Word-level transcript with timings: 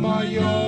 my 0.00 0.67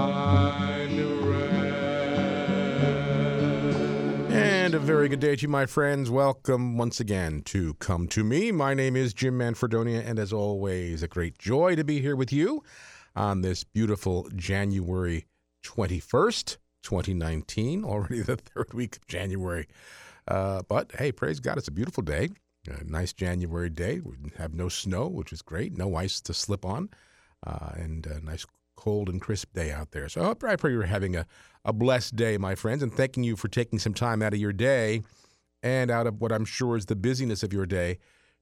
And 4.71 4.81
a 4.81 4.85
very 4.85 5.09
good 5.09 5.19
day 5.19 5.35
to 5.35 5.41
you, 5.41 5.49
my 5.49 5.65
friends. 5.65 6.09
Welcome 6.09 6.77
once 6.77 7.01
again 7.01 7.41
to 7.41 7.73
Come 7.73 8.07
to 8.07 8.23
Me. 8.23 8.53
My 8.53 8.73
name 8.73 8.95
is 8.95 9.13
Jim 9.13 9.37
Manfredonia, 9.37 10.01
and 10.07 10.17
as 10.17 10.31
always, 10.31 11.03
a 11.03 11.09
great 11.09 11.37
joy 11.37 11.75
to 11.75 11.83
be 11.83 11.99
here 11.99 12.15
with 12.15 12.31
you 12.31 12.63
on 13.13 13.41
this 13.41 13.65
beautiful 13.65 14.29
January 14.33 15.25
21st, 15.65 16.55
2019, 16.83 17.83
already 17.83 18.21
the 18.21 18.37
third 18.37 18.73
week 18.73 18.95
of 18.95 19.05
January. 19.07 19.67
Uh, 20.25 20.61
but 20.69 20.89
hey, 20.97 21.11
praise 21.11 21.41
God, 21.41 21.57
it's 21.57 21.67
a 21.67 21.71
beautiful 21.71 22.01
day. 22.01 22.29
A 22.69 22.81
nice 22.85 23.11
January 23.11 23.69
day. 23.69 23.99
We 23.99 24.15
have 24.37 24.53
no 24.53 24.69
snow, 24.69 25.05
which 25.09 25.33
is 25.33 25.41
great, 25.41 25.77
no 25.77 25.97
ice 25.97 26.21
to 26.21 26.33
slip 26.33 26.63
on, 26.63 26.89
uh, 27.45 27.71
and 27.75 28.07
a 28.07 28.21
nice 28.21 28.45
cold 28.81 29.09
and 29.09 29.21
crisp 29.21 29.53
day 29.53 29.71
out 29.71 29.91
there. 29.91 30.09
So 30.09 30.35
I 30.43 30.55
pray 30.55 30.71
you're 30.71 30.81
having 30.83 31.15
a, 31.15 31.27
a 31.63 31.71
blessed 31.71 32.15
day, 32.15 32.39
my 32.39 32.55
friends, 32.55 32.81
and 32.81 32.91
thanking 32.91 33.23
you 33.23 33.35
for 33.35 33.47
taking 33.47 33.77
some 33.77 33.93
time 33.93 34.23
out 34.23 34.33
of 34.33 34.39
your 34.39 34.53
day 34.53 35.03
and 35.61 35.91
out 35.91 36.07
of 36.07 36.19
what 36.19 36.31
I'm 36.31 36.45
sure 36.45 36.75
is 36.75 36.87
the 36.87 36.95
busyness 36.95 37.43
of 37.43 37.53
your 37.53 37.67
day 37.67 37.99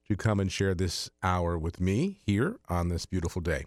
to 0.08 0.16
come 0.16 0.40
and 0.40 0.50
share 0.50 0.74
this 0.74 1.10
hour 1.22 1.58
with 1.58 1.82
me 1.82 2.22
here 2.26 2.56
on 2.70 2.88
this 2.88 3.06
beautiful 3.06 3.42
day. 3.42 3.66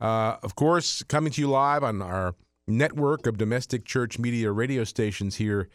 Uh, 0.00 0.38
of 0.42 0.56
course, 0.56 1.04
coming 1.04 1.30
to 1.32 1.40
you 1.40 1.48
live 1.48 1.84
on 1.84 2.02
our 2.02 2.34
network 2.66 3.28
of 3.28 3.38
domestic 3.38 3.84
church 3.84 4.18
media 4.18 4.50
radio 4.50 4.82
stations 4.82 5.36
here 5.36 5.68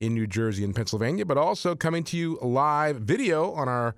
in 0.00 0.14
New 0.14 0.26
Jersey 0.26 0.64
and 0.64 0.74
Pennsylvania, 0.74 1.26
but 1.26 1.36
also 1.36 1.76
coming 1.76 2.04
to 2.04 2.16
you 2.16 2.38
live 2.40 2.96
video 2.96 3.52
on 3.52 3.68
our 3.68 3.94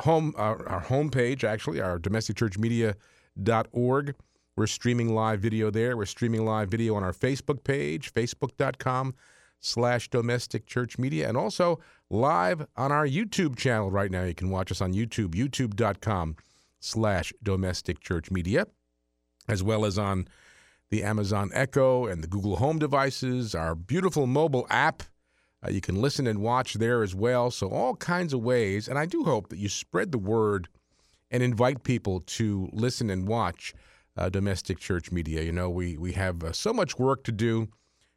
home 0.00 0.32
our, 0.38 0.66
our 0.66 0.82
homepage, 0.82 1.44
actually, 1.44 1.82
our 1.82 1.98
domesticchurchmedia.org. 1.98 4.14
We're 4.54 4.66
streaming 4.66 5.14
live 5.14 5.40
video 5.40 5.70
there. 5.70 5.96
We're 5.96 6.04
streaming 6.04 6.44
live 6.44 6.68
video 6.68 6.94
on 6.94 7.02
our 7.02 7.14
Facebook 7.14 7.64
page, 7.64 8.12
facebook.com 8.12 9.14
slash 9.60 10.10
domestic 10.10 10.66
church 10.66 10.98
media, 10.98 11.26
and 11.26 11.38
also 11.38 11.80
live 12.10 12.66
on 12.76 12.92
our 12.92 13.06
YouTube 13.06 13.56
channel 13.56 13.90
right 13.90 14.10
now. 14.10 14.24
You 14.24 14.34
can 14.34 14.50
watch 14.50 14.70
us 14.70 14.82
on 14.82 14.92
YouTube, 14.92 15.34
youtube.com 15.34 16.36
slash 16.80 17.32
domestic 17.42 18.00
church 18.00 18.30
media, 18.30 18.66
as 19.48 19.62
well 19.62 19.86
as 19.86 19.98
on 19.98 20.28
the 20.90 21.02
Amazon 21.02 21.50
Echo 21.54 22.06
and 22.06 22.22
the 22.22 22.28
Google 22.28 22.56
Home 22.56 22.78
devices, 22.78 23.54
our 23.54 23.74
beautiful 23.74 24.26
mobile 24.26 24.66
app. 24.68 25.02
Uh, 25.64 25.70
you 25.70 25.80
can 25.80 25.94
listen 25.94 26.26
and 26.26 26.40
watch 26.40 26.74
there 26.74 27.02
as 27.02 27.14
well. 27.14 27.50
So, 27.50 27.70
all 27.70 27.96
kinds 27.96 28.34
of 28.34 28.40
ways. 28.42 28.86
And 28.86 28.98
I 28.98 29.06
do 29.06 29.24
hope 29.24 29.48
that 29.48 29.58
you 29.58 29.70
spread 29.70 30.12
the 30.12 30.18
word 30.18 30.68
and 31.30 31.42
invite 31.42 31.84
people 31.84 32.20
to 32.20 32.68
listen 32.72 33.08
and 33.08 33.26
watch 33.26 33.72
uh, 34.16 34.28
domestic 34.28 34.78
church 34.78 35.10
media. 35.10 35.42
You 35.42 35.52
know, 35.52 35.70
we, 35.70 35.96
we 35.96 36.12
have 36.12 36.42
uh, 36.42 36.52
so 36.52 36.72
much 36.72 36.98
work 36.98 37.24
to 37.24 37.32
do, 37.32 37.68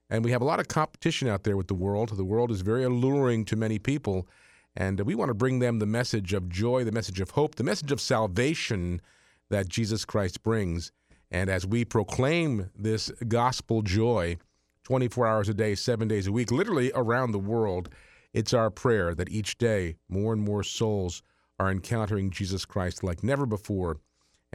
and 0.10 0.24
we 0.24 0.32
have 0.32 0.42
a 0.42 0.46
lot 0.46 0.60
of 0.60 0.68
competition 0.68 1.28
out 1.28 1.44
there 1.44 1.58
with 1.58 1.68
the 1.68 1.76
world. 1.76 2.16
The 2.16 2.26
world 2.26 2.52
is 2.52 2.62
very 2.62 2.84
alluring 2.84 3.46
to 3.46 3.56
many 3.56 3.80
people, 3.80 4.28
and 4.76 5.00
we 5.02 5.16
want 5.16 5.30
to 5.30 5.36
bring 5.36 5.60
them 5.60 5.80
the 5.80 5.86
message 5.86 6.34
of 6.34 6.50
joy, 6.50 6.84
the 6.84 6.92
message 6.92 7.20
of 7.20 7.32
hope, 7.32 7.56
the 7.56 7.64
message 7.64 7.92
of 7.92 8.02
salvation 8.02 9.02
that 9.50 9.70
Jesus 9.70 10.06
Christ 10.06 10.44
brings. 10.44 10.92
And 11.32 11.50
as 11.50 11.66
we 11.66 11.86
proclaim 11.86 12.70
this 12.76 13.10
gospel 13.28 13.82
joy 13.82 14.38
24 14.84 15.28
hours 15.28 15.50
a 15.50 15.54
day, 15.54 15.76
seven 15.76 16.08
days 16.08 16.28
a 16.28 16.32
week, 16.32 16.52
literally 16.52 16.92
around 16.94 17.32
the 17.32 17.40
world, 17.40 17.90
it's 18.34 18.54
our 18.54 18.70
prayer 18.70 19.16
that 19.16 19.30
each 19.30 19.58
day 19.58 19.96
more 20.10 20.34
and 20.34 20.42
more 20.42 20.62
souls 20.62 21.24
are 21.58 21.72
encountering 21.72 22.30
Jesus 22.30 22.66
Christ 22.66 23.04
like 23.04 23.24
never 23.24 23.46
before. 23.46 23.98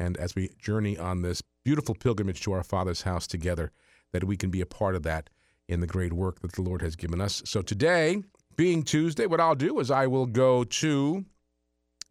And 0.00 0.16
as 0.16 0.34
we 0.34 0.50
journey 0.58 0.96
on 0.96 1.20
this 1.20 1.42
beautiful 1.62 1.94
pilgrimage 1.94 2.40
to 2.42 2.52
our 2.52 2.64
Father's 2.64 3.02
house 3.02 3.26
together, 3.26 3.70
that 4.12 4.24
we 4.24 4.36
can 4.36 4.50
be 4.50 4.62
a 4.62 4.66
part 4.66 4.94
of 4.94 5.02
that 5.02 5.28
in 5.68 5.80
the 5.80 5.86
great 5.86 6.14
work 6.14 6.40
that 6.40 6.52
the 6.52 6.62
Lord 6.62 6.80
has 6.80 6.96
given 6.96 7.20
us. 7.20 7.42
So 7.44 7.60
today, 7.60 8.22
being 8.56 8.82
Tuesday, 8.82 9.26
what 9.26 9.40
I'll 9.40 9.54
do 9.54 9.78
is 9.78 9.90
I 9.90 10.06
will 10.06 10.26
go 10.26 10.64
to 10.64 11.24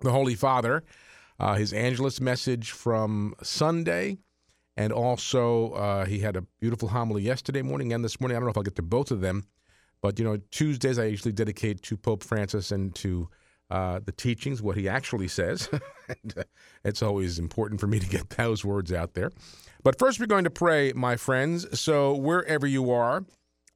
the 0.01 0.11
Holy 0.11 0.35
Father, 0.35 0.83
uh, 1.39 1.55
his 1.55 1.73
Angelus 1.73 2.21
message 2.21 2.71
from 2.71 3.33
Sunday. 3.41 4.17
And 4.77 4.93
also, 4.93 5.71
uh, 5.71 6.05
he 6.05 6.19
had 6.19 6.37
a 6.37 6.43
beautiful 6.61 6.89
homily 6.89 7.23
yesterday 7.23 7.63
morning 7.63 7.91
and 7.91 8.05
this 8.05 8.21
morning. 8.21 8.37
I 8.37 8.39
don't 8.39 8.45
know 8.45 8.51
if 8.51 8.57
I'll 8.57 8.63
get 8.63 8.75
to 8.75 8.81
both 8.83 9.11
of 9.11 9.19
them, 9.19 9.45
but 10.01 10.19
you 10.19 10.23
know, 10.23 10.37
Tuesdays 10.51 10.99
I 10.99 11.05
usually 11.05 11.33
dedicate 11.33 11.81
to 11.81 11.97
Pope 11.97 12.23
Francis 12.23 12.71
and 12.71 12.93
to 12.95 13.29
uh, 13.69 13.99
the 14.03 14.11
teachings, 14.11 14.61
what 14.61 14.77
he 14.77 14.89
actually 14.89 15.27
says. 15.27 15.69
and, 16.07 16.37
uh, 16.37 16.43
it's 16.83 17.03
always 17.03 17.39
important 17.39 17.79
for 17.79 17.87
me 17.87 17.99
to 17.99 18.07
get 18.07 18.29
those 18.37 18.65
words 18.65 18.91
out 18.91 19.13
there. 19.13 19.31
But 19.83 19.97
first, 19.97 20.19
we're 20.19 20.25
going 20.25 20.43
to 20.43 20.49
pray, 20.49 20.91
my 20.93 21.15
friends. 21.15 21.79
So, 21.79 22.13
wherever 22.15 22.67
you 22.67 22.91
are, 22.91 23.25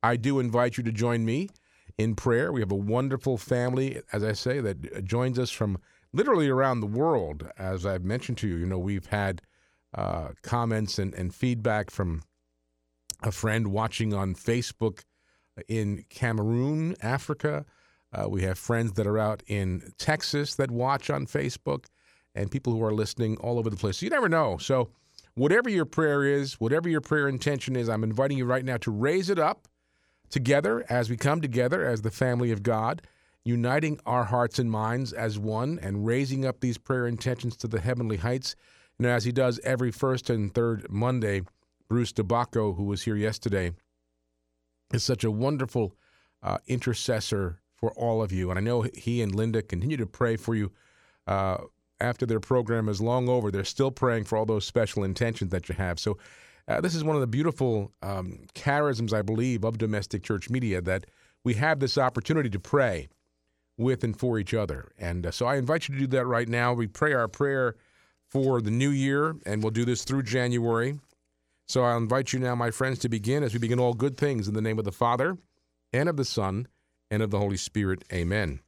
I 0.02 0.18
do 0.18 0.40
invite 0.40 0.78
you 0.78 0.84
to 0.84 0.92
join 0.92 1.26
me 1.26 1.50
in 1.98 2.16
prayer. 2.16 2.52
We 2.52 2.60
have 2.62 2.72
a 2.72 2.76
wonderful 2.76 3.38
family, 3.38 4.02
as 4.12 4.24
I 4.24 4.34
say, 4.34 4.60
that 4.60 5.06
joins 5.06 5.40
us 5.40 5.52
from 5.52 5.78
literally 6.12 6.50
around 6.50 6.80
the 6.80 6.88
world. 6.88 7.48
As 7.58 7.86
I've 7.86 8.04
mentioned 8.04 8.38
to 8.40 8.48
you, 8.48 8.56
you 8.56 8.66
know, 8.66 8.80
we've 8.80 9.08
had 9.08 9.42
uh, 9.94 10.30
comments 10.42 11.00
and, 11.00 11.14
and 11.14 11.34
feedback 11.34 11.92
from 11.92 12.24
a 13.22 13.32
friend 13.32 13.68
watching 13.68 14.14
on 14.14 14.36
Facebook 14.36 15.04
in 15.68 16.06
Cameroon, 16.10 16.96
Africa. 17.02 17.66
Uh, 18.14 18.30
we 18.30 18.44
have 18.44 18.58
friends 18.58 18.94
that 18.94 19.08
are 19.08 19.18
out 19.18 19.42
in 19.48 19.92
Texas 19.98 20.56
that 20.56 20.70
watch 20.70 21.10
on 21.10 21.26
Facebook, 21.26 21.86
and 22.36 22.52
people 22.52 22.74
who 22.74 22.84
are 22.84 22.94
listening 22.94 23.38
all 23.38 23.58
over 23.60 23.70
the 23.70 23.76
place. 23.76 23.98
So 23.98 24.06
you 24.06 24.10
never 24.10 24.30
know. 24.30 24.58
So, 24.58 24.90
whatever 25.36 25.70
your 25.70 25.86
prayer 25.86 26.24
is, 26.24 26.60
whatever 26.60 26.90
your 26.90 27.02
prayer 27.02 27.28
intention 27.28 27.76
is, 27.76 27.90
I'm 27.90 28.04
inviting 28.04 28.38
you 28.38 28.46
right 28.46 28.66
now 28.66 28.78
to 28.78 28.92
raise 28.92 29.30
it 29.30 29.40
up 29.40 29.68
together 30.30 30.86
as 30.90 31.10
we 31.10 31.18
come 31.18 31.42
together 31.42 31.86
as 31.86 32.02
the 32.02 32.12
family 32.12 32.52
of 32.52 32.64
God, 32.64 33.02
uniting 33.44 34.00
our 34.06 34.24
hearts 34.24 34.60
and 34.60 34.70
minds 34.70 35.14
as 35.14 35.38
one 35.38 35.80
and 35.82 36.06
raising 36.06 36.46
up 36.46 36.60
these 36.60 36.78
prayer 36.78 37.08
intentions 37.08 37.56
to 37.58 37.68
the 37.68 37.82
heavenly 37.82 38.18
heights. 38.18 38.56
You 38.98 39.04
know, 39.04 39.10
as 39.10 39.26
he 39.26 39.32
does 39.32 39.60
every 39.64 39.92
first 39.92 40.30
and 40.30 40.54
third 40.54 40.88
Monday, 40.90 41.42
Bruce 41.90 42.14
DeBacco, 42.14 42.76
who 42.76 42.84
was 42.84 43.04
here 43.04 43.16
yesterday, 43.16 43.74
is 44.94 45.04
such 45.04 45.24
a 45.24 45.32
wonderful 45.32 45.96
uh, 46.42 46.58
intercessor 46.68 47.60
for 47.84 47.92
all 47.98 48.24
of 48.24 48.32
you. 48.32 48.50
And 48.50 48.58
I 48.58 48.62
know 48.62 48.86
he 48.94 49.22
and 49.22 49.36
Linda 49.36 49.62
continue 49.62 49.98
to 49.98 50.06
pray 50.06 50.38
for 50.38 50.56
you 50.56 50.72
uh, 51.28 51.58
after 52.00 52.26
their 52.26 52.40
program 52.40 52.88
is 52.88 53.02
long 53.02 53.28
over. 53.28 53.52
They're 53.52 53.66
still 53.66 53.92
praying 53.92 54.24
for 54.24 54.38
all 54.38 54.46
those 54.46 54.66
special 54.66 55.04
intentions 55.04 55.52
that 55.52 55.68
you 55.68 55.76
have. 55.76 56.00
So, 56.00 56.18
uh, 56.66 56.80
this 56.80 56.96
is 56.96 57.04
one 57.04 57.18
of 57.18 57.20
the 57.20 57.28
beautiful 57.28 57.92
um, 58.02 58.46
charisms, 58.56 59.12
I 59.12 59.22
believe, 59.22 59.66
of 59.66 59.78
domestic 59.78 60.24
church 60.24 60.50
media 60.50 60.82
that 60.84 61.08
we 61.44 61.56
have 61.56 61.82
this 61.82 61.98
opportunity 61.98 62.50
to 62.52 62.60
pray 62.60 63.10
with 63.78 64.02
and 64.06 64.18
for 64.18 64.40
each 64.40 64.54
other. 64.54 64.94
And 64.98 65.26
uh, 65.26 65.32
so 65.32 65.46
I 65.46 65.58
invite 65.58 65.90
you 65.90 65.96
to 65.96 66.00
do 66.00 66.08
that 66.08 66.26
right 66.26 66.48
now. 66.48 66.72
We 66.72 66.88
pray 66.88 67.12
our 67.12 67.28
prayer 67.28 67.76
for 68.30 68.62
the 68.62 68.72
new 68.72 68.92
year, 68.92 69.36
and 69.46 69.62
we'll 69.62 69.72
do 69.72 69.84
this 69.84 70.06
through 70.06 70.24
January. 70.24 71.02
So 71.68 71.84
I 71.84 71.98
invite 71.98 72.32
you 72.32 72.40
now, 72.40 72.56
my 72.56 72.72
friends, 72.72 73.00
to 73.00 73.10
begin 73.10 73.44
as 73.44 73.52
we 73.52 73.60
begin 73.60 73.82
all 73.82 73.94
good 73.94 74.16
things 74.16 74.48
in 74.48 74.54
the 74.54 74.62
name 74.62 74.80
of 74.80 74.86
the 74.86 74.94
Father, 74.94 75.38
and 75.92 76.08
of 76.08 76.16
the 76.16 76.24
Son, 76.24 76.70
and 77.12 77.24
of 77.24 77.32
the 77.32 77.40
Holy 77.40 77.58
Spirit. 77.58 78.04
Amen. 78.12 78.60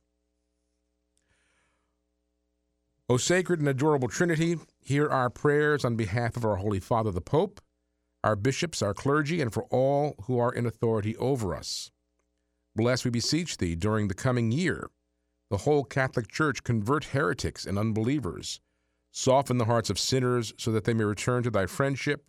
O 3.08 3.18
sacred 3.18 3.60
and 3.60 3.70
adorable 3.70 4.08
Trinity, 4.08 4.58
hear 4.80 5.08
our 5.08 5.30
prayers 5.30 5.86
on 5.86 5.96
behalf 5.96 6.36
of 6.36 6.44
our 6.44 6.56
Holy 6.56 6.80
Father 6.80 7.12
the 7.12 7.22
Pope, 7.22 7.62
our 8.24 8.36
bishops, 8.36 8.82
our 8.82 8.96
clergy, 8.96 9.42
and 9.42 9.54
for 9.54 9.64
all 9.66 10.16
who 10.24 10.40
are 10.40 10.52
in 10.52 10.66
authority 10.66 11.16
over 11.18 11.56
us. 11.56 11.92
Bless, 12.76 13.06
we 13.06 13.12
beseech 13.12 13.58
thee, 13.58 13.76
during 13.76 14.08
the 14.08 14.16
coming 14.16 14.52
year, 14.52 14.90
the 15.52 15.58
whole 15.58 15.84
Catholic 15.84 16.28
Church 16.28 16.64
convert 16.64 17.06
heretics 17.06 17.66
and 17.66 17.78
unbelievers, 17.78 18.60
soften 19.12 19.60
the 19.60 19.66
hearts 19.66 19.92
of 19.92 20.00
sinners 20.00 20.54
so 20.58 20.72
that 20.72 20.86
they 20.86 20.94
may 20.94 21.04
return 21.04 21.44
to 21.44 21.52
thy 21.52 21.68
friendship, 21.68 22.26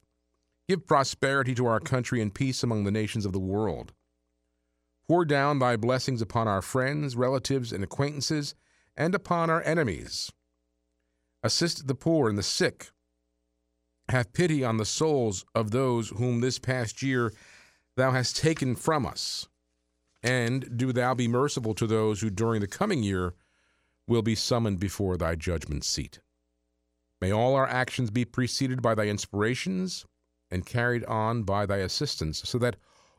give 0.68 0.86
prosperity 0.86 1.54
to 1.54 1.66
our 1.66 1.80
country 1.80 2.20
and 2.20 2.34
peace 2.34 2.62
among 2.62 2.84
the 2.84 2.90
nations 2.90 3.24
of 3.24 3.32
the 3.32 3.40
world. 3.40 3.94
Pour 5.08 5.24
down 5.24 5.58
thy 5.58 5.76
blessings 5.76 6.20
upon 6.20 6.48
our 6.48 6.62
friends, 6.62 7.16
relatives, 7.16 7.72
and 7.72 7.84
acquaintances, 7.84 8.54
and 8.96 9.14
upon 9.14 9.50
our 9.50 9.62
enemies. 9.62 10.32
Assist 11.42 11.86
the 11.86 11.94
poor 11.94 12.28
and 12.28 12.36
the 12.36 12.42
sick. 12.42 12.90
Have 14.08 14.32
pity 14.32 14.64
on 14.64 14.78
the 14.78 14.84
souls 14.84 15.44
of 15.54 15.70
those 15.70 16.10
whom 16.10 16.40
this 16.40 16.58
past 16.58 17.02
year 17.02 17.32
thou 17.96 18.10
hast 18.10 18.36
taken 18.36 18.74
from 18.74 19.06
us. 19.06 19.48
And 20.22 20.76
do 20.76 20.92
thou 20.92 21.14
be 21.14 21.28
merciful 21.28 21.74
to 21.74 21.86
those 21.86 22.20
who 22.20 22.30
during 22.30 22.60
the 22.60 22.66
coming 22.66 23.02
year 23.02 23.34
will 24.08 24.22
be 24.22 24.34
summoned 24.34 24.80
before 24.80 25.16
thy 25.16 25.34
judgment 25.34 25.84
seat. 25.84 26.20
May 27.20 27.32
all 27.32 27.54
our 27.54 27.66
actions 27.66 28.10
be 28.10 28.24
preceded 28.24 28.82
by 28.82 28.94
thy 28.94 29.06
inspirations 29.06 30.04
and 30.50 30.66
carried 30.66 31.04
on 31.04 31.42
by 31.42 31.66
thy 31.66 31.78
assistance, 31.78 32.42
so 32.44 32.58
that 32.58 32.76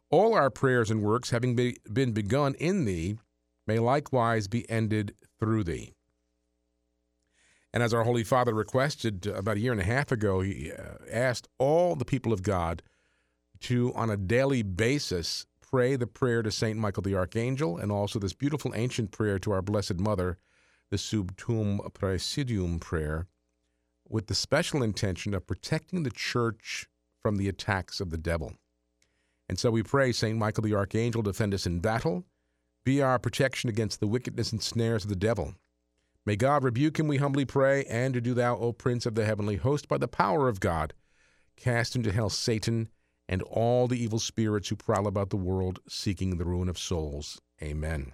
all 0.09 0.33
our 0.33 0.49
prayers 0.49 0.89
and 0.89 1.01
works, 1.01 1.31
having 1.31 1.55
be, 1.55 1.77
been 1.91 2.11
begun 2.11 2.55
in 2.55 2.85
thee, 2.85 3.17
may 3.65 3.79
likewise 3.79 4.47
be 4.47 4.69
ended 4.69 5.13
through 5.39 5.63
thee. 5.63 5.93
And 7.73 7.83
as 7.83 7.93
our 7.93 8.03
Holy 8.03 8.23
Father 8.23 8.53
requested 8.53 9.27
about 9.27 9.57
a 9.57 9.59
year 9.59 9.73
and 9.73 9.81
a 9.81 9.85
half 9.85 10.11
ago, 10.11 10.41
he 10.41 10.71
uh, 10.71 10.95
asked 11.11 11.47
all 11.59 11.95
the 11.95 12.05
people 12.05 12.33
of 12.33 12.41
God 12.41 12.81
to, 13.61 13.93
on 13.93 14.09
a 14.09 14.17
daily 14.17 14.63
basis, 14.63 15.45
pray 15.61 15.95
the 15.95 16.07
prayer 16.07 16.41
to 16.41 16.51
St. 16.51 16.79
Michael 16.79 17.03
the 17.03 17.15
Archangel 17.15 17.77
and 17.77 17.91
also 17.91 18.19
this 18.19 18.33
beautiful 18.33 18.71
ancient 18.73 19.11
prayer 19.11 19.37
to 19.39 19.51
our 19.51 19.61
Blessed 19.61 19.99
Mother, 19.99 20.37
the 20.89 20.97
Sub 20.97 21.35
Tuum 21.35 21.79
Praesidium 21.93 22.79
prayer, 22.79 23.27
with 24.07 24.27
the 24.27 24.35
special 24.35 24.81
intention 24.81 25.33
of 25.33 25.45
protecting 25.45 26.03
the 26.03 26.09
church 26.09 26.87
from 27.21 27.35
the 27.35 27.49
attacks 27.49 27.99
of 27.99 28.09
the 28.09 28.17
devil. 28.17 28.53
And 29.49 29.57
so 29.57 29.71
we 29.71 29.83
pray, 29.83 30.11
St. 30.11 30.37
Michael 30.37 30.63
the 30.63 30.75
Archangel, 30.75 31.21
defend 31.21 31.53
us 31.53 31.65
in 31.65 31.79
battle, 31.79 32.25
be 32.83 33.01
our 33.01 33.19
protection 33.19 33.69
against 33.69 33.99
the 33.99 34.07
wickedness 34.07 34.51
and 34.51 34.61
snares 34.61 35.03
of 35.03 35.09
the 35.09 35.15
devil. 35.15 35.55
May 36.25 36.35
God 36.35 36.63
rebuke 36.63 36.99
him, 36.99 37.07
we 37.07 37.17
humbly 37.17 37.45
pray, 37.45 37.85
and 37.85 38.21
do 38.21 38.33
thou, 38.33 38.57
O 38.57 38.73
Prince 38.73 39.05
of 39.05 39.15
the 39.15 39.25
heavenly 39.25 39.55
host, 39.55 39.87
by 39.87 39.97
the 39.97 40.09
power 40.09 40.49
of 40.49 40.59
God, 40.59 40.93
cast 41.55 41.95
into 41.95 42.11
hell 42.11 42.29
Satan 42.29 42.89
and 43.29 43.41
all 43.43 43.87
the 43.87 44.01
evil 44.01 44.19
spirits 44.19 44.69
who 44.69 44.75
prowl 44.75 45.07
about 45.07 45.29
the 45.29 45.37
world 45.37 45.79
seeking 45.87 46.37
the 46.37 46.45
ruin 46.45 46.69
of 46.69 46.77
souls. 46.77 47.41
Amen. 47.61 48.13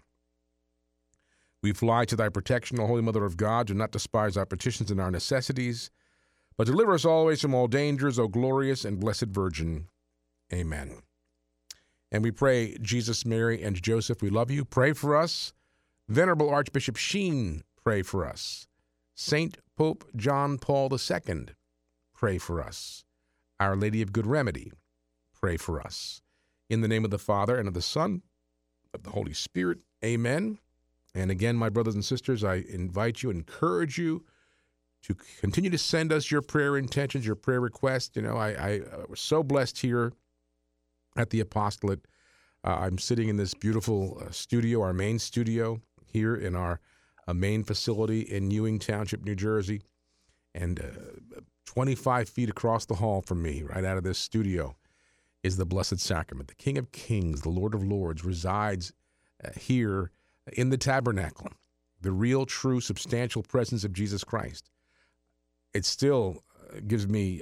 We 1.61 1.71
fly 1.71 2.05
to 2.05 2.15
thy 2.15 2.29
protection, 2.29 2.79
O 2.79 2.87
Holy 2.87 3.01
Mother 3.01 3.25
of 3.25 3.37
God. 3.37 3.67
Do 3.67 3.73
not 3.73 3.91
despise 3.91 4.35
our 4.35 4.45
petitions 4.45 4.91
and 4.91 4.99
our 4.99 5.11
necessities, 5.11 5.89
but 6.57 6.67
deliver 6.67 6.93
us 6.93 7.05
always 7.05 7.41
from 7.41 7.55
all 7.55 7.67
dangers, 7.67 8.19
O 8.19 8.27
glorious 8.27 8.85
and 8.85 8.99
blessed 8.99 9.27
Virgin. 9.27 9.87
Amen. 10.51 11.01
And 12.13 12.23
we 12.23 12.29
pray, 12.29 12.77
Jesus, 12.79 13.25
Mary, 13.25 13.63
and 13.63 13.81
Joseph, 13.81 14.21
we 14.21 14.29
love 14.29 14.51
you. 14.51 14.63
Pray 14.63 14.93
for 14.93 15.17
us. 15.17 15.51
Venerable 16.07 16.47
Archbishop 16.47 16.95
Sheen, 16.95 17.63
pray 17.83 18.03
for 18.03 18.23
us. 18.23 18.67
Saint 19.15 19.57
Pope 19.75 20.05
John 20.15 20.59
Paul 20.59 20.93
II, 20.93 21.45
pray 22.13 22.37
for 22.37 22.61
us. 22.61 23.03
Our 23.59 23.75
Lady 23.75 24.03
of 24.03 24.13
Good 24.13 24.27
Remedy, 24.27 24.71
pray 25.33 25.57
for 25.57 25.81
us. 25.81 26.21
In 26.69 26.81
the 26.81 26.87
name 26.87 27.03
of 27.03 27.09
the 27.09 27.17
Father, 27.17 27.57
and 27.57 27.67
of 27.67 27.73
the 27.73 27.81
Son, 27.81 28.21
of 28.93 29.01
the 29.01 29.09
Holy 29.09 29.33
Spirit, 29.33 29.79
amen. 30.05 30.59
And 31.15 31.31
again, 31.31 31.55
my 31.55 31.69
brothers 31.69 31.95
and 31.95 32.05
sisters, 32.05 32.43
I 32.43 32.63
invite 32.69 33.23
you, 33.23 33.31
encourage 33.31 33.97
you 33.97 34.23
to 35.03 35.15
continue 35.39 35.71
to 35.71 35.77
send 35.79 36.13
us 36.13 36.29
your 36.29 36.43
prayer 36.43 36.77
intentions, 36.77 37.25
your 37.25 37.35
prayer 37.35 37.59
requests. 37.59 38.15
You 38.15 38.21
know, 38.21 38.37
I, 38.37 38.49
I 38.51 38.79
uh, 38.81 39.05
was 39.09 39.19
so 39.19 39.41
blessed 39.41 39.79
here 39.79 40.13
at 41.15 41.29
the 41.29 41.39
apostolate. 41.39 42.05
Uh, 42.63 42.77
I'm 42.81 42.97
sitting 42.97 43.29
in 43.29 43.37
this 43.37 43.53
beautiful 43.53 44.21
uh, 44.21 44.31
studio, 44.31 44.81
our 44.81 44.93
main 44.93 45.19
studio 45.19 45.81
here 46.05 46.35
in 46.35 46.55
our 46.55 46.79
uh, 47.27 47.33
main 47.33 47.63
facility 47.63 48.21
in 48.21 48.51
Ewing 48.51 48.79
Township, 48.79 49.23
New 49.23 49.35
Jersey. 49.35 49.81
And 50.55 50.79
uh, 50.79 51.41
25 51.65 52.29
feet 52.29 52.49
across 52.49 52.85
the 52.85 52.95
hall 52.95 53.21
from 53.21 53.41
me, 53.41 53.63
right 53.63 53.83
out 53.83 53.97
of 53.97 54.03
this 54.03 54.19
studio, 54.19 54.75
is 55.41 55.57
the 55.57 55.65
Blessed 55.65 55.99
Sacrament. 55.99 56.47
The 56.47 56.55
King 56.55 56.77
of 56.77 56.91
Kings, 56.91 57.41
the 57.41 57.49
Lord 57.49 57.73
of 57.73 57.83
Lords, 57.83 58.23
resides 58.23 58.93
uh, 59.43 59.49
here 59.59 60.11
in 60.53 60.69
the 60.69 60.77
tabernacle, 60.77 61.49
the 62.01 62.11
real, 62.11 62.45
true, 62.45 62.79
substantial 62.79 63.43
presence 63.43 63.83
of 63.83 63.93
Jesus 63.93 64.23
Christ. 64.23 64.69
It 65.73 65.85
still 65.85 66.43
uh, 66.71 66.79
gives 66.87 67.07
me 67.07 67.41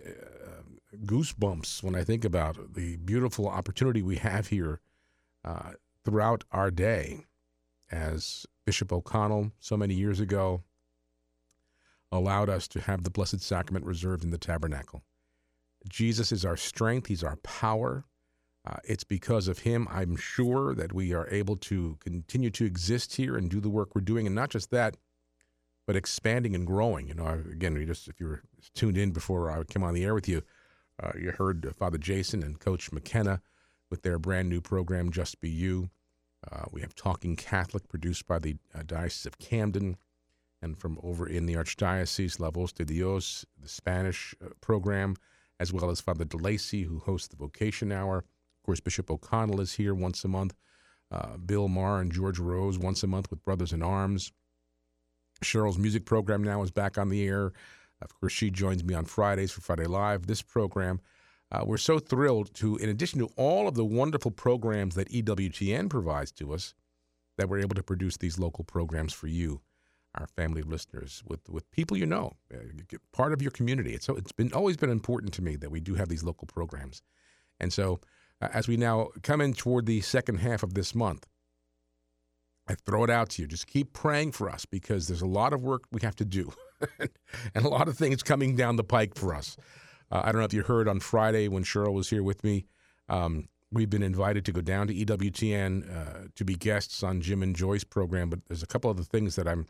goosebumps 0.96 1.84
when 1.84 1.96
I 1.96 2.04
think 2.04 2.26
about 2.26 2.74
the 2.74 2.98
beautiful 2.98 3.48
opportunity 3.48 4.02
we 4.02 4.18
have 4.18 4.48
here 4.48 4.80
uh, 5.44 5.72
throughout 6.04 6.44
our 6.52 6.72
day. 6.72 7.26
As 7.92 8.46
Bishop 8.66 8.94
O'Connell 8.94 9.52
so 9.60 9.76
many 9.76 9.94
years 9.94 10.20
ago 10.22 10.64
allowed 12.12 12.50
us 12.50 12.68
to 12.70 12.82
have 12.82 13.04
the 13.04 13.10
Blessed 13.10 13.42
Sacrament 13.42 13.86
reserved 13.86 14.24
in 14.24 14.32
the 14.32 14.38
tabernacle. 14.38 15.02
Jesus 15.90 16.32
is 16.32 16.46
our 16.46 16.58
strength, 16.58 17.08
He's 17.08 17.24
our 17.24 17.38
power. 17.38 18.06
Uh, 18.66 18.78
it's 18.84 19.04
because 19.04 19.48
of 19.48 19.60
Him, 19.60 19.88
I'm 19.90 20.16
sure, 20.16 20.76
that 20.76 20.94
we 20.94 21.14
are 21.14 21.28
able 21.30 21.56
to 21.58 21.98
continue 22.00 22.52
to 22.52 22.66
exist 22.66 23.16
here 23.16 23.36
and 23.36 23.50
do 23.50 23.60
the 23.60 23.70
work 23.70 23.96
we're 23.96 24.02
doing. 24.02 24.28
And 24.28 24.36
not 24.36 24.52
just 24.52 24.70
that, 24.72 24.98
but 25.88 25.96
expanding 25.96 26.54
and 26.54 26.68
growing. 26.68 27.08
You 27.08 27.16
know, 27.16 27.44
again, 27.52 27.74
we 27.74 27.86
just 27.86 28.08
if 28.08 28.20
you 28.20 28.28
were 28.28 28.44
tuned 28.76 28.98
in 28.98 29.12
before 29.12 29.50
I 29.50 29.64
came 29.64 29.84
on 29.84 29.94
the 29.94 30.04
air 30.04 30.14
with 30.14 30.30
you, 30.30 30.44
uh, 31.02 31.12
you 31.20 31.32
heard 31.32 31.74
Father 31.76 31.98
Jason 31.98 32.44
and 32.44 32.60
Coach 32.60 32.92
McKenna 32.92 33.42
with 33.90 34.04
their 34.04 34.20
brand 34.20 34.50
new 34.50 34.62
program, 34.62 35.12
Just 35.12 35.40
Be 35.42 35.50
You. 35.50 35.90
Uh, 36.50 36.66
we 36.72 36.82
have 36.82 36.96
Talking 36.96 37.36
Catholic, 37.36 37.88
produced 37.88 38.28
by 38.28 38.40
the 38.40 38.56
uh, 38.74 38.84
Diocese 38.86 39.26
of 39.26 39.38
Camden, 39.38 39.98
and 40.62 40.78
from 40.78 41.00
over 41.04 41.28
in 41.28 41.46
the 41.46 41.56
Archdiocese, 41.56 42.40
La 42.40 42.50
Voz 42.52 42.72
de 42.72 42.86
Dios, 42.86 43.46
the 43.62 43.68
Spanish 43.68 44.36
uh, 44.44 44.50
program, 44.62 45.16
as 45.60 45.74
well 45.74 45.90
as 45.90 46.02
Father 46.02 46.26
DeLacy, 46.26 46.86
who 46.86 47.00
hosts 47.00 47.28
the 47.28 47.36
Vocation 47.36 47.92
Hour. 47.92 48.20
Of 48.20 48.66
course, 48.66 48.80
Bishop 48.80 49.10
O'Connell 49.10 49.62
is 49.62 49.74
here 49.74 49.94
once 49.94 50.24
a 50.24 50.28
month. 50.28 50.56
Uh, 51.12 51.38
Bill 51.38 51.68
Maher 51.68 52.00
and 52.00 52.12
George 52.12 52.40
Rose 52.40 52.80
once 52.80 53.04
a 53.04 53.08
month 53.08 53.30
with 53.30 53.44
Brothers 53.44 53.74
in 53.74 53.84
Arms. 53.84 54.32
Cheryl's 55.44 55.78
music 55.78 56.06
program 56.06 56.44
now 56.44 56.62
is 56.62 56.72
back 56.72 56.98
on 56.98 57.10
the 57.10 57.28
air. 57.28 57.52
Of 58.02 58.20
course, 58.20 58.34
she 58.34 58.50
joins 58.50 58.84
me 58.84 58.94
on 58.94 59.06
Fridays 59.06 59.52
for 59.52 59.62
Friday 59.62 59.86
Live, 59.86 60.28
this 60.28 60.42
program. 60.42 61.00
Uh, 61.52 61.64
we're 61.66 61.78
so 61.78 62.00
thrilled 62.00 62.54
to, 62.56 62.78
in 62.78 62.90
addition 62.90 63.20
to 63.20 63.30
all 63.36 63.68
of 63.68 63.76
the 63.76 63.86
wonderful 63.86 64.32
programs 64.32 64.96
that 64.96 65.10
EWTN 65.10 65.90
provides 65.90 66.32
to 66.32 66.54
us, 66.54 66.74
that 67.38 67.50
we're 67.50 67.60
able 67.60 67.76
to 67.76 67.84
produce 67.84 68.18
these 68.18 68.40
local 68.40 68.64
programs 68.64 69.14
for 69.14 69.28
you, 69.28 69.62
our 70.16 70.28
family 70.28 70.62
of 70.62 70.70
listeners, 70.70 71.22
with, 71.28 71.50
with 71.50 71.70
people 71.72 71.98
you 71.98 72.06
know, 72.06 72.34
uh, 72.54 72.58
part 73.12 73.34
of 73.34 73.42
your 73.42 73.52
community. 73.52 73.94
It's, 73.94 74.06
so 74.06 74.16
it's 74.16 74.32
been 74.32 74.54
always 74.54 74.78
been 74.78 74.90
important 74.90 75.34
to 75.34 75.42
me 75.42 75.58
that 75.58 75.72
we 75.72 75.82
do 75.82 75.96
have 75.96 76.10
these 76.10 76.24
local 76.24 76.48
programs. 76.48 77.02
And 77.60 77.74
so, 77.74 78.00
uh, 78.42 78.48
as 78.54 78.68
we 78.68 78.78
now 78.78 79.10
come 79.22 79.42
in 79.42 79.54
toward 79.54 79.86
the 79.86 80.02
second 80.02 80.38
half 80.38 80.64
of 80.64 80.74
this 80.74 80.96
month, 80.96 81.28
I 82.68 82.76
throw 82.76 83.04
it 83.04 83.10
out 83.10 83.32
to 83.32 83.42
you. 83.42 83.48
Just 83.48 83.68
keep 83.68 83.92
praying 83.92 84.32
for 84.32 84.50
us 84.50 84.66
because 84.66 85.08
there's 85.08 85.22
a 85.22 85.28
lot 85.28 85.54
of 85.54 85.62
work 85.62 85.84
we 85.92 86.02
have 86.02 86.16
to 86.18 86.26
do. 86.26 86.54
and 87.56 87.66
a 87.66 87.70
lot 87.70 87.88
of 87.88 87.98
things 87.98 88.24
coming 88.24 88.56
down 88.56 88.76
the 88.76 88.84
pike 88.84 89.16
for 89.16 89.34
us. 89.34 89.58
Uh, 90.12 90.22
I 90.24 90.32
don't 90.32 90.40
know 90.40 90.46
if 90.46 90.54
you 90.54 90.64
heard 90.64 90.88
on 90.88 91.00
Friday 91.00 91.48
when 91.48 91.64
Cheryl 91.64 91.94
was 91.94 92.10
here 92.10 92.24
with 92.24 92.44
me. 92.44 92.66
Um, 93.10 93.48
we've 93.72 93.90
been 93.90 94.04
invited 94.04 94.46
to 94.46 94.52
go 94.52 94.62
down 94.62 94.88
to 94.88 94.94
EWTN 94.94 95.90
uh, 95.90 96.28
to 96.36 96.46
be 96.46 96.56
guests 96.56 97.04
on 97.04 97.22
Jim 97.22 97.42
and 97.42 97.56
Joy's 97.56 97.84
program, 97.84 98.30
but 98.30 98.40
there's 98.48 98.64
a 98.64 98.68
couple 98.68 98.90
other 98.90 99.04
things 99.04 99.36
that 99.36 99.48
I'm 99.48 99.68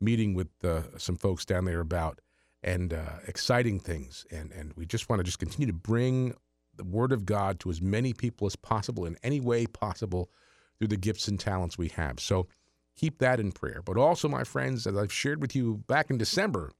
meeting 0.00 0.34
with 0.34 0.48
uh, 0.64 0.82
some 0.98 1.16
folks 1.16 1.44
down 1.44 1.64
there 1.64 1.80
about, 1.80 2.20
and 2.62 2.92
uh, 2.92 3.18
exciting 3.26 3.80
things. 3.80 4.24
And 4.30 4.52
and 4.52 4.72
we 4.76 4.86
just 4.86 5.08
want 5.08 5.20
to 5.20 5.24
just 5.24 5.38
continue 5.38 5.66
to 5.66 5.72
bring 5.72 6.34
the 6.76 6.84
Word 6.84 7.12
of 7.12 7.26
God 7.26 7.60
to 7.60 7.70
as 7.70 7.82
many 7.82 8.12
people 8.12 8.46
as 8.46 8.56
possible 8.56 9.04
in 9.04 9.16
any 9.22 9.40
way 9.40 9.66
possible 9.66 10.30
through 10.78 10.88
the 10.88 10.96
gifts 10.96 11.28
and 11.28 11.38
talents 11.38 11.76
we 11.76 11.88
have. 11.88 12.18
So 12.20 12.46
keep 12.96 13.18
that 13.18 13.40
in 13.40 13.52
prayer. 13.52 13.82
But 13.84 13.96
also, 13.96 14.28
my 14.28 14.44
friends, 14.44 14.86
as 14.86 14.96
I've 14.96 15.12
shared 15.12 15.40
with 15.40 15.54
you 15.54 15.82
back 15.86 16.10
in 16.10 16.18
December, 16.18 16.72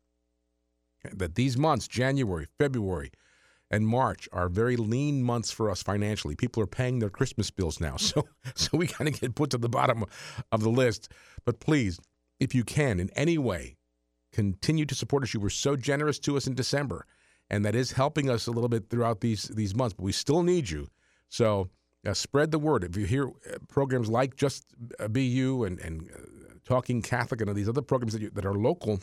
that 1.13 1.35
these 1.35 1.57
months, 1.57 1.89
January, 1.89 2.47
February, 2.59 3.11
and 3.71 3.87
March 3.87 4.29
are 4.33 4.49
very 4.49 4.77
lean 4.77 5.23
months 5.23 5.51
for 5.51 5.71
us 5.71 5.83
financially. 5.83 6.37
People 6.37 6.63
are 6.63 6.67
paying 6.67 6.99
their 6.99 7.11
Christmas 7.11 7.51
bills 7.51 7.81
now. 7.81 7.97
So 7.99 8.29
so 8.55 8.77
we 8.77 8.87
kind 8.87 9.09
of 9.09 9.19
get 9.19 9.35
put 9.35 9.51
to 9.51 9.59
the 9.59 9.69
bottom 9.69 10.05
of 10.53 10.63
the 10.63 10.69
list. 10.69 11.11
But 11.45 11.59
please, 11.59 11.99
if 12.39 12.55
you 12.55 12.65
can 12.65 13.01
in 13.01 13.09
any 13.17 13.39
way, 13.39 13.77
continue 14.33 14.85
to 14.87 14.95
support 14.95 15.23
us. 15.23 15.33
You 15.33 15.41
were 15.41 15.51
so 15.51 15.77
generous 15.77 16.19
to 16.21 16.37
us 16.37 16.47
in 16.47 16.55
December, 16.55 17.07
and 17.49 17.65
that 17.65 17.75
is 17.75 17.93
helping 17.93 18.29
us 18.29 18.47
a 18.47 18.51
little 18.51 18.69
bit 18.69 18.91
throughout 18.91 19.21
these 19.21 19.45
these 19.45 19.75
months, 19.75 19.95
but 19.95 20.05
we 20.05 20.13
still 20.13 20.43
need 20.43 20.69
you. 20.69 20.89
So 21.29 21.71
uh, 22.07 22.15
spread 22.15 22.51
the 22.51 22.59
word. 22.59 22.85
If 22.85 22.97
you 22.97 23.07
hear 23.07 23.29
uh, 23.29 23.59
programs 23.69 24.09
like 24.09 24.37
Just 24.37 24.67
uh, 24.99 25.09
You 25.15 25.65
and, 25.65 25.79
and 25.81 26.11
uh, 26.11 26.55
Talking 26.65 27.03
Catholic 27.03 27.41
and 27.41 27.55
these 27.55 27.69
other 27.69 27.83
programs 27.83 28.13
that, 28.13 28.23
you, 28.23 28.31
that 28.31 28.47
are 28.47 28.55
local 28.55 29.01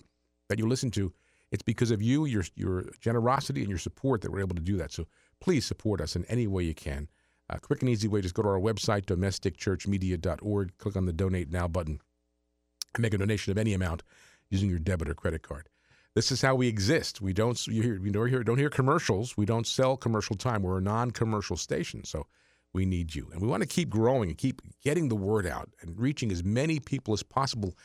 that 0.50 0.60
you 0.60 0.68
listen 0.68 0.92
to, 0.92 1.14
it's 1.52 1.64
because 1.64 1.92
of 1.92 2.02
you, 2.02 2.26
your, 2.26 2.44
your 2.56 2.86
generosity, 3.00 3.62
and 3.62 3.70
your 3.70 3.80
support 3.80 4.22
that 4.22 4.32
we're 4.32 4.40
able 4.40 4.56
to 4.56 4.62
do 4.62 4.78
that. 4.78 4.92
So 4.92 5.06
please 5.40 5.66
support 5.66 6.02
us 6.02 6.16
in 6.16 6.26
any 6.26 6.48
way 6.48 6.64
you 6.64 6.76
can. 6.76 7.08
A 7.50 7.60
quick 7.60 7.82
and 7.82 7.90
easy 7.90 8.08
way, 8.08 8.22
just 8.22 8.36
go 8.36 8.44
to 8.44 8.50
our 8.50 8.60
website, 8.60 9.06
domesticchurchmedia.org, 9.06 10.78
click 10.78 10.96
on 10.96 11.06
the 11.06 11.14
Donate 11.14 11.52
Now 11.52 11.68
button, 11.68 12.00
and 12.94 13.02
make 13.02 13.14
a 13.14 13.18
donation 13.18 13.52
of 13.52 13.58
any 13.58 13.74
amount 13.74 14.04
using 14.52 14.70
your 14.70 14.80
debit 14.80 15.10
or 15.10 15.16
credit 15.16 15.42
card. 15.42 15.68
This 16.16 16.32
is 16.32 16.42
how 16.42 16.56
we 16.56 16.68
exist. 16.68 17.22
We 17.22 17.34
don't 17.34 17.66
you 17.68 17.82
hear, 17.82 18.00
you 18.00 18.12
don't 18.12 18.30
hear 18.30 18.44
don't 18.44 18.58
hear 18.58 18.70
commercials. 18.70 19.38
We 19.38 19.46
don't 19.46 19.66
sell 19.66 19.96
commercial 19.96 20.36
time. 20.36 20.64
We're 20.64 20.80
a 20.80 20.82
non-commercial 20.82 21.58
station, 21.58 22.04
so 22.04 22.28
we 22.74 22.86
need 22.86 23.16
you, 23.16 23.30
and 23.32 23.42
we 23.42 23.48
want 23.48 23.62
to 23.64 23.68
keep 23.68 23.90
growing 23.90 24.30
and 24.30 24.38
keep 24.38 24.62
getting 24.84 25.10
the 25.10 25.16
word 25.16 25.48
out 25.48 25.70
and 25.82 26.00
reaching 26.00 26.32
as 26.32 26.44
many 26.44 26.80
people 26.80 27.14
as 27.14 27.24
possible. 27.24 27.76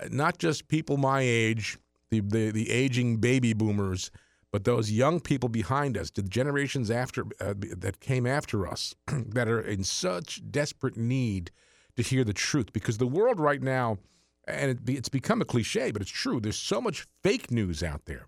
Uh, 0.00 0.08
not 0.10 0.38
just 0.38 0.68
people 0.68 0.96
my 0.96 1.20
age, 1.22 1.78
the 2.10 2.20
the, 2.20 2.50
the 2.50 2.70
aging 2.70 3.16
baby 3.16 3.52
boomers, 3.52 4.10
but 4.52 4.64
those 4.64 4.90
young 4.90 5.20
people 5.20 5.48
behind 5.48 5.96
us, 5.96 6.10
the 6.10 6.22
generations 6.22 6.90
after 6.90 7.24
uh, 7.40 7.54
that 7.76 8.00
came 8.00 8.26
after 8.26 8.66
us, 8.66 8.94
that 9.06 9.48
are 9.48 9.60
in 9.60 9.84
such 9.84 10.42
desperate 10.50 10.96
need 10.96 11.50
to 11.96 12.02
hear 12.02 12.24
the 12.24 12.32
truth. 12.32 12.72
Because 12.72 12.98
the 12.98 13.06
world 13.06 13.38
right 13.38 13.62
now, 13.62 13.98
and 14.46 14.72
it, 14.72 14.78
it's 14.88 15.08
become 15.08 15.40
a 15.40 15.44
cliche, 15.44 15.90
but 15.92 16.02
it's 16.02 16.10
true. 16.10 16.40
There's 16.40 16.56
so 16.56 16.80
much 16.80 17.06
fake 17.22 17.50
news 17.50 17.82
out 17.82 18.06
there. 18.06 18.26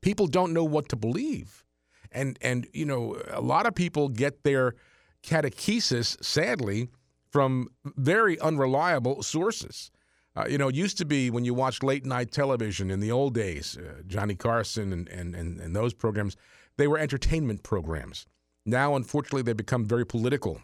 People 0.00 0.26
don't 0.26 0.52
know 0.52 0.64
what 0.64 0.88
to 0.88 0.96
believe, 0.96 1.64
and 2.12 2.38
and 2.40 2.66
you 2.72 2.84
know 2.84 3.20
a 3.30 3.40
lot 3.40 3.66
of 3.66 3.74
people 3.74 4.08
get 4.08 4.42
their 4.42 4.74
catechesis, 5.22 6.22
sadly, 6.24 6.88
from 7.30 7.68
very 7.84 8.38
unreliable 8.40 9.22
sources. 9.22 9.90
Uh, 10.36 10.46
you 10.48 10.56
know, 10.56 10.68
it 10.68 10.74
used 10.74 10.96
to 10.98 11.04
be 11.04 11.30
when 11.30 11.44
you 11.44 11.52
watched 11.52 11.82
late 11.82 12.06
night 12.06 12.30
television 12.30 12.90
in 12.90 13.00
the 13.00 13.10
old 13.10 13.34
days, 13.34 13.76
uh, 13.76 14.02
Johnny 14.06 14.36
Carson 14.36 14.92
and, 14.92 15.08
and, 15.08 15.34
and, 15.34 15.60
and 15.60 15.74
those 15.74 15.92
programs, 15.92 16.36
they 16.76 16.86
were 16.86 16.98
entertainment 16.98 17.62
programs. 17.64 18.26
Now, 18.64 18.94
unfortunately, 18.94 19.42
they've 19.42 19.56
become 19.56 19.84
very 19.84 20.06
political. 20.06 20.60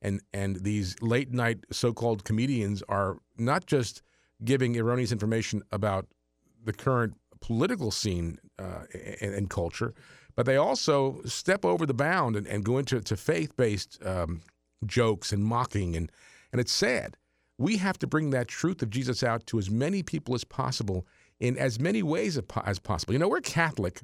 And, 0.00 0.20
and 0.32 0.62
these 0.62 0.96
late 1.02 1.32
night 1.32 1.58
so 1.70 1.92
called 1.92 2.24
comedians 2.24 2.82
are 2.88 3.18
not 3.36 3.66
just 3.66 4.02
giving 4.44 4.78
erroneous 4.78 5.12
information 5.12 5.62
about 5.72 6.06
the 6.64 6.72
current 6.72 7.14
political 7.40 7.90
scene 7.90 8.38
uh, 8.58 8.84
and, 9.20 9.34
and 9.34 9.50
culture, 9.50 9.94
but 10.38 10.46
they 10.46 10.56
also 10.56 11.20
step 11.24 11.64
over 11.64 11.84
the 11.84 11.92
bound 11.92 12.36
and, 12.36 12.46
and 12.46 12.64
go 12.64 12.78
into 12.78 13.00
to 13.00 13.16
faith 13.16 13.56
based 13.56 13.98
um, 14.06 14.40
jokes 14.86 15.32
and 15.32 15.44
mocking. 15.44 15.96
And, 15.96 16.12
and 16.52 16.60
it's 16.60 16.72
sad 16.72 17.16
we 17.58 17.76
have 17.78 17.98
to 17.98 18.06
bring 18.06 18.30
that 18.30 18.48
truth 18.48 18.82
of 18.82 18.90
Jesus 18.90 19.22
out 19.22 19.44
to 19.46 19.58
as 19.58 19.68
many 19.68 20.02
people 20.02 20.34
as 20.34 20.44
possible 20.44 21.06
in 21.40 21.58
as 21.58 21.78
many 21.78 22.02
ways 22.02 22.38
as 22.64 22.78
possible. 22.78 23.12
You 23.12 23.18
know, 23.18 23.28
we're 23.28 23.40
Catholic 23.40 24.00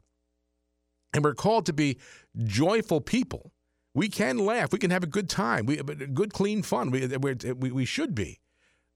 and 1.15 1.25
we're 1.25 1.35
called 1.35 1.67
to 1.67 1.73
be 1.73 1.99
joyful 2.45 3.01
people. 3.01 3.53
We 3.95 4.09
can 4.09 4.39
laugh. 4.39 4.73
We 4.73 4.81
can 4.81 4.91
have 4.91 5.05
a 5.05 5.09
good 5.09 5.29
time. 5.29 5.67
We 5.67 5.77
good, 5.77 6.33
clean 6.33 6.63
fun. 6.63 6.91
We, 6.91 7.07
we, 7.07 7.71
we 7.71 7.85
should 7.85 8.15
be. 8.15 8.41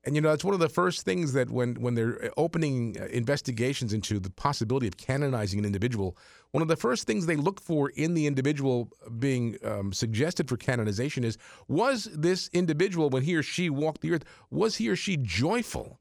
And 0.04 0.14
you 0.14 0.20
know, 0.20 0.30
that's 0.30 0.44
one 0.44 0.54
of 0.54 0.60
the 0.60 0.68
first 0.68 1.04
things 1.04 1.32
that 1.32 1.50
when 1.50 1.74
when 1.74 1.94
they're 1.94 2.30
opening 2.36 2.96
uh, 3.00 3.06
investigations 3.06 3.92
into 3.92 4.20
the 4.20 4.30
possibility 4.30 4.86
of 4.86 4.96
canonizing 4.96 5.58
an 5.58 5.64
individual, 5.64 6.16
one 6.52 6.62
of 6.62 6.68
the 6.68 6.76
first 6.76 7.06
things 7.06 7.26
they 7.26 7.36
look 7.36 7.60
for 7.60 7.90
in 7.90 8.14
the 8.14 8.26
individual 8.26 8.90
being 9.18 9.56
um, 9.64 9.92
suggested 9.92 10.48
for 10.48 10.56
canonization 10.56 11.24
is 11.24 11.36
was 11.66 12.04
this 12.04 12.48
individual 12.52 13.10
when 13.10 13.24
he 13.24 13.34
or 13.34 13.42
she 13.42 13.68
walked 13.68 14.00
the 14.00 14.12
earth 14.12 14.24
was 14.50 14.76
he 14.76 14.88
or 14.88 14.96
she 14.96 15.16
joyful? 15.16 16.00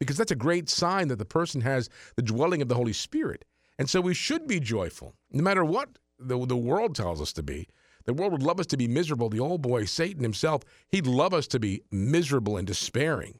Because 0.00 0.16
that's 0.16 0.32
a 0.32 0.36
great 0.36 0.68
sign 0.68 1.08
that 1.08 1.18
the 1.18 1.24
person 1.24 1.60
has 1.60 1.88
the 2.16 2.22
dwelling 2.22 2.62
of 2.62 2.68
the 2.68 2.74
Holy 2.74 2.92
Spirit. 2.92 3.44
And 3.78 3.88
so 3.88 4.00
we 4.00 4.14
should 4.14 4.46
be 4.46 4.60
joyful, 4.60 5.14
no 5.30 5.42
matter 5.42 5.64
what 5.64 5.90
the, 6.18 6.44
the 6.46 6.56
world 6.56 6.94
tells 6.94 7.20
us 7.20 7.32
to 7.34 7.42
be. 7.42 7.68
The 8.04 8.14
world 8.14 8.32
would 8.32 8.42
love 8.42 8.60
us 8.60 8.66
to 8.66 8.76
be 8.76 8.88
miserable. 8.88 9.28
The 9.28 9.40
old 9.40 9.62
boy, 9.62 9.84
Satan 9.84 10.22
himself, 10.22 10.62
he'd 10.88 11.06
love 11.06 11.32
us 11.32 11.46
to 11.48 11.58
be 11.58 11.82
miserable 11.90 12.56
and 12.56 12.66
despairing. 12.66 13.38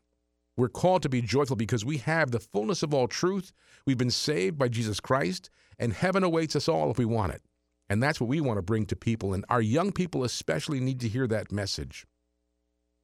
We're 0.57 0.69
called 0.69 1.03
to 1.03 1.09
be 1.09 1.21
joyful 1.21 1.57
because 1.57 1.85
we 1.85 1.99
have 1.99 2.31
the 2.31 2.41
fullness 2.41 2.83
of 2.83 2.95
all 2.95 3.09
truth. 3.09 3.53
We've 3.87 3.99
been 3.99 4.11
saved 4.11 4.57
by 4.57 4.69
Jesus 4.69 5.01
Christ, 5.01 5.51
and 5.79 5.93
heaven 5.93 6.23
awaits 6.23 6.55
us 6.57 6.69
all 6.69 6.91
if 6.91 6.99
we 6.99 7.05
want 7.05 7.33
it. 7.33 7.43
And 7.91 8.03
that's 8.03 8.21
what 8.21 8.29
we 8.29 8.41
want 8.41 8.59
to 8.59 8.63
bring 8.63 8.87
to 8.87 8.97
people. 8.97 9.35
And 9.35 9.45
our 9.49 9.61
young 9.61 9.93
people 9.93 10.25
especially 10.25 10.81
need 10.81 11.01
to 11.01 11.09
hear 11.09 11.27
that 11.27 11.53
message. 11.53 12.07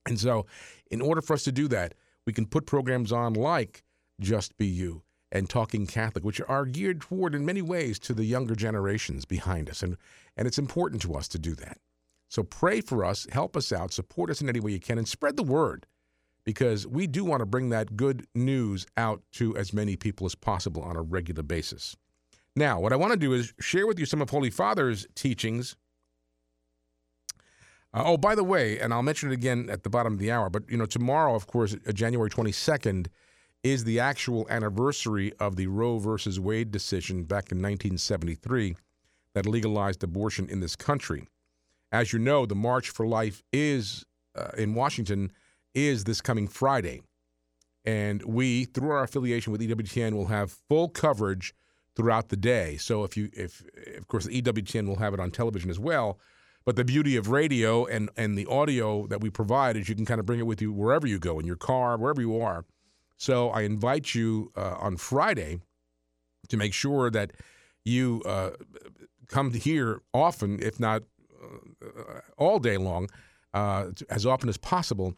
And 0.06 0.18
so, 0.18 0.46
in 0.90 1.02
order 1.02 1.20
for 1.20 1.34
us 1.34 1.44
to 1.44 1.52
do 1.52 1.68
that, 1.68 1.94
we 2.26 2.32
can 2.32 2.46
put 2.46 2.66
programs 2.66 3.12
on 3.12 3.34
like 3.34 3.82
Just 4.20 4.56
Be 4.56 4.66
You 4.66 5.02
and 5.32 5.48
Talking 5.48 5.86
Catholic, 5.86 6.24
which 6.24 6.40
are 6.48 6.64
geared 6.64 7.00
toward, 7.00 7.34
in 7.34 7.44
many 7.44 7.62
ways, 7.62 7.98
to 8.00 8.14
the 8.14 8.24
younger 8.24 8.54
generations 8.54 9.24
behind 9.24 9.70
us. 9.70 9.82
And, 9.82 9.96
and 10.36 10.48
it's 10.48 10.58
important 10.58 11.02
to 11.02 11.14
us 11.14 11.28
to 11.28 11.38
do 11.38 11.54
that. 11.56 11.78
So 12.28 12.42
pray 12.42 12.80
for 12.80 13.04
us, 13.04 13.26
help 13.32 13.56
us 13.56 13.72
out, 13.72 13.92
support 13.92 14.30
us 14.30 14.40
in 14.40 14.48
any 14.48 14.60
way 14.60 14.72
you 14.72 14.80
can, 14.80 14.98
and 14.98 15.08
spread 15.08 15.36
the 15.36 15.42
word 15.42 15.86
because 16.44 16.86
we 16.86 17.06
do 17.06 17.24
want 17.24 17.40
to 17.40 17.46
bring 17.46 17.68
that 17.70 17.96
good 17.96 18.26
news 18.34 18.86
out 18.96 19.22
to 19.32 19.56
as 19.56 19.72
many 19.72 19.96
people 19.96 20.26
as 20.26 20.34
possible 20.34 20.82
on 20.82 20.96
a 20.96 21.02
regular 21.02 21.42
basis. 21.42 21.96
Now, 22.56 22.80
what 22.80 22.92
I 22.92 22.96
want 22.96 23.12
to 23.12 23.18
do 23.18 23.32
is 23.32 23.52
share 23.60 23.86
with 23.86 23.98
you 23.98 24.06
some 24.06 24.22
of 24.22 24.30
Holy 24.30 24.50
Father's 24.50 25.06
teachings. 25.14 25.76
Uh, 27.92 28.02
oh, 28.06 28.16
by 28.16 28.34
the 28.34 28.44
way, 28.44 28.78
and 28.78 28.92
I'll 28.92 29.02
mention 29.02 29.30
it 29.30 29.34
again 29.34 29.68
at 29.70 29.82
the 29.82 29.90
bottom 29.90 30.12
of 30.12 30.18
the 30.18 30.30
hour, 30.30 30.50
but 30.50 30.68
you 30.68 30.76
know, 30.76 30.86
tomorrow, 30.86 31.34
of 31.34 31.46
course, 31.46 31.76
uh, 31.86 31.92
January 31.92 32.30
22nd, 32.30 33.08
is 33.62 33.84
the 33.84 34.00
actual 34.00 34.46
anniversary 34.48 35.32
of 35.38 35.56
the 35.56 35.66
Roe 35.66 35.98
versus 35.98 36.40
Wade 36.40 36.70
decision 36.70 37.24
back 37.24 37.52
in 37.52 37.58
1973 37.58 38.76
that 39.34 39.46
legalized 39.46 40.02
abortion 40.02 40.48
in 40.48 40.60
this 40.60 40.76
country. 40.76 41.28
As 41.92 42.12
you 42.12 42.18
know, 42.18 42.46
the 42.46 42.54
March 42.54 42.90
for 42.90 43.06
Life 43.06 43.42
is 43.52 44.04
uh, 44.36 44.50
in 44.56 44.74
Washington 44.74 45.32
is 45.74 46.04
this 46.04 46.20
coming 46.20 46.48
Friday. 46.48 47.02
And 47.84 48.22
we, 48.24 48.64
through 48.64 48.90
our 48.90 49.04
affiliation 49.04 49.52
with 49.52 49.60
EWTN, 49.60 50.12
will 50.12 50.26
have 50.26 50.52
full 50.68 50.88
coverage 50.88 51.54
throughout 51.96 52.28
the 52.28 52.36
day. 52.36 52.76
So 52.76 53.04
if 53.04 53.16
you, 53.16 53.30
if 53.32 53.62
of 53.96 54.06
course, 54.08 54.26
the 54.26 54.42
EWTN 54.42 54.86
will 54.86 54.96
have 54.96 55.14
it 55.14 55.20
on 55.20 55.30
television 55.30 55.70
as 55.70 55.78
well. 55.78 56.18
But 56.64 56.76
the 56.76 56.84
beauty 56.84 57.16
of 57.16 57.30
radio 57.30 57.86
and 57.86 58.10
and 58.16 58.36
the 58.36 58.46
audio 58.46 59.06
that 59.06 59.20
we 59.20 59.30
provide 59.30 59.76
is 59.76 59.88
you 59.88 59.94
can 59.94 60.04
kind 60.04 60.20
of 60.20 60.26
bring 60.26 60.38
it 60.38 60.46
with 60.46 60.60
you 60.60 60.72
wherever 60.72 61.06
you 61.06 61.18
go 61.18 61.38
in 61.38 61.46
your 61.46 61.56
car, 61.56 61.96
wherever 61.96 62.20
you 62.20 62.38
are. 62.40 62.64
So 63.20 63.50
I 63.50 63.62
invite 63.62 64.14
you 64.14 64.50
uh, 64.56 64.76
on 64.80 64.96
Friday 64.96 65.60
to 66.48 66.56
make 66.56 66.72
sure 66.72 67.10
that 67.10 67.32
you 67.84 68.22
uh, 68.24 68.52
come 69.28 69.52
here 69.52 70.00
often, 70.14 70.58
if 70.62 70.80
not 70.80 71.02
uh, 71.38 72.20
all 72.38 72.58
day 72.58 72.78
long, 72.78 73.10
uh, 73.52 73.88
as 74.08 74.24
often 74.24 74.48
as 74.48 74.56
possible 74.56 75.14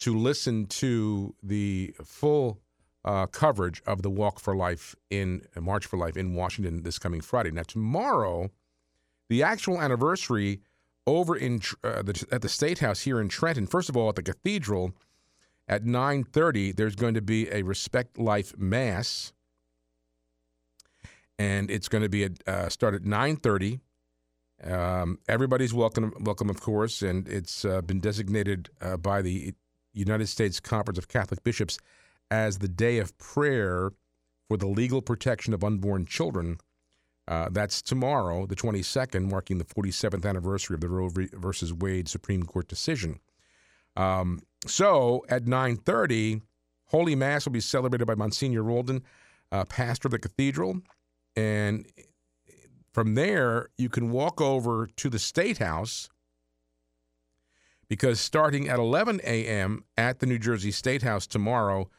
to 0.00 0.16
listen 0.16 0.64
to 0.64 1.34
the 1.42 1.94
full 2.02 2.58
uh, 3.04 3.26
coverage 3.26 3.82
of 3.86 4.00
the 4.00 4.08
Walk 4.10 4.40
for 4.40 4.56
Life 4.56 4.96
in 5.10 5.42
March 5.60 5.84
for 5.84 5.98
Life 5.98 6.16
in 6.16 6.34
Washington 6.34 6.84
this 6.84 6.98
coming 6.98 7.20
Friday. 7.20 7.50
Now, 7.50 7.64
tomorrow, 7.64 8.48
the 9.28 9.42
actual 9.42 9.78
anniversary 9.78 10.62
over 11.06 11.36
in 11.36 11.60
uh, 11.84 12.00
the, 12.00 12.24
at 12.32 12.40
the 12.40 12.48
State 12.48 12.78
House 12.78 13.02
here 13.02 13.20
in 13.20 13.28
Trenton. 13.28 13.66
First 13.66 13.90
of 13.90 13.96
all, 13.96 14.08
at 14.08 14.16
the 14.16 14.22
Cathedral 14.22 14.94
at 15.68 15.84
9:30, 15.84 16.72
there's 16.72 16.96
going 16.96 17.14
to 17.14 17.22
be 17.22 17.48
a 17.50 17.62
Respect 17.62 18.18
Life 18.18 18.56
Mass, 18.58 19.32
and 21.38 21.70
it's 21.70 21.88
going 21.88 22.02
to 22.02 22.08
be 22.08 22.24
at, 22.24 22.48
uh, 22.48 22.68
start 22.68 22.94
at 22.94 23.02
9:30. 23.02 23.80
Um, 24.64 25.18
everybody's 25.28 25.74
welcome, 25.74 26.14
welcome, 26.20 26.48
of 26.48 26.60
course, 26.60 27.02
and 27.02 27.26
it's 27.26 27.64
uh, 27.64 27.80
been 27.82 28.00
designated 28.00 28.70
uh, 28.80 28.96
by 28.96 29.22
the 29.22 29.54
United 29.92 30.28
States 30.28 30.60
Conference 30.60 30.98
of 30.98 31.08
Catholic 31.08 31.42
Bishops 31.42 31.78
as 32.30 32.58
the 32.58 32.68
day 32.68 32.98
of 32.98 33.16
prayer 33.18 33.92
for 34.48 34.56
the 34.56 34.66
legal 34.66 35.02
protection 35.02 35.52
of 35.52 35.64
unborn 35.64 36.06
children. 36.06 36.58
Uh, 37.28 37.48
that's 37.50 37.80
tomorrow, 37.82 38.46
the 38.46 38.56
22nd, 38.56 39.30
marking 39.30 39.58
the 39.58 39.64
47th 39.64 40.26
anniversary 40.26 40.74
of 40.74 40.80
the 40.80 40.88
Roe 40.88 41.08
versus 41.08 41.72
Wade 41.72 42.08
Supreme 42.08 42.42
Court 42.42 42.68
decision. 42.68 43.20
Um, 43.96 44.40
so 44.66 45.24
at 45.28 45.44
9:30, 45.44 46.42
Holy 46.86 47.14
Mass 47.14 47.46
will 47.46 47.52
be 47.52 47.60
celebrated 47.60 48.06
by 48.06 48.14
Monsignor 48.14 48.62
Roldan, 48.62 49.02
uh, 49.50 49.64
pastor 49.64 50.08
of 50.08 50.12
the 50.12 50.18
cathedral, 50.18 50.80
and 51.36 51.86
from 52.92 53.14
there 53.14 53.68
you 53.78 53.88
can 53.88 54.10
walk 54.10 54.40
over 54.40 54.86
to 54.96 55.08
the 55.08 55.18
State 55.18 55.58
House 55.58 56.10
because 57.88 58.20
starting 58.20 58.68
at 58.68 58.78
11 58.78 59.20
a.m. 59.24 59.84
at 59.96 60.18
the 60.18 60.26
New 60.26 60.38
Jersey 60.38 60.70
State 60.70 61.02
House 61.02 61.26
tomorrow, 61.26 61.90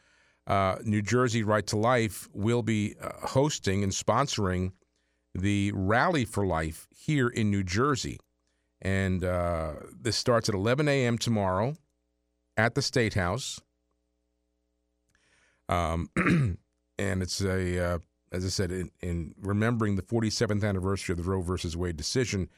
uh, 0.46 0.76
New 0.84 1.02
Jersey 1.02 1.42
Right 1.42 1.66
to 1.68 1.76
Life 1.76 2.28
will 2.32 2.62
be 2.62 2.96
uh, 3.00 3.10
hosting 3.28 3.82
and 3.82 3.92
sponsoring 3.92 4.72
the 5.34 5.72
Rally 5.72 6.24
for 6.24 6.46
Life 6.46 6.88
here 6.90 7.28
in 7.28 7.50
New 7.50 7.62
Jersey. 7.62 8.18
And 8.82 9.24
uh, 9.24 9.74
this 9.98 10.16
starts 10.16 10.48
at 10.48 10.54
11 10.54 10.88
a.m. 10.88 11.16
tomorrow 11.16 11.76
at 12.56 12.74
the 12.74 12.82
State 12.82 13.14
House. 13.14 13.60
Um, 15.68 16.10
and 16.98 17.22
it's 17.22 17.40
a, 17.40 17.94
uh, 17.94 17.98
as 18.32 18.44
I 18.44 18.48
said, 18.48 18.70
in, 18.72 18.90
in 19.00 19.34
remembering 19.40 19.96
the 19.96 20.02
47th 20.02 20.64
anniversary 20.64 21.12
of 21.14 21.18
the 21.18 21.28
Roe 21.28 21.40
versus 21.40 21.76
Wade 21.76 21.96
decision. 21.96 22.48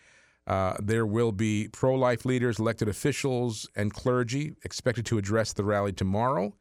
Uh, 0.46 0.76
there 0.80 1.06
will 1.06 1.32
be 1.32 1.68
pro 1.72 1.94
life 1.94 2.24
leaders, 2.24 2.58
elected 2.58 2.88
officials, 2.88 3.68
and 3.74 3.92
clergy 3.92 4.54
expected 4.64 5.04
to 5.06 5.18
address 5.18 5.52
the 5.52 5.64
rally 5.64 5.92
tomorrow. 5.92 6.54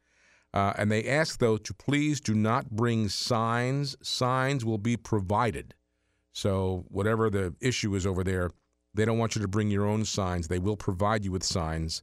Uh, 0.52 0.72
and 0.78 0.90
they 0.90 1.06
ask, 1.06 1.38
though, 1.38 1.56
to 1.56 1.74
please 1.74 2.20
do 2.20 2.34
not 2.34 2.70
bring 2.70 3.08
signs. 3.08 3.96
Signs 4.02 4.64
will 4.64 4.78
be 4.78 4.96
provided. 4.96 5.74
So, 6.32 6.84
whatever 6.88 7.30
the 7.30 7.54
issue 7.60 7.94
is 7.94 8.06
over 8.06 8.24
there, 8.24 8.50
they 8.94 9.04
don't 9.04 9.18
want 9.18 9.36
you 9.36 9.42
to 9.42 9.48
bring 9.48 9.70
your 9.70 9.86
own 9.86 10.04
signs. 10.04 10.48
They 10.48 10.58
will 10.58 10.76
provide 10.76 11.24
you 11.24 11.32
with 11.32 11.44
signs. 11.44 12.02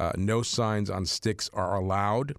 Uh, 0.00 0.12
no 0.16 0.40
signs 0.40 0.88
on 0.88 1.04
sticks 1.04 1.50
are 1.52 1.76
allowed. 1.76 2.34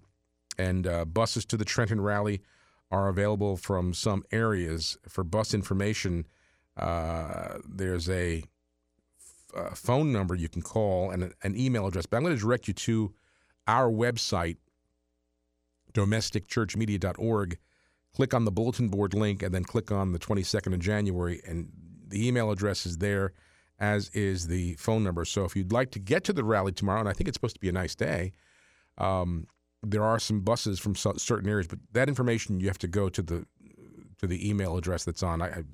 And 0.58 0.84
uh, 0.84 1.04
buses 1.04 1.44
to 1.46 1.56
the 1.56 1.64
Trenton 1.64 2.00
Rally 2.00 2.42
are 2.90 3.08
available 3.08 3.56
from 3.56 3.94
some 3.94 4.24
areas. 4.32 4.98
For 5.08 5.22
bus 5.22 5.54
information, 5.54 6.26
uh, 6.76 7.58
there's 7.64 8.10
a 8.10 8.42
uh, 9.56 9.70
phone 9.74 10.12
number 10.12 10.34
you 10.34 10.48
can 10.48 10.60
call 10.60 11.10
and 11.10 11.22
a- 11.22 11.32
an 11.44 11.56
email 11.56 11.86
address. 11.86 12.04
But 12.04 12.16
I'm 12.16 12.24
going 12.24 12.34
to 12.34 12.42
direct 12.42 12.66
you 12.66 12.74
to 12.74 13.14
our 13.68 13.88
website, 13.88 14.56
domesticchurchmedia.org. 15.94 17.58
Click 18.12 18.34
on 18.34 18.44
the 18.44 18.52
bulletin 18.52 18.88
board 18.88 19.14
link 19.14 19.40
and 19.40 19.54
then 19.54 19.62
click 19.62 19.92
on 19.92 20.12
the 20.12 20.18
22nd 20.18 20.74
of 20.74 20.80
January, 20.80 21.40
and 21.46 21.70
the 22.08 22.26
email 22.26 22.50
address 22.50 22.84
is 22.86 22.98
there, 22.98 23.32
as 23.82 24.08
is 24.10 24.46
the 24.46 24.74
phone 24.74 25.02
number. 25.02 25.24
So 25.24 25.44
if 25.44 25.56
you'd 25.56 25.72
like 25.72 25.90
to 25.90 25.98
get 25.98 26.22
to 26.24 26.32
the 26.32 26.44
rally 26.44 26.70
tomorrow, 26.70 27.00
and 27.00 27.08
I 27.08 27.12
think 27.12 27.26
it's 27.26 27.36
supposed 27.36 27.56
to 27.56 27.60
be 27.60 27.68
a 27.68 27.72
nice 27.72 27.96
day, 27.96 28.32
um, 28.96 29.48
there 29.82 30.04
are 30.04 30.20
some 30.20 30.40
buses 30.40 30.78
from 30.78 30.94
cer- 30.94 31.18
certain 31.18 31.50
areas, 31.50 31.66
but 31.66 31.80
that 31.92 32.08
information 32.08 32.60
you 32.60 32.68
have 32.68 32.78
to 32.78 32.88
go 32.88 33.08
to 33.08 33.20
the 33.20 33.44
to 34.18 34.28
the 34.28 34.48
email 34.48 34.76
address 34.76 35.04
that's 35.04 35.24
on. 35.24 35.42
I 35.42 35.46
I, 35.46 35.64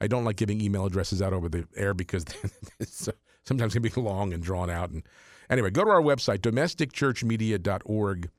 I 0.00 0.06
don't 0.06 0.24
like 0.24 0.36
giving 0.36 0.62
email 0.62 0.86
addresses 0.86 1.20
out 1.20 1.34
over 1.34 1.50
the 1.50 1.66
air 1.76 1.92
because 1.92 2.24
it's 2.80 3.08
sometimes 3.44 3.74
can 3.74 3.82
be 3.82 3.90
long 3.94 4.32
and 4.32 4.42
drawn 4.42 4.70
out. 4.70 4.90
And 4.90 5.02
anyway, 5.50 5.70
go 5.70 5.84
to 5.84 5.90
our 5.90 6.00
website 6.00 6.38
domesticchurchmedia.org, 6.38 8.30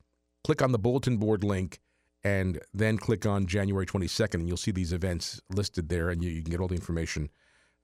click 0.44 0.62
on 0.64 0.72
the 0.72 0.80
bulletin 0.80 1.18
board 1.18 1.44
link, 1.44 1.80
and 2.24 2.60
then 2.74 2.98
click 2.98 3.28
on 3.28 3.46
January 3.46 3.86
22nd, 3.86 4.36
and 4.36 4.48
you'll 4.48 4.58
see 4.58 4.72
these 4.72 4.94
events 4.94 5.40
listed 5.52 5.90
there, 5.90 6.10
and 6.10 6.24
you, 6.24 6.32
you 6.32 6.42
can 6.42 6.50
get 6.50 6.60
all 6.60 6.68
the 6.68 6.74
information. 6.74 7.30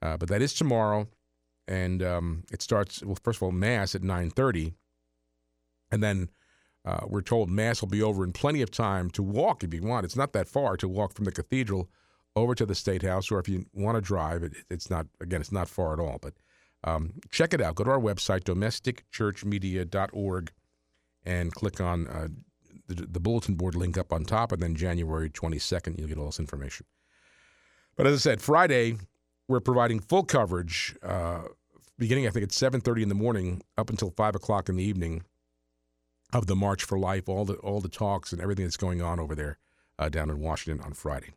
Uh, 0.02 0.18
but 0.18 0.30
that 0.30 0.42
is 0.42 0.54
tomorrow, 0.54 1.08
and 1.68 2.04
um, 2.04 2.44
it 2.52 2.62
starts. 2.62 3.04
Well, 3.04 3.18
first 3.22 3.38
of 3.38 3.44
all, 3.44 3.52
mass 3.52 3.96
at 3.96 4.02
9:30, 4.02 4.74
and 5.92 6.04
then 6.04 6.30
uh, 6.88 7.02
we're 7.06 7.22
told 7.22 7.50
Mass 7.50 7.82
will 7.82 7.90
be 7.90 8.02
over 8.02 8.24
in 8.24 8.32
plenty 8.32 8.62
of 8.62 8.72
time 8.72 9.10
to 9.10 9.22
walk 9.22 9.64
if 9.64 9.74
you 9.74 9.84
want. 9.84 10.06
It's 10.06 10.16
not 10.16 10.32
that 10.32 10.48
far 10.48 10.78
to 10.78 10.88
walk 10.88 11.14
from 11.14 11.26
the 11.26 11.34
cathedral 11.34 11.90
over 12.34 12.56
to 12.56 12.66
the 12.66 12.76
State 12.76 13.04
House, 13.04 13.30
or 13.30 13.40
if 13.40 13.50
you 13.50 13.66
want 13.74 13.96
to 13.96 14.02
drive, 14.02 14.44
it, 14.44 14.54
it's 14.70 14.90
not, 14.90 15.06
again, 15.20 15.42
it's 15.42 15.52
not 15.52 15.68
far 15.68 15.92
at 15.92 16.00
all. 16.00 16.18
But 16.22 16.36
um, 16.86 17.16
check 17.30 17.54
it 17.54 17.60
out. 17.60 17.76
Go 17.76 17.84
to 17.84 17.92
our 17.92 18.00
website, 18.00 18.44
domesticchurchmedia.org, 18.44 20.52
and 21.26 21.52
click 21.52 21.82
on 21.82 22.08
uh, 22.08 22.30
the, 22.88 23.06
the 23.06 23.20
bulletin 23.20 23.56
board 23.56 23.76
link 23.76 23.98
up 23.98 24.14
on 24.14 24.24
top, 24.24 24.54
and 24.54 24.62
then 24.62 24.76
January 24.76 25.30
22nd, 25.30 26.00
you'll 26.00 26.08
get 26.08 26.18
all 26.18 26.28
this 26.28 26.40
information. 26.40 26.86
But 27.98 28.08
as 28.08 28.14
I 28.14 28.20
said, 28.20 28.42
Friday, 28.42 28.96
we're 29.50 29.60
providing 29.60 30.00
full 30.00 30.24
coverage 30.24 30.96
uh, 31.04 31.42
beginning, 31.98 32.28
I 32.28 32.30
think, 32.30 32.44
at 32.44 32.50
7.30 32.50 33.04
in 33.04 33.10
the 33.10 33.16
morning 33.16 33.62
up 33.78 33.90
until 33.90 34.10
5 34.12 34.36
o'clock 34.36 34.70
in 34.70 34.76
the 34.76 34.84
evening 34.84 35.24
of 36.34 36.48
the 36.48 36.56
March 36.56 36.84
for 36.84 37.00
Life, 37.00 37.30
all 37.30 37.46
the 37.46 37.54
all 37.56 37.80
the 37.80 37.90
talks 37.90 38.32
and 38.32 38.42
everything 38.42 38.66
that's 38.66 38.78
going 38.78 39.02
on 39.02 39.20
over 39.20 39.34
there 39.34 39.58
uh, 39.98 40.10
down 40.10 40.30
in 40.30 40.40
Washington 40.40 40.84
on 40.86 40.94
Friday. 40.94 41.34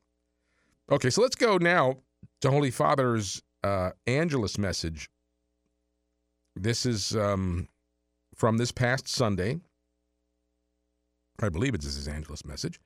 Okay, 0.91 1.11
so 1.11 1.23
let's 1.23 1.37
go 1.37 1.59
now 1.59 1.99
to 2.41 2.51
Holy 2.51 2.71
Father's 2.71 3.43
uh, 3.63 3.91
Angelus 4.07 4.59
message. 4.59 5.09
This 6.57 6.85
is 6.85 7.15
um, 7.15 7.69
from 8.35 8.59
this 8.59 8.73
past 8.73 9.07
Sunday. 9.09 9.61
I 11.41 11.49
believe 11.49 11.75
it's 11.75 11.85
his 11.85 12.09
Angelus 12.09 12.45
message. 12.45 12.81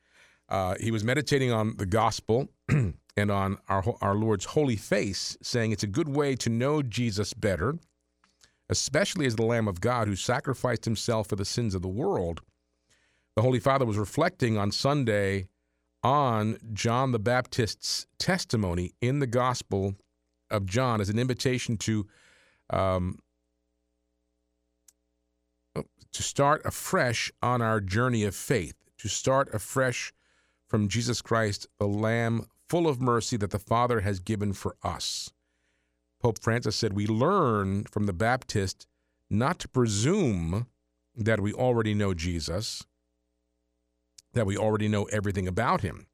Uh, 0.49 0.75
he 0.79 0.91
was 0.91 1.03
meditating 1.03 1.51
on 1.51 1.77
the 1.77 1.87
gospel 1.87 2.49
and 3.17 3.31
on 3.31 3.59
our 3.69 3.83
our 4.01 4.15
Lord's 4.15 4.47
holy 4.47 4.77
face, 4.77 5.37
saying 5.43 5.73
it's 5.73 5.83
a 5.83 5.89
good 5.89 6.09
way 6.09 6.37
to 6.37 6.51
know 6.51 6.83
Jesus 6.83 7.35
better 7.35 7.79
especially 8.69 9.27
as 9.27 9.37
the 9.37 9.45
Lamb 9.45 9.69
of 9.69 9.81
God 9.81 10.09
who 10.09 10.17
sacrificed 10.17 10.85
himself 10.85 11.29
for 11.29 11.37
the 11.37 11.45
sins 11.45 11.75
of 11.75 11.83
the 11.83 11.89
world. 11.89 12.41
The 13.37 13.43
Holy 13.43 13.61
Father 13.61 13.85
was 13.85 13.99
reflecting 13.99 14.57
on 14.57 14.71
Sunday 14.71 15.49
on 16.03 16.59
John 16.73 17.13
the 17.13 17.19
Baptist's 17.19 18.07
testimony 18.19 18.93
in 19.01 19.19
the 19.19 19.27
Gospel 19.27 19.95
of 20.51 20.67
John 20.67 21.01
as 21.01 21.09
an 21.09 21.19
invitation 21.19 21.77
to 21.79 22.07
um, 22.71 23.19
to 25.75 26.23
start 26.23 26.63
afresh 26.65 27.33
on 27.43 27.61
our 27.61 27.81
journey 27.81 28.23
of 28.23 28.37
faith, 28.37 28.77
to 28.99 29.09
start 29.09 29.53
afresh 29.53 30.13
from 30.69 30.89
Jesus 30.89 31.21
Christ, 31.21 31.67
the 31.79 31.89
Lamb 31.89 32.47
full 32.69 32.89
of 32.89 33.01
mercy 33.01 33.37
that 33.37 33.51
the 33.51 33.59
Father 33.59 34.01
has 34.01 34.21
given 34.21 34.53
for 34.53 34.77
us. 34.83 35.31
Pope 36.21 36.39
Francis 36.41 36.77
said, 36.77 36.95
We 36.95 37.07
learn 37.07 37.85
from 37.85 38.07
the 38.07 38.13
Baptist 38.13 38.87
not 39.29 39.59
to 39.61 39.69
presume 39.69 40.67
that 41.15 41.41
we 41.41 41.53
already 41.53 41.95
know 41.95 42.15
Jesus, 42.15 42.85
that 44.33 44.47
we 44.47 44.57
already 44.57 44.89
know 44.89 45.05
everything 45.05 45.47
about 45.47 45.83
him. 45.83 46.07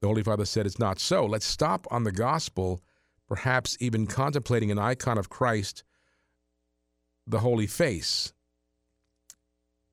The 0.00 0.08
Holy 0.08 0.22
Father 0.22 0.44
said, 0.44 0.66
It's 0.66 0.78
not 0.78 1.00
so. 1.00 1.24
Let's 1.26 1.46
stop 1.46 1.86
on 1.90 2.04
the 2.04 2.12
gospel, 2.12 2.80
perhaps 3.26 3.76
even 3.80 4.06
contemplating 4.06 4.70
an 4.70 4.78
icon 4.78 5.18
of 5.18 5.28
Christ, 5.28 5.82
the 7.26 7.40
Holy 7.40 7.66
Face. 7.66 8.32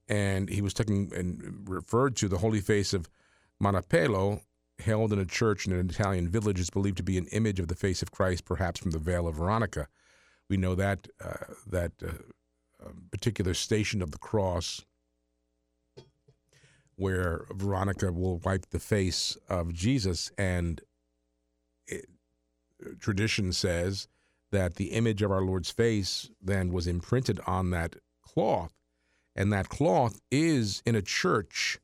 And 0.08 0.50
he 0.50 0.62
was 0.62 0.74
taking 0.74 1.12
and 1.16 1.68
referred 1.68 2.16
to 2.18 2.28
the 2.28 2.38
Holy 2.38 2.60
Face 2.60 2.94
of 2.94 3.10
Manoppello, 3.62 4.42
held 4.84 5.14
in 5.14 5.20
a 5.20 5.26
church 5.26 5.66
in 5.66 5.74
an 5.74 5.90
Italian 5.90 6.30
village 6.30 6.60
is 6.60 6.70
believed 6.70 6.98
to 6.98 7.04
be 7.04 7.18
an 7.18 7.28
image 7.28 7.60
of 7.60 7.68
the 7.68 7.76
face 7.76 8.02
of 8.02 8.12
Christ, 8.12 8.46
perhaps 8.46 8.80
from 8.80 8.92
the 8.92 9.00
Veil 9.00 9.28
of 9.28 9.36
Veronica. 9.36 9.88
We 10.50 10.58
know 10.58 10.76
that 10.76 11.08
uh, 11.24 11.54
that 11.68 11.92
uh, 12.04 12.86
um, 12.86 13.06
particular 13.12 13.54
station 13.54 14.02
of 14.02 14.12
the 14.12 14.18
cross 14.18 14.86
where 16.96 17.46
Veronica 17.52 18.12
will 18.12 18.38
wipe 18.40 18.70
the 18.70 18.80
face 18.80 19.38
of 19.50 19.74
Jesus, 19.74 20.32
and 20.38 20.82
it, 21.88 22.06
tradition 23.00 23.52
says 23.52 24.08
that 24.52 24.76
the 24.76 24.92
image 24.92 25.22
of 25.22 25.32
our 25.32 25.42
Lord's 25.42 25.72
face 25.72 26.30
then 26.42 26.72
was 26.72 26.86
imprinted 26.86 27.40
on 27.48 27.72
that 27.72 27.96
cloth, 28.22 28.74
and 29.36 29.52
that 29.52 29.70
cloth 29.70 30.22
is 30.30 30.84
in 30.86 30.96
a 30.96 31.02
church 31.02 31.80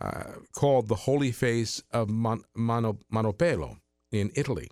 uh, 0.00 0.32
called 0.52 0.88
the 0.88 0.94
Holy 0.94 1.32
Face 1.32 1.82
of 1.90 2.08
Manoppello 2.08 3.78
in 4.10 4.30
Italy. 4.34 4.68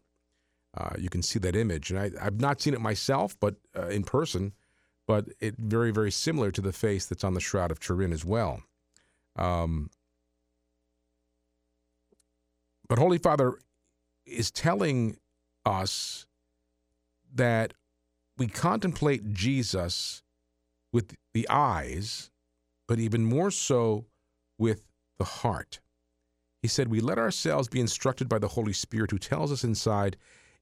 Uh, 0.77 0.95
you 0.99 1.09
can 1.09 1.23
see 1.23 1.39
that 1.39 1.57
image, 1.57 1.91
and 1.91 1.99
I, 1.99 2.25
have 2.25 2.41
not 2.41 2.61
seen 2.61 2.75
it 2.75 2.81
myself, 2.81 3.37
but 3.41 3.57
uh, 3.77 3.89
in 3.89 4.05
person, 4.05 4.53
but 5.07 5.27
it 5.41 5.57
very 5.59 5.91
very 5.91 6.11
similar 6.11 6.51
to 6.53 6.61
the 6.61 6.73
face 6.73 7.07
that's 7.07 7.25
on 7.25 7.35
the 7.35 7.41
Shroud 7.41 7.71
of 7.71 7.81
Turin 7.81 8.13
as 8.13 8.25
well. 8.25 8.63
Um, 9.37 9.91
but 12.89 12.99
Holy 12.99 13.19
Father 13.19 13.59
is 14.25 14.51
telling 14.51 15.17
us 15.65 16.27
that 17.35 17.75
we 18.37 18.47
contemplate 18.47 19.33
Jesus 19.33 20.23
with 20.93 21.17
the 21.35 21.47
eyes, 21.51 22.31
but 22.87 22.99
even 22.99 23.25
more 23.25 23.51
so 23.51 24.07
with 24.59 24.88
the 25.19 25.25
heart. 25.25 25.81
He 26.63 26.69
said, 26.69 26.89
We 26.89 27.01
let 27.01 27.19
ourselves 27.19 27.69
be 27.69 27.81
instructed 27.81 28.29
by 28.29 28.39
the 28.39 28.49
Holy 28.49 28.73
Spirit 28.73 29.11
who 29.11 29.19
tells 29.19 29.53
us 29.53 29.65
inside, 29.65 30.17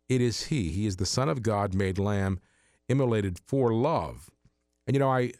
It 0.08 0.20
is 0.20 0.46
He. 0.46 0.70
He 0.70 0.86
is 0.86 0.96
the 0.96 1.06
Son 1.06 1.28
of 1.28 1.42
God 1.42 1.74
made 1.74 1.98
lamb, 1.98 2.40
immolated 2.88 3.38
for 3.38 3.72
love. 3.72 4.30
And 4.86 4.94
you 4.94 5.00
know, 5.00 5.10
I 5.10 5.32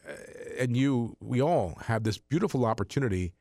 and 0.58 0.76
you, 0.76 1.16
we 1.20 1.40
all 1.40 1.78
have 1.86 2.04
this 2.04 2.18
beautiful 2.18 2.64
opportunity 2.64 3.32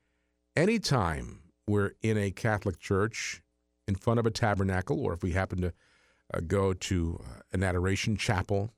anytime 0.56 1.40
we're 1.68 1.94
in 2.02 2.18
a 2.18 2.32
Catholic 2.32 2.80
church, 2.80 3.42
in 3.88 3.96
front 3.96 4.20
of 4.20 4.26
a 4.26 4.32
tabernacle, 4.32 5.00
or 5.00 5.14
if 5.14 5.24
we 5.24 5.32
happen 5.32 5.62
to 5.62 5.74
uh, 6.34 6.40
go 6.48 6.74
to 6.74 7.22
uh, 7.24 7.40
an 7.54 7.64
adoration 7.64 8.18
chapel 8.18 8.72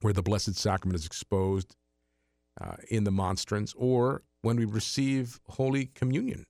where 0.00 0.12
the 0.12 0.22
Blessed 0.22 0.54
Sacrament 0.54 0.98
is 0.98 1.06
exposed 1.06 1.76
uh, 2.60 2.76
in 2.88 3.04
the 3.04 3.10
monstrance, 3.10 3.74
or 3.76 4.22
when 4.44 4.56
we 4.56 4.66
receive 4.66 5.40
Holy 5.48 5.86
Communion. 5.86 6.44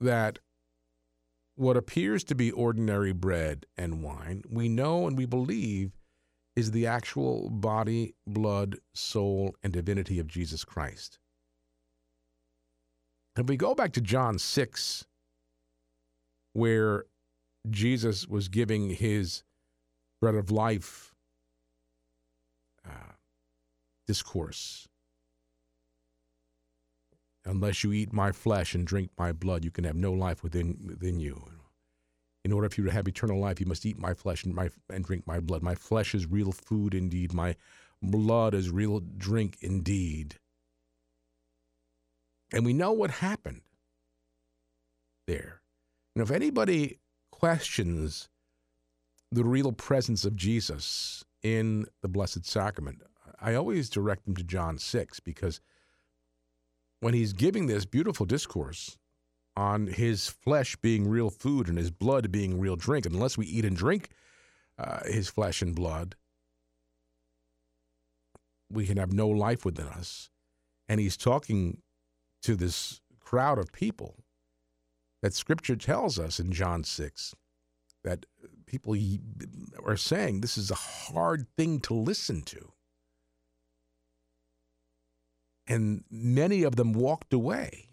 That 0.00 0.40
what 1.54 1.76
appears 1.76 2.24
to 2.24 2.34
be 2.34 2.50
ordinary 2.50 3.12
bread 3.12 3.66
and 3.76 4.02
wine, 4.02 4.42
we 4.50 4.68
know 4.68 5.06
and 5.06 5.16
we 5.16 5.26
believe 5.26 5.92
is 6.56 6.72
the 6.72 6.86
actual 6.86 7.48
body, 7.50 8.14
blood, 8.26 8.78
soul, 8.94 9.54
and 9.62 9.72
divinity 9.72 10.18
of 10.18 10.26
Jesus 10.26 10.64
Christ. 10.64 11.18
If 13.38 13.46
we 13.46 13.56
go 13.56 13.74
back 13.74 13.92
to 13.92 14.00
John 14.00 14.38
6, 14.38 15.04
where 16.52 17.04
Jesus 17.68 18.26
was 18.26 18.48
giving 18.48 18.90
his 18.90 19.44
bread 20.20 20.34
of 20.34 20.50
life 20.50 21.14
uh, 22.84 23.12
discourse, 24.08 24.88
unless 27.50 27.82
you 27.82 27.92
eat 27.92 28.12
my 28.12 28.30
flesh 28.30 28.74
and 28.74 28.86
drink 28.86 29.10
my 29.18 29.32
blood, 29.32 29.64
you 29.64 29.70
can 29.70 29.84
have 29.84 29.96
no 29.96 30.12
life 30.12 30.42
within 30.42 30.78
within 30.86 31.18
you. 31.18 31.42
In 32.44 32.52
order 32.52 32.70
for 32.70 32.80
you 32.80 32.86
to 32.86 32.92
have 32.92 33.08
eternal 33.08 33.38
life, 33.38 33.60
you 33.60 33.66
must 33.66 33.84
eat 33.84 33.98
my 33.98 34.14
flesh 34.14 34.44
and 34.44 34.54
my 34.54 34.70
and 34.88 35.04
drink 35.04 35.26
my 35.26 35.40
blood. 35.40 35.62
My 35.62 35.74
flesh 35.74 36.14
is 36.14 36.26
real 36.26 36.52
food 36.52 36.94
indeed. 36.94 37.32
My 37.34 37.56
blood 38.00 38.54
is 38.54 38.70
real 38.70 39.00
drink 39.00 39.58
indeed. 39.60 40.36
And 42.52 42.64
we 42.64 42.72
know 42.72 42.92
what 42.92 43.10
happened 43.10 43.62
there. 45.26 45.60
And 46.14 46.22
if 46.22 46.30
anybody 46.30 46.98
questions 47.30 48.28
the 49.30 49.44
real 49.44 49.72
presence 49.72 50.24
of 50.24 50.34
Jesus 50.34 51.24
in 51.42 51.86
the 52.02 52.08
Blessed 52.08 52.44
Sacrament, 52.44 53.02
I 53.40 53.54
always 53.54 53.88
direct 53.88 54.24
them 54.24 54.34
to 54.36 54.42
John 54.42 54.78
6 54.78 55.20
because 55.20 55.60
when 57.00 57.14
he's 57.14 57.32
giving 57.32 57.66
this 57.66 57.84
beautiful 57.84 58.26
discourse 58.26 58.96
on 59.56 59.86
his 59.86 60.28
flesh 60.28 60.76
being 60.76 61.08
real 61.08 61.30
food 61.30 61.68
and 61.68 61.76
his 61.76 61.90
blood 61.90 62.30
being 62.30 62.60
real 62.60 62.76
drink, 62.76 63.06
unless 63.06 63.36
we 63.36 63.46
eat 63.46 63.64
and 63.64 63.76
drink 63.76 64.10
uh, 64.78 65.00
his 65.04 65.28
flesh 65.28 65.60
and 65.62 65.74
blood, 65.74 66.14
we 68.70 68.86
can 68.86 68.96
have 68.96 69.12
no 69.12 69.28
life 69.28 69.64
within 69.64 69.88
us. 69.88 70.30
And 70.88 71.00
he's 71.00 71.16
talking 71.16 71.82
to 72.42 72.54
this 72.54 73.00
crowd 73.18 73.58
of 73.58 73.72
people 73.72 74.16
that 75.22 75.34
scripture 75.34 75.76
tells 75.76 76.18
us 76.18 76.40
in 76.40 76.52
John 76.52 76.84
6 76.84 77.34
that 78.04 78.24
people 78.66 78.96
are 79.84 79.96
saying 79.96 80.40
this 80.40 80.56
is 80.56 80.70
a 80.70 80.74
hard 80.74 81.46
thing 81.56 81.80
to 81.80 81.94
listen 81.94 82.42
to. 82.42 82.72
And 85.66 86.04
many 86.10 86.62
of 86.62 86.76
them 86.76 86.92
walked 86.92 87.32
away. 87.32 87.90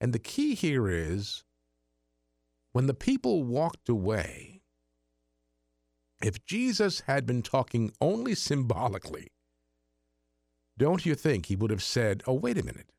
And 0.00 0.12
the 0.12 0.18
key 0.18 0.54
here 0.54 0.88
is 0.88 1.44
when 2.72 2.86
the 2.86 2.94
people 2.94 3.44
walked 3.44 3.88
away, 3.88 4.60
if 6.22 6.44
Jesus 6.44 7.00
had 7.00 7.26
been 7.26 7.42
talking 7.42 7.92
only 8.00 8.34
symbolically, 8.34 9.28
don't 10.76 11.06
you 11.06 11.14
think 11.14 11.46
he 11.46 11.56
would 11.56 11.70
have 11.70 11.82
said, 11.82 12.22
Oh, 12.26 12.34
wait 12.34 12.58
a 12.58 12.64
minute. 12.64 12.90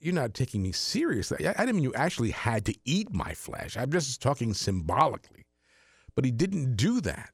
You're 0.00 0.14
not 0.14 0.34
taking 0.34 0.62
me 0.62 0.72
seriously. 0.72 1.46
I, 1.46 1.52
didn't 1.52 1.76
mean 1.76 1.84
you 1.84 1.94
actually 1.94 2.32
had 2.32 2.64
to 2.64 2.74
eat 2.84 3.12
my 3.14 3.34
flesh. 3.34 3.76
I'm 3.76 3.92
just 3.92 4.20
talking 4.20 4.52
symbolically. 4.52 5.46
But 6.16 6.24
he 6.24 6.32
didn't 6.32 6.74
do 6.74 7.00
that. 7.02 7.30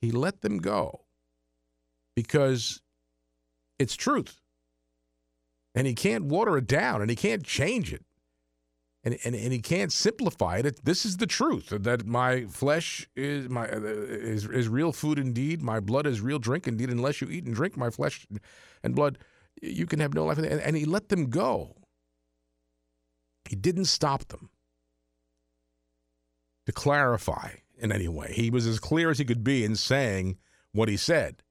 He 0.00 0.10
let 0.10 0.40
them 0.40 0.58
go 0.58 1.02
because 2.22 2.82
it's 3.78 3.96
truth. 3.96 4.40
And 5.74 5.86
he 5.86 5.94
can't 5.94 6.24
water 6.24 6.58
it 6.58 6.66
down 6.66 7.00
and 7.00 7.08
he 7.08 7.16
can't 7.16 7.44
change 7.44 7.92
it 7.92 8.04
and, 9.02 9.16
and, 9.24 9.34
and 9.34 9.52
he 9.52 9.60
can't 9.60 9.92
simplify 9.92 10.58
it. 10.58 10.84
This 10.84 11.04
is 11.04 11.16
the 11.16 11.26
truth 11.26 11.68
that 11.70 12.06
my 12.06 12.44
flesh 12.46 13.08
is 13.16 13.48
my 13.48 13.66
uh, 13.68 13.80
is 13.80 14.46
is 14.46 14.68
real 14.68 14.92
food 14.92 15.18
indeed. 15.18 15.62
My 15.62 15.80
blood 15.80 16.06
is 16.06 16.20
real 16.20 16.38
drink 16.38 16.68
indeed. 16.68 16.90
Unless 16.90 17.20
you 17.20 17.28
eat 17.28 17.44
and 17.46 17.54
drink 17.54 17.76
my 17.76 17.90
flesh 17.90 18.26
and 18.82 18.94
blood, 18.94 19.18
you 19.62 19.86
can 19.86 20.00
have 20.00 20.12
no 20.12 20.26
life. 20.26 20.38
And, 20.38 20.46
and 20.46 20.76
he 20.76 20.84
let 20.84 21.08
them 21.08 21.30
go. 21.30 21.76
He 23.48 23.56
didn't 23.56 23.86
stop 23.86 24.28
them 24.28 24.50
to 26.66 26.72
clarify 26.72 27.52
in 27.78 27.90
any 27.90 28.08
way. 28.08 28.32
He 28.34 28.50
was 28.50 28.66
as 28.66 28.78
clear 28.78 29.10
as 29.10 29.18
he 29.18 29.24
could 29.24 29.42
be 29.42 29.64
in 29.64 29.76
saying 29.76 30.36
what 30.72 30.90
he 30.90 30.98
said. 30.98 31.42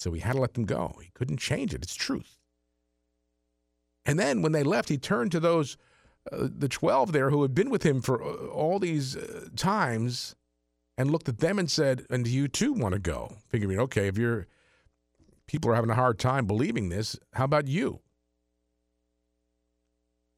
So 0.00 0.12
he 0.12 0.20
had 0.20 0.32
to 0.32 0.40
let 0.40 0.54
them 0.54 0.64
go. 0.64 0.96
He 1.02 1.10
couldn't 1.12 1.36
change 1.36 1.74
it. 1.74 1.82
It's 1.82 1.94
truth. 1.94 2.38
And 4.06 4.18
then 4.18 4.40
when 4.40 4.52
they 4.52 4.62
left, 4.62 4.88
he 4.88 4.96
turned 4.96 5.30
to 5.32 5.40
those, 5.40 5.76
uh, 6.32 6.48
the 6.50 6.70
12 6.70 7.12
there 7.12 7.28
who 7.28 7.42
had 7.42 7.54
been 7.54 7.68
with 7.68 7.82
him 7.82 8.00
for 8.00 8.22
uh, 8.22 8.46
all 8.46 8.78
these 8.78 9.14
uh, 9.14 9.48
times 9.56 10.34
and 10.96 11.10
looked 11.10 11.28
at 11.28 11.38
them 11.38 11.58
and 11.58 11.70
said, 11.70 12.06
And 12.08 12.24
do 12.24 12.30
you 12.30 12.48
too 12.48 12.72
want 12.72 12.94
to 12.94 12.98
go? 12.98 13.36
Figuring, 13.48 13.78
okay, 13.78 14.08
if 14.08 14.16
you're, 14.16 14.46
people 15.46 15.70
are 15.70 15.74
having 15.74 15.90
a 15.90 15.94
hard 15.94 16.18
time 16.18 16.46
believing 16.46 16.88
this, 16.88 17.18
how 17.34 17.44
about 17.44 17.68
you? 17.68 18.00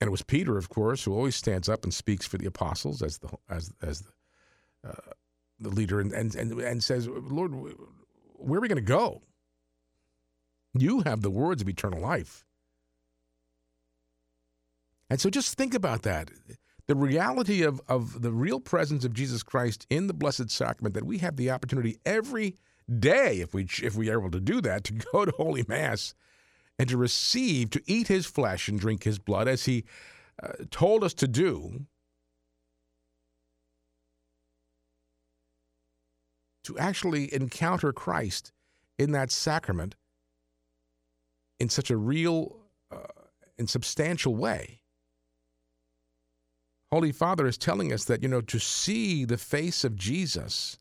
And 0.01 0.09
it 0.09 0.11
was 0.11 0.23
Peter, 0.23 0.59
of 0.59 0.69
course, 0.69 1.05
who 1.05 1.15
always 1.15 1.37
stands 1.37 1.69
up 1.69 1.85
and 1.85 1.95
speaks 1.95 2.27
for 2.27 2.37
the 2.37 2.47
apostles 2.47 3.01
as 3.01 3.19
the, 3.19 3.29
as, 3.49 3.73
as 3.81 4.01
the, 4.01 4.91
uh, 4.91 5.13
the 5.61 5.69
leader 5.69 6.01
and, 6.01 6.13
and, 6.13 6.35
and, 6.35 6.61
and 6.61 6.83
says, 6.83 7.07
Lord, 7.07 7.53
where 8.35 8.59
are 8.59 8.61
we 8.61 8.67
going 8.67 8.75
to 8.75 8.83
go? 8.83 9.23
You 10.75 11.01
have 11.01 11.21
the 11.21 11.31
words 11.31 11.63
of 11.63 11.69
eternal 11.69 12.01
life. 12.01 12.45
And 15.11 15.21
so 15.21 15.29
just 15.29 15.55
think 15.57 15.75
about 15.75 16.03
that. 16.03 16.31
The 16.87 16.97
reality 16.97 17.63
of, 17.63 17.81
of 17.89 18.23
the 18.23 18.33
real 18.33 18.61
presence 18.61 19.05
of 19.05 19.13
Jesus 19.13 19.43
Christ 19.43 19.87
in 19.91 20.07
the 20.07 20.15
Blessed 20.15 20.51
Sacrament, 20.51 20.95
that 20.95 21.05
we 21.05 21.19
have 21.19 21.37
the 21.37 21.51
opportunity 21.51 21.99
every 22.05 22.57
day, 22.99 23.41
if 23.41 23.55
we, 23.55 23.69
if 23.83 23.95
we 23.95 24.11
are 24.11 24.19
able 24.19 24.31
to 24.31 24.41
do 24.41 24.61
that, 24.63 24.85
to 24.85 24.95
go 25.13 25.25
to 25.25 25.33
Holy 25.33 25.65
Mass 25.69 26.15
and 26.79 26.89
to 26.89 26.97
receive, 26.97 27.71
to 27.71 27.83
eat 27.87 28.09
his 28.09 28.27
flesh 28.27 28.69
and 28.69 28.81
drink 28.81 29.05
his 29.05 29.19
blood, 29.19 29.49
as 29.49 29.67
he 29.67 29.85
uh, 30.43 30.53
told 30.71 31.05
us 31.05 31.15
to 31.15 31.29
do, 31.29 31.87
to 36.65 36.79
actually 36.79 37.33
encounter 37.35 37.93
Christ 37.93 38.53
in 38.99 39.13
that 39.13 39.31
sacrament 39.31 39.95
in 41.63 41.69
such 41.69 41.91
a 41.91 41.97
real 41.97 42.57
uh, 42.91 42.97
and 43.57 43.71
substantial 43.71 44.35
way. 44.35 44.81
Holy 46.91 47.13
Father 47.13 47.47
is 47.47 47.57
telling 47.57 47.93
us 47.93 48.05
that, 48.07 48.21
you 48.21 48.29
know, 48.29 48.41
to 48.41 48.59
see 48.59 49.25
the 49.25 49.39
face 49.39 49.85
of 49.85 49.95
Jesus, 49.95 50.81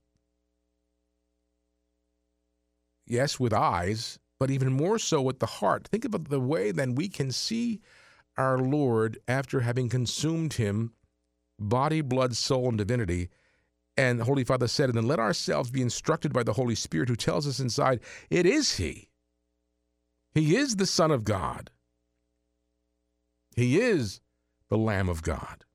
yes, 3.05 3.39
with 3.39 3.53
eyes, 3.53 4.17
but 4.39 4.49
even 4.49 4.73
more 4.73 4.97
so 4.97 5.21
with 5.21 5.37
the 5.37 5.45
heart. 5.45 5.87
Think 5.87 6.03
about 6.03 6.29
the 6.29 6.39
way 6.39 6.71
then 6.71 6.95
we 6.95 7.07
can 7.07 7.31
see 7.31 7.79
our 8.35 8.57
Lord 8.57 9.19
after 9.27 9.59
having 9.59 9.87
consumed 9.87 10.53
him, 10.53 10.93
body, 11.59 12.01
blood, 12.01 12.35
soul, 12.35 12.69
and 12.69 12.77
divinity. 12.79 13.29
And 13.95 14.23
Holy 14.23 14.43
Father 14.43 14.67
said, 14.67 14.89
and 14.89 14.97
then 14.97 15.07
let 15.07 15.19
ourselves 15.19 15.69
be 15.69 15.83
instructed 15.83 16.33
by 16.33 16.41
the 16.41 16.53
Holy 16.53 16.73
Spirit 16.73 17.07
who 17.07 17.15
tells 17.15 17.45
us 17.45 17.59
inside, 17.59 17.99
it 18.31 18.47
is 18.47 18.77
He. 18.77 19.10
He 20.33 20.55
is 20.55 20.77
the 20.77 20.85
Son 20.85 21.11
of 21.11 21.23
God. 21.23 21.71
He 23.55 23.79
is 23.79 24.21
the 24.69 24.77
Lamb 24.77 25.09
of 25.09 25.23
God. 25.23 25.65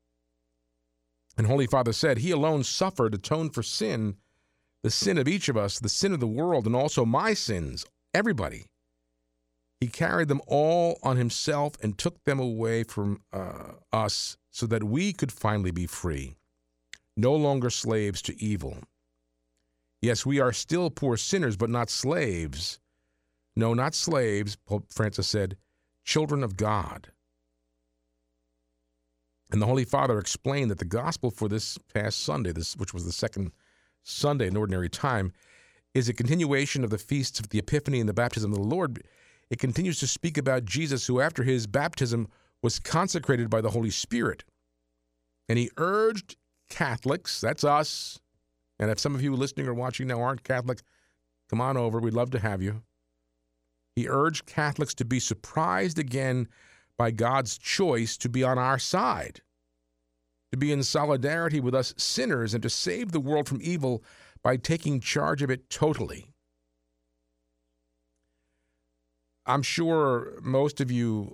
And 1.37 1.45
Holy 1.45 1.67
Father 1.67 1.93
said, 1.93 2.17
He 2.17 2.31
alone 2.31 2.63
suffered, 2.63 3.13
atoned 3.13 3.53
for 3.53 3.61
sin, 3.61 4.15
the 4.83 4.89
sin 4.89 5.17
of 5.17 5.27
each 5.27 5.49
of 5.49 5.57
us, 5.57 5.79
the 5.79 5.89
sin 5.89 6.13
of 6.13 6.19
the 6.19 6.27
world, 6.27 6.65
and 6.65 6.75
also 6.75 7.05
my 7.05 7.33
sins, 7.33 7.85
everybody. 8.13 8.65
He 9.79 9.87
carried 9.87 10.27
them 10.27 10.41
all 10.47 10.97
on 11.03 11.17
himself 11.17 11.73
and 11.83 11.97
took 11.97 12.23
them 12.23 12.39
away 12.39 12.83
from 12.83 13.21
uh, 13.31 13.73
us 13.93 14.37
so 14.49 14.65
that 14.65 14.83
we 14.83 15.13
could 15.13 15.31
finally 15.31 15.69
be 15.69 15.85
free, 15.85 16.35
no 17.15 17.35
longer 17.35 17.69
slaves 17.69 18.23
to 18.23 18.43
evil. 18.43 18.79
Yes, 20.01 20.25
we 20.25 20.39
are 20.39 20.53
still 20.53 20.89
poor 20.89 21.15
sinners, 21.17 21.57
but 21.57 21.69
not 21.69 21.91
slaves. 21.91 22.79
No, 23.57 23.73
not 23.73 23.95
slaves, 23.95 24.55
Pope 24.55 24.85
Francis 24.93 25.25
said, 25.25 25.57
children 26.05 26.43
of 26.43 26.57
God. 26.57 27.07
And 29.51 29.59
the 29.59 29.65
Holy 29.65 29.83
Father 29.83 30.19
explained 30.19 30.69
that 30.69 30.77
the 30.77 30.85
gospel 30.85 31.31
for 31.31 31.49
this 31.49 31.79
past 31.91 32.21
Sunday, 32.21 32.51
this 32.51 32.77
which 32.77 32.93
was 32.93 33.03
the 33.03 33.11
second 33.11 33.51
Sunday 34.03 34.45
in 34.45 34.55
ordinary 34.55 34.89
time, 34.89 35.31
is 35.95 36.07
a 36.07 36.13
continuation 36.13 36.83
of 36.83 36.91
the 36.91 36.99
feasts 36.99 37.39
of 37.39 37.49
the 37.49 37.57
Epiphany 37.57 37.99
and 37.99 38.07
the 38.07 38.13
baptism 38.13 38.51
of 38.51 38.59
the 38.59 38.63
Lord. 38.63 39.01
It 39.49 39.57
continues 39.57 39.99
to 40.01 40.07
speak 40.07 40.37
about 40.37 40.65
Jesus, 40.65 41.07
who 41.07 41.19
after 41.19 41.41
his 41.41 41.65
baptism 41.65 42.27
was 42.61 42.77
consecrated 42.77 43.49
by 43.49 43.61
the 43.61 43.71
Holy 43.71 43.89
Spirit. 43.89 44.43
And 45.49 45.57
he 45.57 45.71
urged 45.77 46.35
Catholics, 46.69 47.41
that's 47.41 47.63
us, 47.63 48.19
and 48.77 48.91
if 48.91 48.99
some 48.99 49.15
of 49.15 49.23
you 49.23 49.35
listening 49.35 49.65
or 49.67 49.73
watching 49.73 50.05
now 50.05 50.21
aren't 50.21 50.43
Catholic, 50.43 50.83
come 51.49 51.59
on 51.59 51.75
over. 51.75 51.99
We'd 51.99 52.13
love 52.13 52.29
to 52.31 52.39
have 52.39 52.61
you. 52.61 52.83
He 53.97 54.07
urged 54.07 54.45
Catholics 54.45 54.93
to 54.93 55.05
be 55.05 55.19
surprised 55.19 55.97
again 55.97 56.49
by 56.99 57.09
God's 57.09 57.57
choice 57.57 58.15
to 58.17 58.29
be 58.29 58.43
on 58.43 58.59
our 58.59 58.77
side, 58.77 59.41
to 60.51 60.57
be 60.57 60.71
in 60.71 60.83
solidarity 60.83 61.59
with 61.59 61.73
us 61.73 61.95
sinners, 61.97 62.53
and 62.53 62.61
to 62.61 62.69
save 62.69 63.11
the 63.11 63.19
world 63.19 63.47
from 63.47 63.57
evil 63.59 64.03
by 64.43 64.55
taking 64.55 64.99
charge 64.99 65.41
of 65.41 65.49
it 65.49 65.71
totally. 65.71 66.31
I'm 69.47 69.63
sure 69.63 70.37
most 70.43 70.79
of 70.79 70.91
you, 70.91 71.33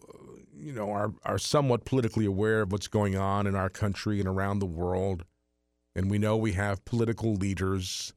you 0.56 0.72
know, 0.72 0.90
are, 0.90 1.12
are 1.26 1.38
somewhat 1.38 1.84
politically 1.84 2.26
aware 2.26 2.62
of 2.62 2.72
what's 2.72 2.88
going 2.88 3.18
on 3.18 3.46
in 3.46 3.56
our 3.56 3.70
country 3.70 4.22
and 4.22 4.30
around 4.30 4.60
the 4.60 4.66
world. 4.66 5.26
And 5.98 6.10
we 6.10 6.18
know 6.18 6.38
we 6.38 6.54
have 6.54 6.86
political 6.86 7.34
leaders, 7.34 8.14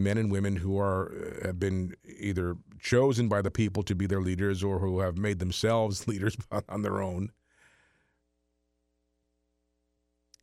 men 0.00 0.18
and 0.18 0.32
women 0.32 0.56
who 0.56 0.78
are 0.78 1.12
uh, 1.12 1.46
have 1.46 1.60
been 1.60 1.94
either 2.18 2.56
chosen 2.80 3.28
by 3.28 3.42
the 3.42 3.50
people 3.50 3.82
to 3.84 3.94
be 3.94 4.06
their 4.06 4.20
leaders 4.20 4.64
or 4.64 4.78
who 4.78 5.00
have 5.00 5.18
made 5.18 5.38
themselves 5.38 6.08
leaders 6.08 6.36
on 6.68 6.82
their 6.82 7.00
own. 7.00 7.30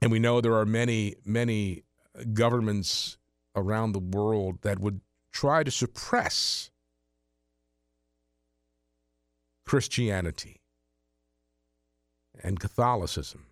And 0.01 0.11
we 0.11 0.19
know 0.19 0.39
there 0.39 0.55
are 0.55 0.65
many, 0.65 1.15
many 1.25 1.83
governments 2.33 3.17
around 3.55 3.91
the 3.91 3.99
world 3.99 4.61
that 4.61 4.79
would 4.79 5.01
try 5.31 5.63
to 5.63 5.71
suppress 5.71 6.69
Christianity 9.65 10.61
and 12.41 12.59
Catholicism, 12.59 13.47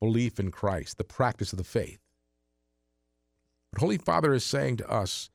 belief 0.00 0.40
in 0.40 0.50
Christ, 0.50 0.96
the 0.96 1.04
practice 1.04 1.52
of 1.52 1.58
the 1.58 1.64
faith. 1.64 2.00
But 3.72 3.80
Holy 3.80 3.98
Father 3.98 4.32
is 4.32 4.44
saying 4.44 4.78
to 4.78 4.90
us 4.90 5.30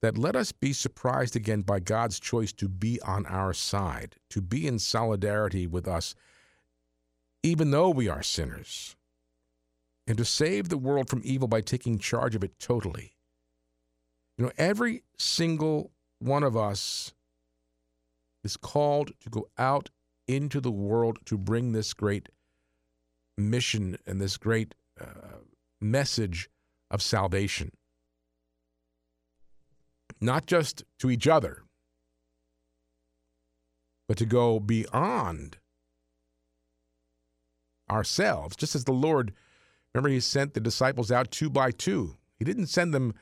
that 0.00 0.18
let 0.18 0.34
us 0.36 0.52
be 0.52 0.72
surprised 0.72 1.36
again 1.36 1.62
by 1.62 1.78
God's 1.80 2.18
choice 2.18 2.52
to 2.54 2.68
be 2.68 3.00
on 3.02 3.24
our 3.26 3.52
side, 3.52 4.16
to 4.30 4.40
be 4.40 4.66
in 4.66 4.78
solidarity 4.78 5.66
with 5.66 5.86
us, 5.86 6.14
even 7.42 7.70
though 7.70 7.90
we 7.90 8.08
are 8.08 8.22
sinners, 8.22 8.96
and 10.06 10.18
to 10.18 10.24
save 10.24 10.68
the 10.68 10.78
world 10.78 11.08
from 11.08 11.22
evil 11.24 11.48
by 11.48 11.60
taking 11.60 11.98
charge 11.98 12.34
of 12.34 12.42
it 12.42 12.58
totally. 12.58 13.12
You 14.36 14.46
know, 14.46 14.52
every 14.58 15.02
single 15.16 15.92
one 16.18 16.42
of 16.42 16.56
us 16.56 17.14
is 18.42 18.56
called 18.56 19.12
to 19.20 19.30
go 19.30 19.48
out 19.56 19.90
into 20.26 20.60
the 20.60 20.70
world 20.70 21.18
to 21.26 21.38
bring 21.38 21.72
this 21.72 21.94
great 21.94 22.28
mission 23.36 23.96
and 24.06 24.20
this 24.20 24.36
great 24.36 24.74
uh, 25.00 25.38
message 25.80 26.48
of 26.92 27.02
salvation. 27.02 27.72
Not 30.20 30.46
just 30.46 30.84
to 31.00 31.10
each 31.10 31.26
other, 31.26 31.62
but 34.06 34.18
to 34.18 34.26
go 34.26 34.60
beyond 34.60 35.56
ourselves, 37.90 38.54
just 38.54 38.76
as 38.76 38.84
the 38.84 38.92
Lord, 38.92 39.32
remember, 39.94 40.10
He 40.10 40.20
sent 40.20 40.54
the 40.54 40.60
disciples 40.60 41.10
out 41.10 41.32
two 41.32 41.50
by 41.50 41.72
two. 41.72 42.16
He 42.38 42.44
didn't 42.44 42.66
send 42.66 42.94
them 42.94 43.14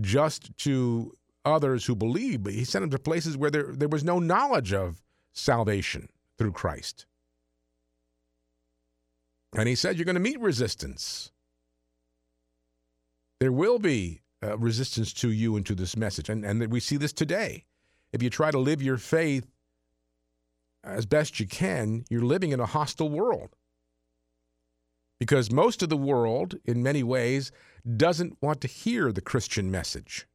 just 0.00 0.56
to 0.58 1.12
others 1.44 1.84
who 1.84 1.94
believe, 1.94 2.44
but 2.44 2.54
He 2.54 2.64
sent 2.64 2.84
them 2.84 2.90
to 2.90 2.98
places 2.98 3.36
where 3.36 3.50
there, 3.50 3.72
there 3.72 3.88
was 3.88 4.04
no 4.04 4.18
knowledge 4.18 4.72
of 4.72 5.02
salvation 5.32 6.08
through 6.38 6.52
Christ. 6.52 7.06
And 9.54 9.68
He 9.68 9.74
said, 9.74 9.96
You're 9.96 10.04
going 10.04 10.14
to 10.14 10.20
meet 10.20 10.40
resistance 10.40 11.32
there 13.40 13.52
will 13.52 13.78
be 13.78 14.22
uh, 14.42 14.56
resistance 14.58 15.12
to 15.14 15.30
you 15.30 15.56
and 15.56 15.66
to 15.66 15.74
this 15.74 15.96
message. 15.96 16.28
And, 16.28 16.44
and 16.44 16.70
we 16.70 16.80
see 16.80 16.96
this 16.96 17.12
today. 17.12 17.64
If 18.12 18.22
you 18.22 18.30
try 18.30 18.50
to 18.50 18.58
live 18.58 18.82
your 18.82 18.98
faith 18.98 19.46
as 20.84 21.06
best 21.06 21.40
you 21.40 21.46
can, 21.46 22.04
you're 22.08 22.22
living 22.22 22.52
in 22.52 22.60
a 22.60 22.66
hostile 22.66 23.08
world. 23.08 23.56
Because 25.18 25.50
most 25.50 25.82
of 25.82 25.88
the 25.88 25.96
world, 25.96 26.56
in 26.64 26.82
many 26.82 27.02
ways, 27.02 27.50
doesn't 27.96 28.36
want 28.40 28.60
to 28.60 28.68
hear 28.68 29.12
the 29.12 29.20
Christian 29.20 29.70
message. 29.70 30.26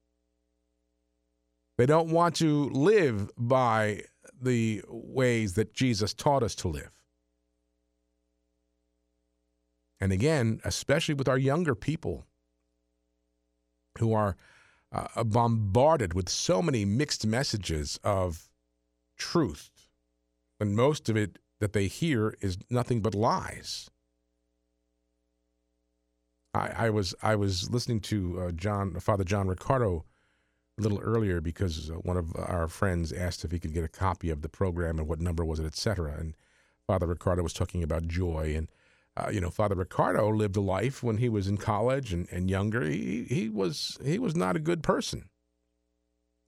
They 1.77 1.85
don't 1.85 2.09
want 2.09 2.35
to 2.37 2.69
live 2.69 3.29
by 3.37 4.03
the 4.39 4.83
ways 4.87 5.53
that 5.53 5.73
Jesus 5.73 6.13
taught 6.13 6.43
us 6.43 6.55
to 6.55 6.67
live. 6.67 6.91
And 9.99 10.11
again, 10.11 10.61
especially 10.63 11.13
with 11.13 11.29
our 11.29 11.37
younger 11.37 11.75
people, 11.75 12.25
who 13.99 14.13
are 14.13 14.35
uh, 14.91 15.23
bombarded 15.23 16.13
with 16.13 16.29
so 16.29 16.61
many 16.61 16.85
mixed 16.85 17.25
messages 17.25 17.99
of 18.03 18.49
truth, 19.17 19.71
when 20.57 20.75
most 20.75 21.09
of 21.09 21.15
it 21.15 21.39
that 21.59 21.73
they 21.73 21.87
hear 21.87 22.35
is 22.41 22.57
nothing 22.69 23.01
but 23.01 23.15
lies. 23.15 23.89
I, 26.53 26.71
I 26.75 26.89
was 26.89 27.15
I 27.21 27.35
was 27.35 27.69
listening 27.69 28.01
to 28.01 28.41
uh, 28.41 28.51
John 28.51 28.99
Father 28.99 29.23
John 29.23 29.47
Riccardo 29.47 30.05
a 30.77 30.81
little 30.81 30.99
earlier 30.99 31.39
because 31.39 31.89
uh, 31.89 31.95
one 31.95 32.17
of 32.17 32.35
our 32.35 32.67
friends 32.67 33.13
asked 33.13 33.45
if 33.45 33.51
he 33.51 33.59
could 33.59 33.73
get 33.73 33.83
a 33.83 33.89
copy 33.89 34.29
of 34.29 34.41
the 34.41 34.49
program 34.49 34.99
and 34.99 35.07
what 35.07 35.21
number 35.21 35.45
was 35.45 35.59
it, 35.59 35.65
etc. 35.65 36.15
And 36.17 36.33
Father 36.87 37.07
Riccardo 37.07 37.43
was 37.43 37.53
talking 37.53 37.83
about 37.83 38.07
joy 38.07 38.53
and 38.55 38.67
uh, 39.17 39.29
you 39.31 39.41
know, 39.41 39.49
Father 39.49 39.75
Riccardo 39.75 40.29
lived 40.29 40.55
a 40.55 40.61
life 40.61 41.03
when 41.03 41.17
he 41.17 41.27
was 41.27 41.47
in 41.47 41.57
college 41.57 42.13
and, 42.13 42.27
and 42.31 42.49
younger. 42.49 42.83
He, 42.83 43.25
he 43.25 43.49
was 43.49 43.97
he 44.03 44.17
was 44.17 44.35
not 44.35 44.55
a 44.55 44.59
good 44.59 44.83
person 44.83 45.29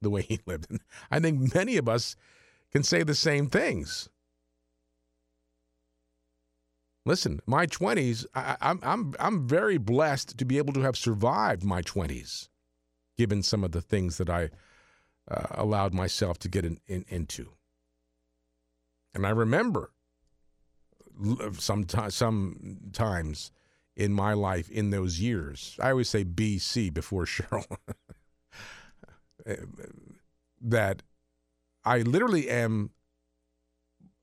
the 0.02 0.10
way 0.10 0.22
he 0.22 0.40
lived. 0.46 0.68
And 0.70 0.80
I 1.12 1.20
think 1.20 1.54
many 1.54 1.78
of 1.78 1.90
us 1.90 2.16
can 2.72 2.84
say 2.84 3.04
the 3.04 3.16
same 3.16 3.48
things. 3.48 4.10
Listen, 7.06 7.42
my 7.46 7.66
twenties, 7.66 8.26
I'm 8.34 8.80
I'm 8.82 9.14
I'm 9.20 9.46
very 9.46 9.78
blessed 9.78 10.38
to 10.38 10.46
be 10.46 10.58
able 10.58 10.72
to 10.74 10.82
have 10.82 10.96
survived 10.96 11.64
my 11.64 11.82
twenties, 11.82 12.48
given 13.18 13.44
some 13.44 13.66
of 13.66 13.74
the 13.74 13.82
things 13.82 14.18
that 14.18 14.30
I 14.30 14.52
uh, 15.30 15.48
allowed 15.52 15.94
myself 15.94 16.40
to 16.40 16.48
get 16.48 16.64
in, 16.64 16.80
in, 16.88 17.04
into. 17.10 17.52
And 19.14 19.28
I 19.28 19.32
remember 19.32 19.92
sometimes 21.58 22.16
sometimes 22.16 23.52
in 23.96 24.14
my 24.14 24.34
life 24.34 24.70
in 24.70 24.90
those 24.90 25.20
years. 25.20 25.78
I 25.80 25.92
always 25.92 26.10
say 26.10 26.24
BC 26.26 26.94
before 26.94 27.26
Cheryl. 27.26 27.78
that 30.62 31.04
I 31.84 32.00
literally 32.00 32.50
am 32.50 32.92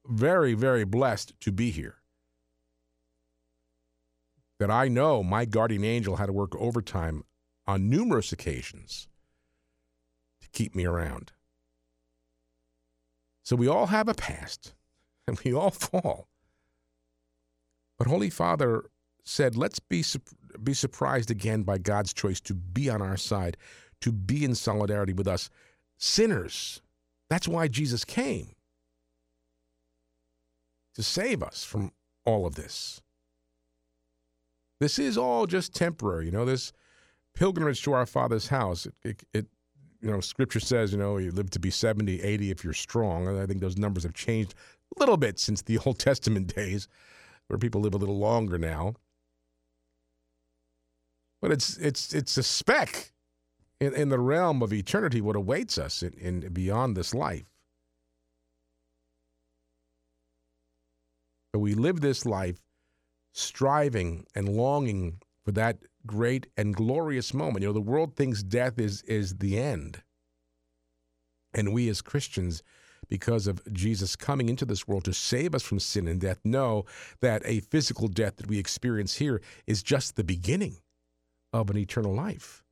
very, 0.07 0.55
very 0.55 0.85
blessed 0.85 1.38
to 1.40 1.53
be 1.53 1.70
here. 1.70 1.96
That 4.59 4.70
I 4.70 4.88
know 4.88 5.22
my 5.22 5.44
guardian 5.44 5.85
angel 5.85 6.16
had 6.16 6.26
to 6.26 6.33
work 6.33 6.55
overtime 6.57 7.24
on 7.66 7.88
numerous 7.88 8.33
occasions 8.33 9.09
to 10.40 10.48
keep 10.48 10.74
me 10.74 10.85
around. 10.85 11.33
So 13.42 13.57
we 13.57 13.68
all 13.68 13.87
have 13.87 14.09
a 14.09 14.14
past 14.14 14.74
and 15.26 15.38
we 15.44 15.55
all 15.55 15.70
fall. 15.70 16.29
But 18.00 18.08
Holy 18.08 18.30
Father 18.30 18.86
said, 19.24 19.58
let's 19.58 19.78
be, 19.78 20.02
be 20.64 20.72
surprised 20.72 21.30
again 21.30 21.64
by 21.64 21.76
God's 21.76 22.14
choice 22.14 22.40
to 22.40 22.54
be 22.54 22.88
on 22.88 23.02
our 23.02 23.18
side, 23.18 23.58
to 24.00 24.10
be 24.10 24.42
in 24.42 24.54
solidarity 24.54 25.12
with 25.12 25.28
us, 25.28 25.50
sinners. 25.98 26.80
That's 27.28 27.46
why 27.46 27.68
Jesus 27.68 28.06
came 28.06 28.52
to 30.94 31.02
save 31.02 31.42
us 31.42 31.62
from 31.62 31.92
all 32.24 32.46
of 32.46 32.54
this. 32.54 33.02
This 34.80 34.98
is 34.98 35.18
all 35.18 35.46
just 35.46 35.74
temporary. 35.74 36.24
You 36.24 36.32
know, 36.32 36.46
this 36.46 36.72
pilgrimage 37.34 37.82
to 37.82 37.92
our 37.92 38.06
Father's 38.06 38.48
house, 38.48 38.86
it, 38.86 38.94
it, 39.04 39.22
it 39.34 39.46
you 40.00 40.10
know, 40.10 40.20
scripture 40.20 40.58
says, 40.58 40.90
you 40.90 40.98
know, 40.98 41.18
you 41.18 41.32
live 41.32 41.50
to 41.50 41.58
be 41.58 41.70
70, 41.70 42.22
80 42.22 42.50
if 42.50 42.64
you're 42.64 42.72
strong. 42.72 43.28
And 43.28 43.38
I 43.38 43.44
think 43.44 43.60
those 43.60 43.76
numbers 43.76 44.04
have 44.04 44.14
changed 44.14 44.54
a 44.96 45.00
little 45.00 45.18
bit 45.18 45.38
since 45.38 45.60
the 45.60 45.76
Old 45.84 45.98
Testament 45.98 46.54
days 46.54 46.88
where 47.50 47.58
people 47.58 47.80
live 47.80 47.94
a 47.94 47.98
little 47.98 48.18
longer 48.18 48.58
now. 48.58 48.94
But 51.42 51.50
it's 51.50 51.76
it's 51.78 52.14
it's 52.14 52.36
a 52.36 52.42
speck 52.44 53.12
in, 53.80 53.92
in 53.94 54.08
the 54.08 54.20
realm 54.20 54.62
of 54.62 54.72
eternity 54.72 55.20
what 55.20 55.34
awaits 55.34 55.78
us 55.78 56.02
in, 56.02 56.12
in 56.14 56.52
beyond 56.52 56.96
this 56.96 57.12
life. 57.12 57.46
But 61.52 61.58
we 61.58 61.74
live 61.74 62.00
this 62.00 62.24
life 62.24 62.60
striving 63.32 64.26
and 64.34 64.48
longing 64.48 65.18
for 65.44 65.50
that 65.52 65.78
great 66.06 66.46
and 66.56 66.74
glorious 66.74 67.34
moment. 67.34 67.62
You 67.62 67.68
know, 67.68 67.72
the 67.72 67.80
world 67.80 68.14
thinks 68.14 68.44
death 68.44 68.78
is 68.78 69.02
is 69.02 69.38
the 69.38 69.58
end. 69.58 70.02
And 71.52 71.72
we 71.72 71.88
as 71.88 72.00
Christians 72.00 72.62
because 73.11 73.46
of 73.46 73.61
Jesus 73.73 74.16
coming 74.16 74.49
into 74.49 74.64
this 74.64 74.88
world 74.88 75.05
to 75.05 75.12
save 75.12 75.55
us 75.55 75.62
from 75.62 75.81
sin 75.81 76.09
and 76.09 76.20
death, 76.20 76.38
know 76.44 76.87
that 77.20 77.42
a 77.44 77.61
physical 77.61 78.09
death 78.09 78.37
that 78.37 78.46
we 78.46 78.59
experience 78.59 79.16
here 79.16 79.42
is 79.66 79.83
just 79.83 80.16
the 80.16 80.25
beginning 80.25 80.77
of 81.53 81.68
an 81.68 81.77
eternal 81.77 82.14
life. 82.14 82.62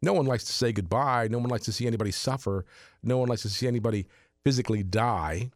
No 0.00 0.14
one 0.14 0.24
likes 0.24 0.44
to 0.44 0.52
say 0.52 0.72
goodbye. 0.72 1.28
No 1.28 1.38
one 1.38 1.50
likes 1.50 1.66
to 1.66 1.72
see 1.72 1.86
anybody 1.86 2.12
suffer. 2.12 2.64
No 3.02 3.18
one 3.18 3.28
likes 3.28 3.42
to 3.42 3.50
see 3.50 3.66
anybody 3.66 4.06
physically 4.44 4.82
die 4.82 5.50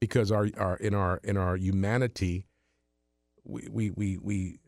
because 0.00 0.32
our, 0.32 0.48
our 0.56 0.76
in 0.76 0.94
our 0.94 1.20
in 1.22 1.36
our 1.36 1.56
humanity 1.56 2.46
we 3.44 3.68
we 3.70 3.90
we 3.90 4.18
we, 4.18 4.58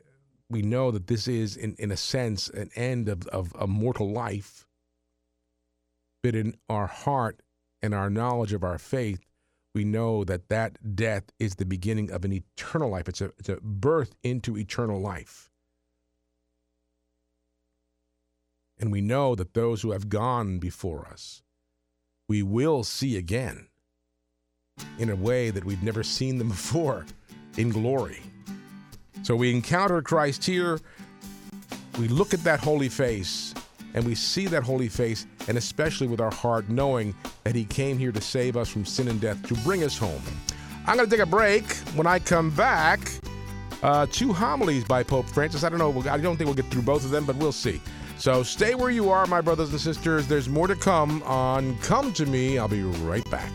we 0.51 0.63
know 0.63 0.91
that 0.91 1.07
this 1.07 1.27
is 1.27 1.57
in, 1.57 1.75
in 1.79 1.91
a 1.91 1.97
sense 1.97 2.49
an 2.51 2.71
end 2.77 3.09
of, 3.09 3.27
of 3.29 3.55
a 3.59 3.67
mortal 3.67 4.11
life 4.11 4.64
but 6.25 6.35
in 6.35 6.55
our 6.71 6.87
heart 6.87 7.43
and 7.83 7.93
our 7.93 8.09
knowledge 8.09 8.55
of 8.55 8.65
our 8.65 8.79
faith, 8.79 9.27
we 9.75 9.85
know 9.85 10.25
that 10.25 10.49
that 10.49 10.97
death 10.97 11.25
is 11.39 11.57
the 11.57 11.67
beginning 11.67 12.11
of 12.11 12.25
an 12.25 12.33
eternal 12.33 12.89
life. 12.89 13.11
It's 13.11 13.21
a, 13.21 13.27
it's 13.39 13.51
a 13.51 13.59
birth 13.61 14.17
into 14.23 14.57
eternal 14.57 14.99
life. 14.99 15.51
And 18.79 18.91
we 18.91 19.03
know 19.03 19.35
that 19.35 19.53
those 19.53 19.83
who 19.83 19.91
have 19.91 20.09
gone 20.09 20.59
before 20.59 21.07
us, 21.13 21.43
we 22.27 22.43
will 22.43 22.85
see 22.85 23.19
again 23.19 23.69
in 24.99 25.11
a 25.11 25.17
way 25.17 25.51
that 25.51 25.67
we've 25.67 25.83
never 25.83 26.03
seen 26.03 26.39
them 26.39 26.49
before 26.57 27.05
in 27.59 27.69
glory. 27.69 28.23
So 29.25 29.37
we 29.37 29.55
encounter 29.55 30.01
Christ 30.01 30.43
here, 30.47 30.81
we 31.99 32.09
look 32.09 32.33
at 32.33 32.45
that 32.45 32.61
holy 32.61 32.89
face, 32.89 33.53
and 33.95 34.05
we 34.05 34.15
see 34.15 34.47
that 34.47 34.63
holy 34.63 34.89
face, 34.89 35.27
and 35.49 35.57
especially 35.57 36.07
with 36.07 36.21
our 36.21 36.33
heart, 36.33 36.69
knowing 36.69 37.15
that 37.45 37.55
He 37.55 37.65
came 37.65 37.97
here 37.97 38.13
to 38.13 38.21
save 38.21 38.57
us 38.57 38.69
from 38.69 38.85
sin 38.85 39.09
and 39.09 39.21
death, 39.21 39.43
to 39.49 39.55
bring 39.63 39.83
us 39.85 39.97
home. 39.97 40.23
I'm 40.87 40.97
going 40.97 41.09
to 41.09 41.17
take 41.17 41.25
a 41.25 41.29
break. 41.29 41.65
When 41.97 42.07
I 42.07 42.19
come 42.19 42.51
back, 42.51 43.01
uh, 43.83 44.07
two 44.11 44.33
homilies 44.33 44.85
by 44.85 45.03
Pope 45.03 45.27
Francis. 45.27 45.65
I 45.65 45.69
don't 45.69 45.79
know. 45.79 46.11
I 46.11 46.19
don't 46.19 46.37
think 46.37 46.47
we'll 46.47 46.55
get 46.55 46.67
through 46.67 46.83
both 46.83 47.05
of 47.05 47.11
them, 47.11 47.25
but 47.25 47.37
we'll 47.37 47.53
see. 47.53 47.81
So 48.19 48.43
stay 48.43 48.75
where 48.75 48.91
you 48.91 49.11
are, 49.11 49.27
my 49.27 49.41
brothers 49.41 49.71
and 49.71 49.81
sisters. 49.81 50.27
There's 50.27 50.49
more 50.49 50.67
to 50.67 50.77
come 50.77 51.23
on 51.25 51.77
Come 51.79 52.13
to 52.15 52.27
Me. 52.27 52.59
I'll 52.59 52.69
be 52.69 52.83
right 52.83 53.29
back. 53.31 53.51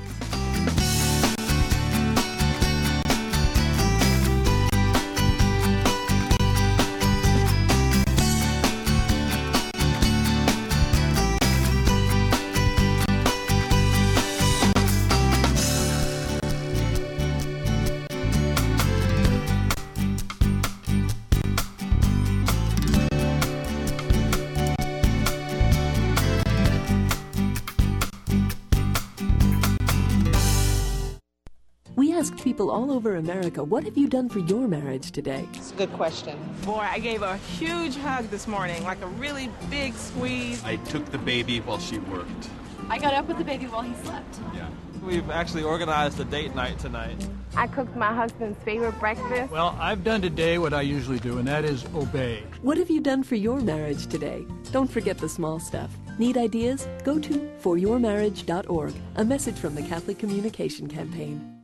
We 32.39 32.43
people 32.53 32.71
all 32.71 32.89
over 32.91 33.17
America, 33.17 33.61
what 33.61 33.83
have 33.83 33.97
you 33.97 34.07
done 34.07 34.29
for 34.29 34.39
your 34.39 34.65
marriage 34.65 35.11
today? 35.11 35.45
It's 35.55 35.71
a 35.71 35.75
good 35.75 35.91
question. 35.91 36.39
Boy, 36.63 36.87
I 36.89 36.97
gave 36.99 37.21
a 37.21 37.35
huge 37.35 37.97
hug 37.97 38.29
this 38.29 38.47
morning, 38.47 38.81
like 38.83 39.01
a 39.01 39.07
really 39.07 39.49
big 39.69 39.93
squeeze. 39.93 40.63
I 40.63 40.77
took 40.77 41.05
the 41.11 41.17
baby 41.17 41.59
while 41.59 41.79
she 41.79 41.97
worked. 41.99 42.49
I 42.89 42.97
got 42.97 43.13
up 43.13 43.27
with 43.27 43.39
the 43.39 43.43
baby 43.43 43.65
while 43.65 43.81
he 43.81 43.93
slept. 44.05 44.39
Yeah. 44.55 44.69
We've 45.03 45.29
actually 45.29 45.63
organized 45.63 46.17
a 46.21 46.23
date 46.23 46.55
night 46.55 46.79
tonight. 46.79 47.17
I 47.57 47.67
cooked 47.67 47.95
my 47.97 48.13
husband's 48.13 48.57
favorite 48.63 48.97
breakfast. 49.01 49.51
Well, 49.51 49.75
I've 49.77 50.05
done 50.05 50.21
today 50.21 50.59
what 50.59 50.73
I 50.73 50.81
usually 50.81 51.19
do, 51.19 51.39
and 51.39 51.47
that 51.49 51.65
is 51.65 51.85
obey. 51.93 52.43
What 52.61 52.77
have 52.77 52.89
you 52.89 53.01
done 53.01 53.21
for 53.21 53.35
your 53.35 53.59
marriage 53.59 54.07
today? 54.07 54.45
Don't 54.71 54.89
forget 54.89 55.17
the 55.17 55.27
small 55.27 55.59
stuff. 55.59 55.91
Need 56.17 56.37
ideas? 56.37 56.87
Go 57.03 57.19
to 57.19 57.33
foryourmarriage.org, 57.61 58.93
a 59.17 59.25
message 59.25 59.57
from 59.57 59.75
the 59.75 59.83
Catholic 59.83 60.19
Communication 60.19 60.87
Campaign. 60.87 61.58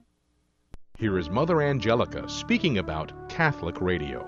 Here 0.98 1.20
is 1.20 1.30
Mother 1.30 1.62
Angelica 1.62 2.24
speaking 2.30 2.78
about 2.78 3.12
Catholic 3.28 3.82
radio. 3.82 4.24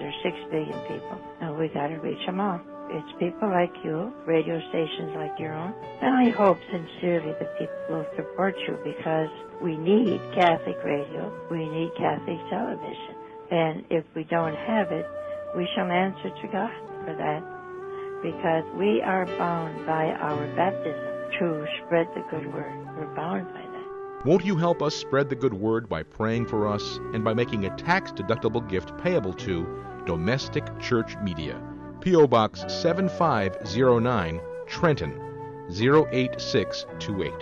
There's 0.00 0.14
six 0.24 0.36
billion 0.50 0.76
people, 0.90 1.20
and 1.40 1.56
we 1.56 1.68
got 1.68 1.86
to 1.86 1.98
reach 1.98 2.18
them 2.26 2.40
all. 2.40 2.60
It's 2.90 3.12
people 3.20 3.48
like 3.48 3.72
you, 3.84 4.12
radio 4.26 4.58
stations 4.70 5.14
like 5.14 5.38
your 5.38 5.54
own, 5.54 5.72
and 6.02 6.16
I 6.16 6.30
hope 6.30 6.58
sincerely 6.72 7.30
that 7.38 7.58
people 7.60 7.76
will 7.90 8.06
support 8.16 8.56
you 8.66 8.76
because 8.82 9.28
we 9.62 9.76
need 9.76 10.20
Catholic 10.34 10.82
radio, 10.84 11.32
we 11.48 11.64
need 11.64 11.94
Catholic 11.96 12.40
television, 12.50 13.14
and 13.52 13.84
if 13.88 14.04
we 14.16 14.24
don't 14.24 14.56
have 14.56 14.90
it, 14.90 15.06
we 15.56 15.68
shall 15.76 15.92
answer 15.92 16.28
to 16.28 16.48
God 16.48 16.74
for 17.06 17.14
that 17.14 17.42
because 18.20 18.64
we 18.76 19.00
are 19.00 19.26
bound 19.38 19.86
by 19.86 20.06
our 20.10 20.44
baptism 20.56 21.14
to 21.38 21.66
spread 21.86 22.08
the 22.16 22.24
good 22.30 22.52
word. 22.52 22.74
We're 22.98 23.14
bound. 23.14 23.46
Won't 24.24 24.46
you 24.46 24.56
help 24.56 24.80
us 24.80 24.96
spread 24.96 25.28
the 25.28 25.34
good 25.34 25.52
word 25.52 25.86
by 25.86 26.02
praying 26.02 26.46
for 26.46 26.66
us 26.66 26.98
and 27.12 27.22
by 27.22 27.34
making 27.34 27.66
a 27.66 27.76
tax 27.76 28.10
deductible 28.10 28.66
gift 28.66 28.96
payable 28.96 29.34
to 29.34 29.66
Domestic 30.06 30.64
Church 30.80 31.14
Media? 31.18 31.60
P.O. 32.00 32.26
Box 32.26 32.64
7509, 32.68 34.40
Trenton 34.66 35.12
08628. 35.70 37.32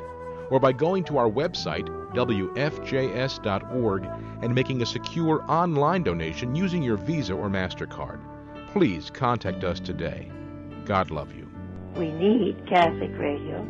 Or 0.50 0.58
by 0.58 0.72
going 0.72 1.04
to 1.04 1.18
our 1.18 1.30
website, 1.30 1.86
WFJS.org, 2.14 4.08
and 4.42 4.52
making 4.52 4.82
a 4.82 4.86
secure 4.86 5.44
online 5.48 6.02
donation 6.02 6.56
using 6.56 6.82
your 6.82 6.96
Visa 6.96 7.32
or 7.32 7.48
MasterCard. 7.48 8.18
Please 8.72 9.08
contact 9.08 9.62
us 9.62 9.78
today. 9.78 10.32
God 10.84 11.12
love 11.12 11.32
you. 11.32 11.48
We 11.94 12.10
need 12.10 12.66
Catholic 12.66 13.12
radio. 13.16 13.64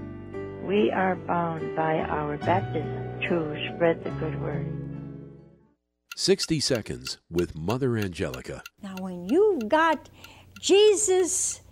We 0.64 0.90
are 0.92 1.16
bound 1.16 1.76
by 1.76 1.98
our 1.98 2.38
baptism 2.38 3.01
to 3.28 3.56
spread 3.74 4.02
the 4.04 4.10
good 4.10 4.40
word. 4.40 4.66
60 6.16 6.60
Seconds 6.60 7.18
with 7.30 7.56
Mother 7.56 7.96
Angelica. 7.96 8.62
Now, 8.82 8.96
when 9.00 9.28
you've 9.28 9.68
got 9.68 10.08
Jesus 10.60 11.62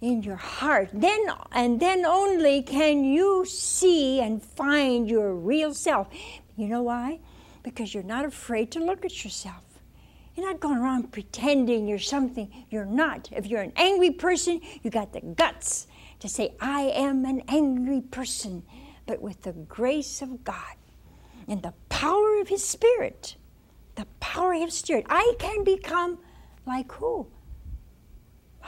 in 0.00 0.22
your 0.22 0.36
heart, 0.36 0.90
then 0.92 1.26
and 1.52 1.80
then 1.80 2.04
only 2.04 2.62
can 2.62 3.04
you 3.04 3.44
see 3.44 4.20
and 4.20 4.42
find 4.42 5.08
your 5.08 5.34
real 5.34 5.74
self. 5.74 6.08
You 6.56 6.68
know 6.68 6.82
why? 6.82 7.20
Because 7.62 7.92
you're 7.92 8.02
not 8.02 8.24
afraid 8.24 8.70
to 8.72 8.84
look 8.84 9.04
at 9.04 9.24
yourself. 9.24 9.62
You're 10.36 10.46
not 10.50 10.60
going 10.60 10.78
around 10.78 11.12
pretending 11.12 11.86
you're 11.86 11.98
something 11.98 12.66
you're 12.70 12.84
not. 12.84 13.28
If 13.32 13.46
you're 13.46 13.62
an 13.62 13.72
angry 13.76 14.10
person, 14.10 14.60
you 14.82 14.90
got 14.90 15.12
the 15.12 15.20
guts 15.20 15.86
to 16.20 16.28
say, 16.28 16.54
I 16.60 16.82
am 16.94 17.24
an 17.24 17.42
angry 17.48 18.00
person, 18.00 18.64
but 19.06 19.20
with 19.20 19.42
the 19.42 19.52
grace 19.52 20.22
of 20.22 20.44
God 20.44 20.76
and 21.46 21.62
the 21.62 21.74
power 21.88 22.40
of 22.40 22.48
His 22.48 22.66
Spirit, 22.66 23.36
the 23.96 24.06
power 24.20 24.54
of 24.54 24.62
His 24.62 24.74
Spirit, 24.74 25.06
I 25.08 25.34
can 25.38 25.64
become 25.64 26.18
like 26.66 26.90
who? 26.92 27.26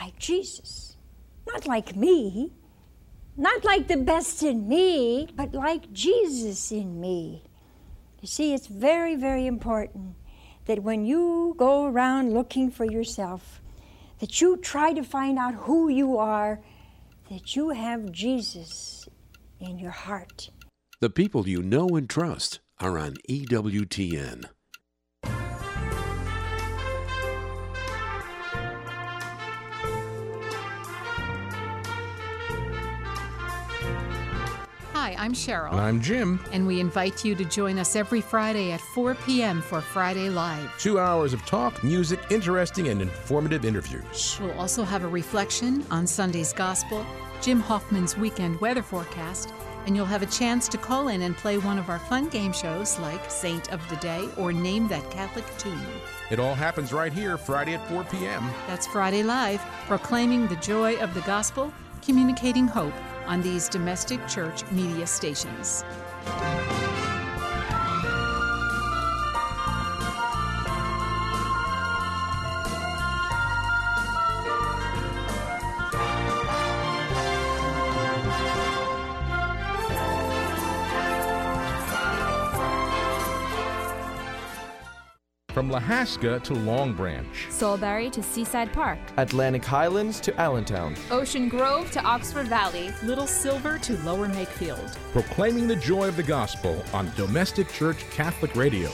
Like 0.01 0.19
Jesus. 0.19 0.97
Not 1.47 1.67
like 1.67 1.97
me, 1.97 2.53
not 3.37 3.65
like 3.65 3.89
the 3.89 3.97
best 3.97 4.43
in 4.43 4.69
me, 4.69 5.29
but 5.35 5.55
like 5.55 5.93
Jesus 5.93 6.73
in 6.73 7.01
me. 7.01 7.45
You 8.21 8.29
see, 8.29 8.53
it's 8.53 8.67
very, 8.67 9.15
very 9.15 9.47
important 9.47 10.17
that 10.67 10.83
when 10.83 11.07
you 11.07 11.55
go 11.57 11.87
around 11.87 12.35
looking 12.35 12.71
for 12.71 12.85
yourself, 12.85 13.61
that 14.19 14.41
you 14.41 14.57
try 14.57 14.93
to 14.93 15.03
find 15.03 15.39
out 15.39 15.55
who 15.55 15.89
you 15.89 16.19
are 16.19 16.61
that 17.31 17.57
you 17.57 17.71
have 17.71 18.13
Jesus 18.13 18.96
in 19.61 19.79
your 19.79 19.91
heart. 19.91 20.51
The 21.01 21.11
people 21.11 21.49
you 21.49 21.63
know 21.63 21.89
and 21.97 22.09
trust 22.09 22.61
are 22.81 22.99
on 22.99 23.17
EWTN. 23.29 24.47
Hi, 34.93 35.15
I'm 35.19 35.35
Cheryl. 35.35 35.71
And 35.71 35.81
I'm 35.81 36.01
Jim. 36.01 36.41
And 36.51 36.67
we 36.67 36.81
invite 36.81 37.25
you 37.25 37.37
to 37.37 37.45
join 37.45 37.79
us 37.79 37.95
every 37.95 38.21
Friday 38.21 38.73
at 38.73 38.81
4 38.81 39.15
p.m. 39.15 39.63
for 39.63 39.81
Friday 39.81 40.31
Live. 40.31 40.69
Two 40.81 40.99
hours 40.99 41.33
of 41.33 41.45
talk, 41.47 41.85
music, 41.85 42.19
interesting, 42.31 42.89
and 42.89 43.01
informative 43.01 43.65
interviews. 43.65 44.37
We'll 44.41 44.59
also 44.59 44.83
have 44.83 45.05
a 45.05 45.09
reflection 45.09 45.87
on 45.93 46.09
Sunday's 46.09 46.53
Gospel, 46.53 47.07
Jim 47.41 47.61
Hoffman's 47.61 48.17
weekend 48.17 48.61
weather 48.61 48.83
forecast, 48.83 49.53
and 49.87 49.95
you'll 49.95 50.07
have 50.07 50.23
a 50.23 50.27
chance 50.27 50.69
to 50.69 50.79
call 50.79 51.09
in 51.09 51.23
and 51.23 51.37
play 51.37 51.59
one 51.59 51.79
of 51.79 51.89
our 51.89 51.99
fun 51.99 52.29
game 52.29 52.53
shows 52.53 52.99
like 52.99 53.31
Saint 53.31 53.73
of 53.73 53.89
the 53.89 53.97
Day 53.97 54.29
or 54.37 54.53
Name 54.53 54.89
That 54.89 55.09
Catholic 55.11 55.45
Tune. 55.59 55.81
It 56.31 56.41
all 56.41 56.55
happens 56.55 56.93
right 56.93 57.13
here, 57.13 57.39
Friday 57.39 57.75
at 57.75 57.89
4 57.89 58.05
p.m. 58.05 58.49
That's 58.67 58.87
Friday 58.87 59.23
Live, 59.23 59.61
proclaiming 59.87 60.49
the 60.49 60.57
joy 60.57 60.97
of 60.97 61.15
the 61.15 61.21
gospel, 61.23 61.73
communicating 62.03 62.67
hope 62.67 62.95
on 63.27 63.43
these 63.43 63.69
domestic 63.69 64.27
church 64.27 64.69
media 64.73 65.07
stations. 65.07 65.85
From 85.57 85.71
Lahaska 85.71 86.43
to 86.43 86.53
Long 86.53 86.93
Branch, 86.93 87.27
Shrewsbury 87.51 88.11
to 88.11 88.23
Seaside 88.23 88.71
Park, 88.75 88.99
Atlantic 89.17 89.65
Highlands 89.65 90.21
to 90.21 90.39
Allentown, 90.39 90.95
Ocean 91.11 91.49
Grove 91.49 91.91
to 91.93 92.03
Oxford 92.03 92.47
Valley, 92.49 92.91
Little 93.03 93.27
Silver 93.27 93.79
to 93.79 93.97
Lower 94.03 94.29
Makefield. 94.29 94.95
proclaiming 95.13 95.67
the 95.67 95.77
joy 95.77 96.09
of 96.09 96.17
the 96.17 96.23
gospel 96.23 96.85
on 96.93 97.11
Domestic 97.17 97.73
Church 97.73 98.05
Catholic 98.11 98.55
Radio. 98.55 98.91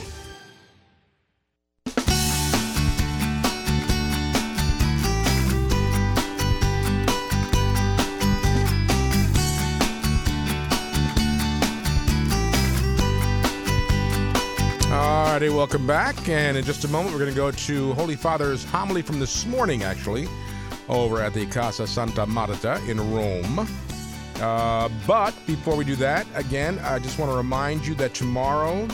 Welcome 15.63 15.87
back. 15.87 16.27
And 16.27 16.57
in 16.57 16.65
just 16.65 16.83
a 16.83 16.89
moment, 16.89 17.13
we're 17.13 17.21
going 17.21 17.31
to 17.31 17.37
go 17.37 17.49
to 17.49 17.93
Holy 17.93 18.17
Father's 18.17 18.65
homily 18.65 19.01
from 19.01 19.17
this 19.17 19.45
morning, 19.45 19.83
actually, 19.83 20.27
over 20.89 21.21
at 21.21 21.33
the 21.33 21.45
Casa 21.45 21.87
Santa 21.87 22.25
Marta 22.25 22.83
in 22.85 22.99
Rome. 23.13 23.65
Uh, 24.41 24.89
but 25.07 25.33
before 25.47 25.77
we 25.77 25.85
do 25.85 25.95
that, 25.95 26.27
again, 26.35 26.79
I 26.79 26.99
just 26.99 27.17
want 27.17 27.31
to 27.31 27.37
remind 27.37 27.87
you 27.87 27.95
that 27.95 28.13
tomorrow, 28.13 28.85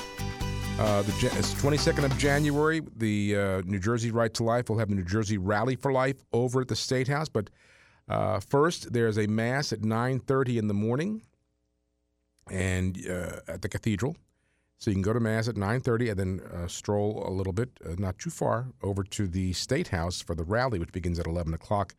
uh, 0.77 1.01
the 1.01 1.31
it's 1.39 1.55
22nd 1.55 2.05
of 2.05 2.15
January, 2.19 2.81
the 2.97 3.35
uh, 3.35 3.61
New 3.65 3.79
Jersey 3.79 4.11
Right 4.11 4.31
to 4.35 4.43
Life 4.43 4.69
will 4.69 4.77
have 4.77 4.89
the 4.89 4.95
New 4.95 5.05
Jersey 5.05 5.39
Rally 5.39 5.75
for 5.75 5.91
Life 5.91 6.17
over 6.33 6.61
at 6.61 6.67
the 6.67 6.75
State 6.75 7.07
House. 7.07 7.29
But 7.29 7.49
uh, 8.07 8.41
first, 8.41 8.93
there's 8.93 9.17
a 9.17 9.25
mass 9.25 9.73
at 9.73 9.79
9:30 9.79 10.59
in 10.59 10.67
the 10.67 10.75
morning, 10.75 11.23
and 12.47 12.95
uh, 13.09 13.39
at 13.47 13.63
the 13.63 13.69
cathedral. 13.69 14.15
So 14.79 14.89
you 14.89 14.95
can 14.95 15.01
go 15.01 15.11
to 15.11 15.19
mass 15.19 15.49
at 15.49 15.55
9:30 15.55 16.11
and 16.11 16.19
then 16.19 16.41
uh, 16.53 16.67
stroll 16.67 17.27
a 17.27 17.29
little 17.29 17.51
bit, 17.51 17.69
uh, 17.85 17.95
not 17.97 18.17
too 18.17 18.29
far, 18.29 18.67
over 18.81 19.03
to 19.03 19.27
the 19.27 19.51
State 19.51 19.89
House 19.89 20.21
for 20.21 20.35
the 20.35 20.45
rally, 20.45 20.79
which 20.79 20.93
begins 20.93 21.19
at 21.19 21.27
11 21.27 21.53
o'clock. 21.53 21.95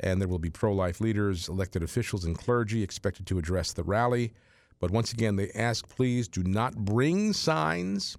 And 0.00 0.20
there 0.20 0.28
will 0.28 0.38
be 0.38 0.50
pro-life 0.50 0.98
leaders, 1.00 1.46
elected 1.48 1.82
officials, 1.82 2.24
and 2.24 2.36
clergy 2.36 2.82
expected 2.82 3.26
to 3.26 3.38
address 3.38 3.74
the 3.74 3.82
rally. 3.82 4.32
But 4.80 4.90
once 4.90 5.12
again, 5.12 5.36
they 5.36 5.50
ask, 5.50 5.88
please 5.88 6.26
do 6.26 6.42
not 6.42 6.74
bring 6.74 7.34
signs. 7.34 8.16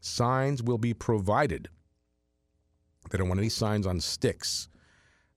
Signs 0.00 0.62
will 0.62 0.78
be 0.78 0.94
provided. 0.94 1.68
They 3.10 3.18
don't 3.18 3.28
want 3.28 3.40
any 3.40 3.48
signs 3.48 3.86
on 3.86 4.00
sticks. 4.00 4.68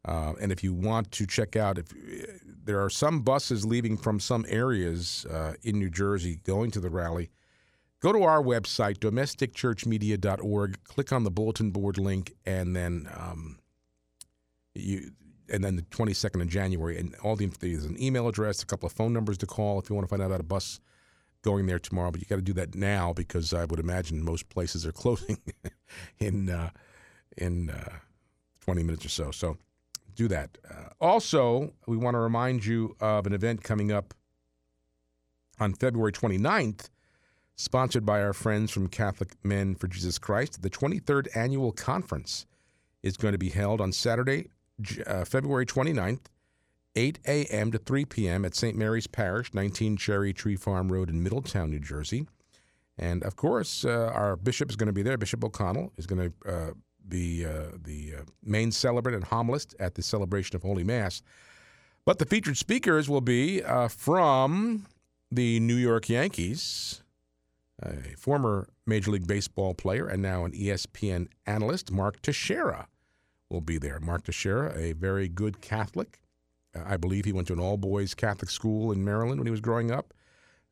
Uh, 0.05 0.33
and 0.39 0.51
if 0.51 0.63
you 0.63 0.73
want 0.73 1.11
to 1.11 1.25
check 1.25 1.55
out, 1.55 1.79
if 1.79 1.87
there 2.63 2.83
are 2.83 2.89
some 2.89 3.21
buses 3.21 3.65
leaving 3.65 3.97
from 3.97 4.19
some 4.19 4.45
areas 4.47 5.25
uh, 5.31 5.53
in 5.63 5.79
New 5.79 5.89
Jersey 5.89 6.39
going 6.43 6.69
to 6.71 6.79
the 6.79 6.89
rally, 6.91 7.31
go 8.05 8.13
to 8.13 8.21
our 8.21 8.43
website, 8.43 8.99
domesticchurchmedia.org, 8.99 10.83
click 10.83 11.11
on 11.11 11.23
the 11.23 11.31
bulletin 11.31 11.71
board 11.71 11.97
link, 11.97 12.33
and 12.45 12.75
then 12.75 13.09
um, 13.17 13.57
you 14.75 15.09
and 15.49 15.63
then 15.63 15.75
the 15.75 15.81
22nd 15.83 16.41
of 16.41 16.47
January, 16.47 16.99
and 16.99 17.15
all 17.23 17.35
the 17.35 17.47
there's 17.47 17.85
an 17.85 17.99
email 18.01 18.27
address, 18.27 18.61
a 18.61 18.65
couple 18.67 18.85
of 18.85 18.93
phone 18.93 19.11
numbers 19.11 19.39
to 19.39 19.47
call 19.47 19.79
if 19.79 19.89
you 19.89 19.95
want 19.95 20.07
to 20.07 20.09
find 20.09 20.21
out 20.21 20.27
about 20.27 20.39
a 20.39 20.43
bus 20.43 20.79
going 21.41 21.65
there 21.65 21.79
tomorrow. 21.79 22.11
But 22.11 22.21
you 22.21 22.27
got 22.27 22.35
to 22.35 22.43
do 22.43 22.53
that 22.53 22.75
now 22.75 23.11
because 23.11 23.55
I 23.55 23.65
would 23.65 23.79
imagine 23.79 24.23
most 24.23 24.49
places 24.49 24.85
are 24.85 24.91
closing 25.03 25.39
in 26.19 26.51
uh, 26.51 26.69
in 27.37 27.71
uh, 27.71 27.89
20 28.61 28.83
minutes 28.83 29.05
or 29.05 29.09
so. 29.09 29.31
So 29.31 29.57
do 30.13 30.27
that. 30.27 30.59
Uh, 30.69 30.89
also, 31.01 31.73
we 31.87 31.97
want 31.97 32.13
to 32.13 32.19
remind 32.19 32.65
you 32.65 32.95
of 32.99 33.25
an 33.25 33.33
event 33.33 33.63
coming 33.63 33.91
up 33.91 34.13
on 35.59 35.73
February 35.73 36.11
29th, 36.11 36.89
sponsored 37.55 38.05
by 38.05 38.21
our 38.21 38.33
friends 38.33 38.71
from 38.71 38.87
Catholic 38.87 39.35
Men 39.43 39.75
for 39.75 39.87
Jesus 39.87 40.17
Christ. 40.17 40.61
The 40.61 40.69
23rd 40.69 41.27
annual 41.35 41.71
conference 41.71 42.45
is 43.01 43.17
going 43.17 43.31
to 43.31 43.37
be 43.37 43.49
held 43.49 43.81
on 43.81 43.91
Saturday, 43.91 44.49
uh, 45.05 45.25
February 45.25 45.65
29th, 45.65 46.21
8 46.95 47.19
a.m. 47.27 47.71
to 47.71 47.77
3 47.77 48.05
p.m. 48.05 48.45
at 48.45 48.55
St. 48.55 48.77
Mary's 48.77 49.07
Parish, 49.07 49.53
19 49.53 49.97
Cherry 49.97 50.33
Tree 50.33 50.55
Farm 50.55 50.91
Road 50.91 51.09
in 51.09 51.21
Middletown, 51.21 51.69
New 51.69 51.79
Jersey. 51.79 52.27
And 52.97 53.23
of 53.23 53.35
course, 53.35 53.83
uh, 53.83 54.11
our 54.13 54.35
bishop 54.37 54.69
is 54.69 54.75
going 54.75 54.87
to 54.87 54.93
be 54.93 55.03
there. 55.03 55.17
Bishop 55.17 55.43
O'Connell 55.43 55.91
is 55.97 56.07
going 56.07 56.31
to 56.31 56.49
uh, 56.49 56.71
be 57.07 57.45
uh, 57.45 57.71
the 57.83 58.15
uh, 58.19 58.21
main 58.43 58.71
celebrant 58.71 59.15
and 59.15 59.25
homilist 59.25 59.75
at 59.79 59.95
the 59.95 60.01
celebration 60.01 60.55
of 60.55 60.61
Holy 60.61 60.83
Mass. 60.83 61.21
But 62.05 62.19
the 62.19 62.25
featured 62.25 62.57
speakers 62.57 63.09
will 63.09 63.21
be 63.21 63.63
uh, 63.63 63.87
from 63.87 64.85
the 65.31 65.59
New 65.59 65.75
York 65.75 66.07
Yankees, 66.07 67.01
a 67.81 68.15
former 68.17 68.67
Major 68.85 69.11
League 69.11 69.27
Baseball 69.27 69.73
player 69.73 70.07
and 70.07 70.21
now 70.21 70.45
an 70.45 70.51
ESPN 70.51 71.27
analyst, 71.45 71.91
Mark 71.91 72.21
Teixeira, 72.21 72.87
will 73.49 73.61
be 73.61 73.77
there. 73.77 73.99
Mark 73.99 74.23
Teixeira, 74.23 74.73
a 74.77 74.93
very 74.93 75.27
good 75.27 75.61
Catholic. 75.61 76.19
Uh, 76.75 76.83
I 76.85 76.97
believe 76.97 77.25
he 77.25 77.33
went 77.33 77.47
to 77.47 77.53
an 77.53 77.59
all 77.59 77.77
boys 77.77 78.13
Catholic 78.13 78.49
school 78.49 78.91
in 78.91 79.03
Maryland 79.03 79.39
when 79.39 79.47
he 79.47 79.51
was 79.51 79.61
growing 79.61 79.91
up. 79.91 80.13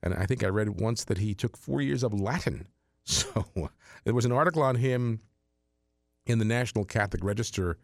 And 0.01 0.13
I 0.13 0.25
think 0.25 0.43
I 0.43 0.47
read 0.47 0.81
once 0.81 1.05
that 1.05 1.17
he 1.17 1.33
took 1.33 1.57
four 1.57 1.81
years 1.81 2.03
of 2.03 2.13
Latin. 2.13 2.67
So 3.05 3.45
there 4.05 4.13
was 4.13 4.23
an 4.23 4.31
article 4.31 4.61
on 4.61 4.75
him 4.75 5.19
in 6.25 6.39
the 6.39 6.45
National 6.45 6.85
Catholic 6.85 7.21
Register. 7.21 7.77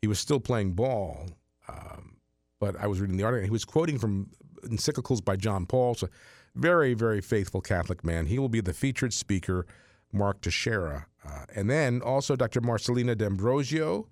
He 0.00 0.06
was 0.06 0.20
still 0.20 0.38
playing 0.38 0.74
ball, 0.74 1.30
um, 1.66 2.16
but 2.60 2.76
I 2.80 2.86
was 2.86 3.00
reading 3.00 3.16
the 3.16 3.24
article. 3.24 3.44
He 3.44 3.50
was 3.50 3.64
quoting 3.64 3.98
from 3.98 4.30
encyclicals 4.62 5.24
by 5.24 5.34
John 5.34 5.66
Paul. 5.66 5.96
So 5.96 6.08
very, 6.54 6.94
very 6.94 7.20
faithful 7.20 7.60
Catholic 7.60 8.04
man. 8.04 8.26
He 8.26 8.38
will 8.38 8.48
be 8.48 8.60
the 8.60 8.74
featured 8.74 9.12
speaker, 9.12 9.66
Mark 10.12 10.40
Teixeira. 10.40 11.06
Uh, 11.26 11.44
and 11.54 11.70
then 11.70 12.02
also 12.02 12.36
Dr. 12.36 12.60
Marcellino 12.60 13.16
D'Ambrosio. 13.16 14.08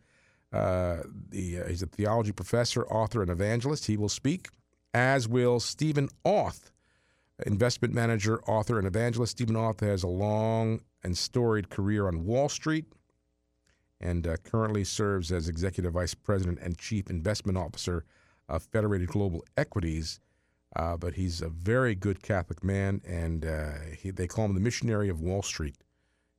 Uh, 0.53 0.99
the, 1.31 1.61
uh, 1.61 1.67
he's 1.69 1.83
a 1.83 1.87
theology 1.87 2.33
professor, 2.33 2.87
author, 2.87 3.23
and 3.23 3.31
evangelist. 3.31 3.87
He 3.87 3.97
will 3.97 4.09
speak, 4.09 4.49
as 4.95 5.29
will 5.29 5.61
Stephen 5.61 6.09
Auth, 6.25 6.71
investment 7.47 7.95
manager, 7.95 8.41
author, 8.43 8.79
and 8.79 8.87
evangelist. 8.87 9.33
Stephen 9.33 9.55
Auth 9.55 9.81
has 9.81 10.03
a 10.03 10.09
long 10.09 10.81
and 11.03 11.17
storied 11.17 11.71
career 11.71 12.07
on 12.07 12.25
Wall 12.25 12.49
Street 12.49 12.87
and 14.01 14.27
uh, 14.27 14.37
currently 14.39 14.83
serves 14.83 15.31
as 15.31 15.49
executive 15.49 15.93
vice 15.93 16.15
president 16.15 16.59
and 16.61 16.79
chief 16.79 17.11
investment 17.11 17.59
officer 17.59 18.05
of 18.49 18.63
Federated 18.65 19.09
Global 19.09 19.45
Equities. 19.57 20.21
Uh, 20.77 20.97
but 20.97 21.15
he's 21.15 21.43
a 21.43 21.49
very 21.49 21.95
good 21.95 22.23
Catholic 22.23 22.63
man, 22.63 23.01
and 23.07 23.45
uh, 23.45 23.73
he, 23.99 24.11
they 24.11 24.29
call 24.29 24.45
him 24.45 24.55
the 24.55 24.61
missionary 24.61 25.09
of 25.09 25.21
Wall 25.21 25.43
Street. 25.43 25.77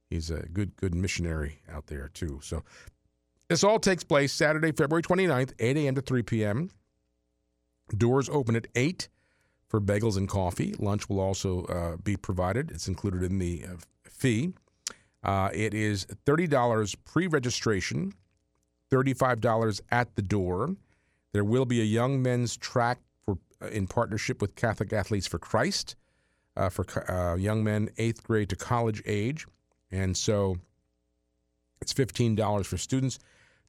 He's 0.10 0.30
a 0.30 0.46
good, 0.54 0.76
good 0.78 0.96
missionary 0.96 1.60
out 1.70 1.88
there, 1.88 2.10
too. 2.14 2.40
So 2.42 2.64
this 3.50 3.64
all 3.64 3.80
takes 3.80 4.04
place 4.04 4.32
Saturday, 4.32 4.72
February 4.72 5.04
29th, 5.04 5.54
8 5.60 5.78
a.m. 5.78 5.96
to 5.96 6.02
3 6.02 6.24
p.m. 6.24 6.72
Doors 7.98 8.30
open 8.30 8.56
at 8.56 8.68
8 8.76 9.10
for 9.68 9.82
bagels 9.82 10.16
and 10.18 10.30
coffee. 10.30 10.76
Lunch 10.80 11.10
will 11.10 11.20
also 11.20 11.66
uh, 11.66 11.98
be 11.98 12.16
provided, 12.16 12.72
it's 12.72 12.88
included 12.88 13.24
in 13.24 13.40
the 13.40 13.66
uh, 13.66 13.76
fee. 14.04 14.54
Uh, 15.24 15.50
it 15.54 15.74
is 15.74 16.06
$30 16.26 16.96
pre 17.06 17.28
registration, 17.28 18.14
$35 18.92 19.82
at 19.92 20.16
the 20.16 20.22
door. 20.22 20.76
There 21.34 21.44
will 21.44 21.66
be 21.66 21.82
a 21.82 21.86
young 21.86 22.22
men's 22.22 22.58
track 22.58 23.00
in 23.72 23.88
partnership 23.88 24.42
with 24.42 24.56
Catholic 24.56 24.94
Athletes 24.94 25.28
for 25.28 25.40
Christ 25.40 25.96
uh, 26.56 26.70
for 26.70 26.86
uh, 27.10 27.36
young 27.36 27.64
men 27.64 27.90
eighth 27.98 28.24
grade 28.24 28.50
to 28.50 28.56
college 28.56 29.02
age. 29.06 29.48
And 29.92 30.16
so 30.16 30.58
it's 31.82 31.94
$15 31.94 32.66
for 32.66 32.78
students. 32.78 33.20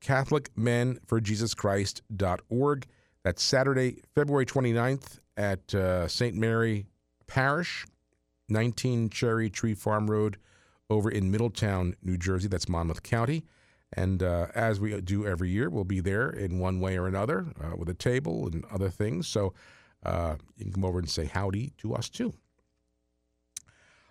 CatholicMenForJesusChrist.org. 0.00 2.86
That's 3.24 3.42
Saturday, 3.42 4.00
February 4.14 4.46
29th 4.46 5.18
at 5.36 5.74
uh, 5.74 6.06
St. 6.08 6.36
Mary 6.36 6.86
Parish, 7.26 7.84
19 8.48 9.10
Cherry 9.10 9.50
Tree 9.50 9.74
Farm 9.74 10.08
Road 10.10 10.38
over 10.90 11.10
in 11.10 11.30
Middletown, 11.30 11.94
New 12.02 12.16
Jersey. 12.16 12.48
That's 12.48 12.68
Monmouth 12.68 13.02
County. 13.02 13.44
And 13.92 14.22
uh, 14.22 14.48
as 14.54 14.80
we 14.80 15.00
do 15.00 15.26
every 15.26 15.50
year, 15.50 15.70
we'll 15.70 15.84
be 15.84 16.00
there 16.00 16.28
in 16.28 16.58
one 16.58 16.80
way 16.80 16.98
or 16.98 17.06
another 17.06 17.46
uh, 17.60 17.74
with 17.76 17.88
a 17.88 17.94
table 17.94 18.46
and 18.46 18.64
other 18.66 18.90
things. 18.90 19.26
So 19.26 19.54
uh, 20.04 20.36
you 20.56 20.64
can 20.66 20.74
come 20.74 20.84
over 20.84 20.98
and 20.98 21.08
say 21.08 21.24
howdy 21.24 21.72
to 21.78 21.94
us 21.94 22.08
too. 22.08 22.34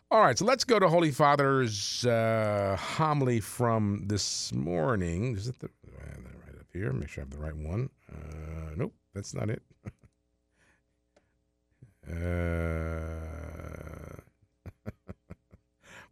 All 0.09 0.21
right, 0.21 0.37
so 0.37 0.45
let's 0.45 0.63
go 0.63 0.79
to 0.79 0.87
Holy 0.87 1.11
Father's 1.11 2.05
uh, 2.05 2.77
homily 2.79 3.41
from 3.41 4.03
this 4.05 4.53
morning. 4.53 5.35
Is 5.35 5.49
it 5.49 5.59
the 5.59 5.67
uh, 5.67 5.99
right 6.45 6.57
up 6.57 6.67
here? 6.71 6.93
Make 6.93 7.09
sure 7.09 7.23
I 7.23 7.25
have 7.25 7.31
the 7.31 7.37
right 7.37 7.55
one. 7.55 7.89
Uh, 8.09 8.71
nope, 8.77 8.93
that's 9.13 9.33
not 9.33 9.49
it. 9.49 9.61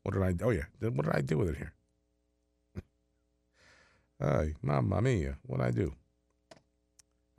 what 0.06 0.14
did 0.14 0.22
I? 0.22 0.36
Oh 0.46 0.52
yeah, 0.52 0.66
what 0.80 1.06
did 1.06 1.16
I 1.16 1.22
do 1.22 1.40
with 1.40 1.50
it 1.50 1.58
here? 1.58 1.74
Ay, 4.22 4.54
mamma 4.62 5.02
mia, 5.02 5.36
what 5.48 5.58
did 5.58 5.66
I 5.66 5.72
do? 5.72 5.92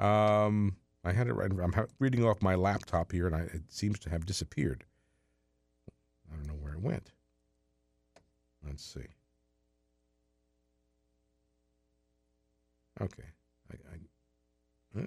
Um, 0.05 0.75
I 1.05 1.13
had 1.13 1.29
it 1.29 1.35
right. 1.35 1.49
I'm 1.49 1.73
reading 2.01 2.25
off 2.25 2.43
my 2.43 2.57
laptop 2.57 3.13
here, 3.13 3.29
and 3.29 3.37
I, 3.37 3.43
it 3.43 3.63
seems 3.69 4.01
to 4.01 4.11
have 4.11 4.27
disappeared. 4.27 4.83
I 6.29 6.35
don't 6.35 6.49
know 6.49 6.61
where 6.61 6.73
it 6.73 6.81
went. 6.81 7.13
Let's 8.67 8.85
see. 8.85 9.07
Okay. 13.01 13.29
I, 13.71 13.75
I, 15.01 15.05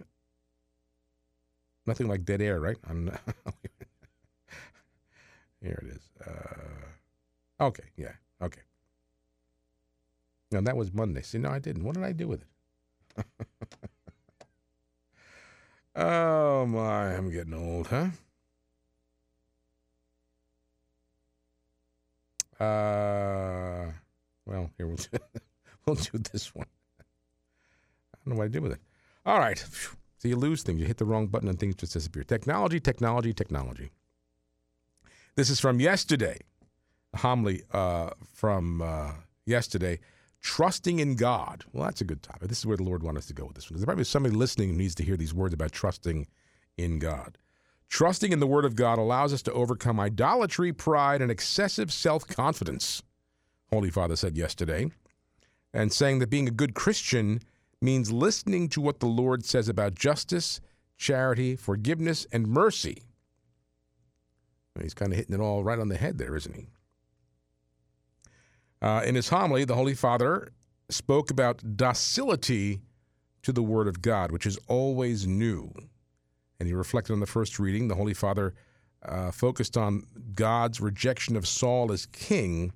nothing 1.85 2.07
like 2.07 2.23
dead 2.23 2.41
air, 2.41 2.61
right? 2.61 2.77
I'm 2.89 3.07
here 5.61 5.83
it 5.83 5.89
is. 5.89 6.09
Uh, 6.25 6.88
okay. 7.59 7.83
Yeah. 7.97 8.13
Okay. 8.41 8.61
No, 10.51 10.61
that 10.61 10.75
was 10.75 10.93
Monday. 10.93 11.21
See, 11.21 11.37
no, 11.37 11.49
I 11.49 11.59
didn't. 11.59 11.83
What 11.83 11.95
did 11.95 12.03
I 12.03 12.11
do 12.11 12.27
with 12.27 12.43
it? 13.17 13.25
Oh 15.95 16.65
my, 16.65 17.13
I'm 17.15 17.29
getting 17.29 17.53
old, 17.53 17.87
huh? 17.87 18.07
Uh, 22.63 23.91
well, 24.45 24.69
here 24.77 24.87
we'll 24.87 24.95
do, 24.95 25.17
we'll 25.85 25.95
do 25.95 26.17
this 26.31 26.53
one. 26.53 26.67
I 26.99 28.17
don't 28.23 28.33
know 28.33 28.37
what 28.37 28.45
I 28.45 28.47
did 28.49 28.61
with 28.63 28.73
it. 28.73 28.81
All 29.25 29.39
right. 29.39 29.57
So 30.17 30.27
you 30.27 30.35
lose 30.35 30.63
things. 30.63 30.79
You 30.79 30.85
hit 30.87 30.97
the 30.97 31.05
wrong 31.05 31.27
button 31.27 31.49
and 31.49 31.59
things 31.59 31.75
just 31.75 31.93
disappear. 31.93 32.23
Technology, 32.23 32.79
technology, 32.79 33.33
technology. 33.33 33.91
This 35.35 35.49
is 35.49 35.59
from 35.59 35.79
yesterday. 35.79 36.39
Homily 37.15 37.63
uh, 37.71 38.11
from 38.33 38.81
uh, 38.81 39.11
yesterday. 39.45 39.99
Trusting 40.41 40.99
in 40.99 41.15
God. 41.15 41.65
Well, 41.73 41.85
that's 41.85 42.01
a 42.01 42.05
good 42.05 42.23
topic. 42.23 42.47
This 42.47 42.59
is 42.59 42.65
where 42.65 42.77
the 42.77 42.83
Lord 42.83 43.03
wants 43.03 43.19
us 43.19 43.25
to 43.25 43.33
go 43.33 43.45
with 43.45 43.55
this 43.55 43.69
one. 43.69 43.77
There's 43.77 43.85
probably 43.85 44.05
somebody 44.05 44.35
listening 44.35 44.69
who 44.69 44.75
needs 44.75 44.95
to 44.95 45.03
hear 45.03 45.17
these 45.17 45.33
words 45.33 45.53
about 45.53 45.73
trusting 45.73 46.27
in 46.77 46.99
God. 46.99 47.37
Trusting 47.89 48.31
in 48.31 48.39
the 48.39 48.47
Word 48.47 48.65
of 48.65 48.75
God 48.75 48.99
allows 48.99 49.33
us 49.33 49.41
to 49.43 49.53
overcome 49.53 49.99
idolatry, 49.99 50.71
pride, 50.71 51.21
and 51.21 51.31
excessive 51.31 51.91
self 51.91 52.25
confidence, 52.27 53.01
Holy 53.69 53.89
Father 53.89 54.15
said 54.15 54.37
yesterday, 54.37 54.89
and 55.73 55.91
saying 55.91 56.19
that 56.19 56.29
being 56.29 56.47
a 56.47 56.51
good 56.51 56.73
Christian 56.73 57.41
means 57.81 58.11
listening 58.11 58.69
to 58.69 58.81
what 58.81 58.99
the 58.99 59.07
Lord 59.07 59.43
says 59.43 59.67
about 59.67 59.95
justice, 59.95 60.61
charity, 60.97 61.55
forgiveness, 61.55 62.27
and 62.31 62.47
mercy. 62.47 63.03
He's 64.79 64.93
kind 64.93 65.11
of 65.11 65.17
hitting 65.17 65.35
it 65.35 65.41
all 65.41 65.63
right 65.63 65.79
on 65.79 65.89
the 65.89 65.97
head 65.97 66.17
there, 66.17 66.35
isn't 66.35 66.55
he? 66.55 66.67
Uh, 68.81 69.03
in 69.05 69.15
his 69.15 69.29
homily, 69.29 69.65
the 69.65 69.75
Holy 69.75 69.93
Father 69.93 70.49
spoke 70.89 71.29
about 71.29 71.75
docility 71.75 72.81
to 73.43 73.51
the 73.51 73.63
Word 73.63 73.87
of 73.87 74.01
God, 74.01 74.31
which 74.31 74.45
is 74.45 74.57
always 74.67 75.27
new. 75.27 75.71
And 76.59 76.67
he 76.67 76.73
reflected 76.73 77.13
on 77.13 77.19
the 77.19 77.25
first 77.25 77.59
reading. 77.59 77.87
The 77.87 77.95
Holy 77.95 78.13
Father 78.13 78.53
uh, 79.03 79.31
focused 79.31 79.77
on 79.77 80.03
God's 80.33 80.81
rejection 80.81 81.35
of 81.35 81.47
Saul 81.47 81.91
as 81.91 82.05
king, 82.05 82.73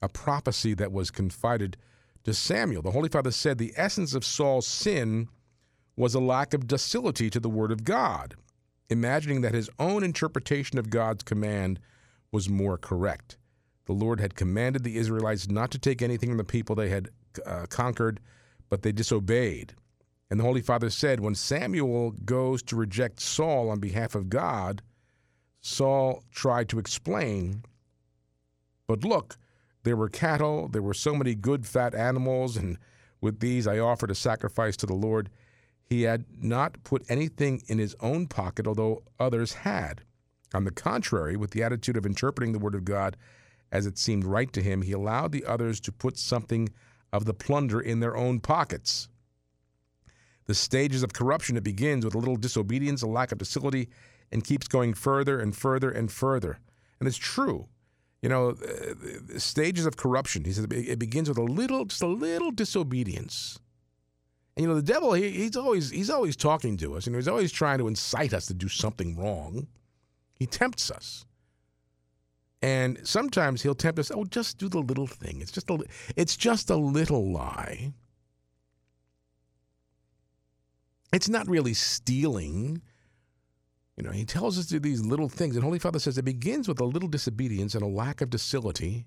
a 0.00 0.08
prophecy 0.08 0.74
that 0.74 0.92
was 0.92 1.10
confided 1.10 1.76
to 2.24 2.34
Samuel. 2.34 2.82
The 2.82 2.90
Holy 2.90 3.08
Father 3.08 3.30
said 3.30 3.58
the 3.58 3.72
essence 3.76 4.14
of 4.14 4.24
Saul's 4.24 4.66
sin 4.66 5.28
was 5.96 6.14
a 6.14 6.20
lack 6.20 6.54
of 6.54 6.66
docility 6.66 7.30
to 7.30 7.40
the 7.40 7.48
Word 7.48 7.72
of 7.72 7.84
God, 7.84 8.34
imagining 8.88 9.40
that 9.42 9.54
his 9.54 9.70
own 9.78 10.02
interpretation 10.02 10.78
of 10.78 10.90
God's 10.90 11.22
command 11.22 11.78
was 12.30 12.48
more 12.48 12.78
correct. 12.78 13.36
The 13.86 13.92
Lord 13.92 14.20
had 14.20 14.34
commanded 14.34 14.84
the 14.84 14.96
Israelites 14.96 15.48
not 15.48 15.70
to 15.72 15.78
take 15.78 16.02
anything 16.02 16.30
from 16.30 16.38
the 16.38 16.44
people 16.44 16.74
they 16.74 16.88
had 16.88 17.08
uh, 17.44 17.66
conquered, 17.68 18.20
but 18.68 18.82
they 18.82 18.92
disobeyed. 18.92 19.74
And 20.30 20.40
the 20.40 20.44
Holy 20.44 20.62
Father 20.62 20.88
said, 20.88 21.20
when 21.20 21.34
Samuel 21.34 22.12
goes 22.24 22.62
to 22.64 22.76
reject 22.76 23.20
Saul 23.20 23.68
on 23.68 23.80
behalf 23.80 24.14
of 24.14 24.30
God, 24.30 24.82
Saul 25.60 26.24
tried 26.30 26.68
to 26.70 26.78
explain, 26.78 27.64
but 28.86 29.04
look, 29.04 29.36
there 29.82 29.96
were 29.96 30.08
cattle, 30.08 30.68
there 30.68 30.82
were 30.82 30.94
so 30.94 31.14
many 31.14 31.34
good 31.34 31.66
fat 31.66 31.94
animals, 31.94 32.56
and 32.56 32.78
with 33.20 33.40
these 33.40 33.66
I 33.66 33.78
offered 33.78 34.10
a 34.10 34.14
sacrifice 34.14 34.76
to 34.78 34.86
the 34.86 34.94
Lord. 34.94 35.28
He 35.84 36.02
had 36.02 36.24
not 36.40 36.82
put 36.84 37.04
anything 37.08 37.62
in 37.66 37.78
his 37.78 37.94
own 38.00 38.26
pocket, 38.26 38.66
although 38.66 39.02
others 39.20 39.52
had. 39.52 40.02
On 40.54 40.64
the 40.64 40.70
contrary, 40.70 41.36
with 41.36 41.50
the 41.50 41.62
attitude 41.62 41.96
of 41.96 42.06
interpreting 42.06 42.52
the 42.52 42.58
Word 42.58 42.74
of 42.74 42.84
God 42.84 43.16
as 43.72 43.86
it 43.86 43.98
seemed 43.98 44.24
right 44.24 44.52
to 44.52 44.62
him, 44.62 44.82
he 44.82 44.92
allowed 44.92 45.32
the 45.32 45.46
others 45.46 45.80
to 45.80 45.90
put 45.90 46.18
something 46.18 46.68
of 47.12 47.24
the 47.24 47.34
plunder 47.34 47.80
in 47.80 48.00
their 48.00 48.16
own 48.16 48.38
pockets. 48.38 49.08
The 50.44 50.54
stages 50.54 51.02
of 51.02 51.14
corruption, 51.14 51.56
it 51.56 51.64
begins 51.64 52.04
with 52.04 52.14
a 52.14 52.18
little 52.18 52.36
disobedience, 52.36 53.02
a 53.02 53.06
lack 53.06 53.32
of 53.32 53.38
docility, 53.38 53.88
and 54.30 54.44
keeps 54.44 54.68
going 54.68 54.94
further 54.94 55.40
and 55.40 55.56
further 55.56 55.90
and 55.90 56.12
further. 56.12 56.58
And 57.00 57.08
it's 57.08 57.16
true. 57.16 57.68
You 58.20 58.28
know, 58.28 58.50
uh, 58.50 59.38
stages 59.38 59.86
of 59.86 59.96
corruption, 59.96 60.44
he 60.44 60.52
says 60.52 60.66
it 60.70 60.98
begins 60.98 61.28
with 61.28 61.38
a 61.38 61.42
little, 61.42 61.84
just 61.86 62.02
a 62.02 62.06
little 62.06 62.50
disobedience. 62.50 63.58
And 64.56 64.62
you 64.62 64.68
know, 64.68 64.76
the 64.76 64.82
devil, 64.82 65.12
he, 65.14 65.30
he's 65.30 65.56
always 65.56 65.90
he's 65.90 66.10
always 66.10 66.36
talking 66.36 66.76
to 66.76 66.94
us, 66.94 67.06
and 67.06 67.16
he's 67.16 67.26
always 67.26 67.50
trying 67.50 67.78
to 67.78 67.88
incite 67.88 68.32
us 68.34 68.46
to 68.46 68.54
do 68.54 68.68
something 68.68 69.16
wrong. 69.16 69.66
He 70.34 70.46
tempts 70.46 70.90
us. 70.90 71.24
And 72.62 73.00
sometimes 73.02 73.62
he'll 73.62 73.74
tempt 73.74 73.98
us, 73.98 74.12
oh, 74.14 74.24
just 74.24 74.56
do 74.56 74.68
the 74.68 74.78
little 74.78 75.08
thing. 75.08 75.40
It's 75.40 75.50
just 75.50 75.68
a, 75.68 75.78
it's 76.14 76.36
just 76.36 76.70
a 76.70 76.76
little 76.76 77.32
lie. 77.32 77.92
It's 81.12 81.28
not 81.28 81.48
really 81.48 81.74
stealing. 81.74 82.80
You 83.96 84.04
know, 84.04 84.12
he 84.12 84.24
tells 84.24 84.58
us 84.58 84.66
to 84.66 84.74
do 84.74 84.88
these 84.88 85.04
little 85.04 85.28
things. 85.28 85.56
And 85.56 85.64
Holy 85.64 85.80
Father 85.80 85.98
says 85.98 86.16
it 86.16 86.24
begins 86.24 86.68
with 86.68 86.80
a 86.80 86.84
little 86.84 87.08
disobedience 87.08 87.74
and 87.74 87.82
a 87.82 87.88
lack 87.88 88.20
of 88.20 88.30
docility. 88.30 89.06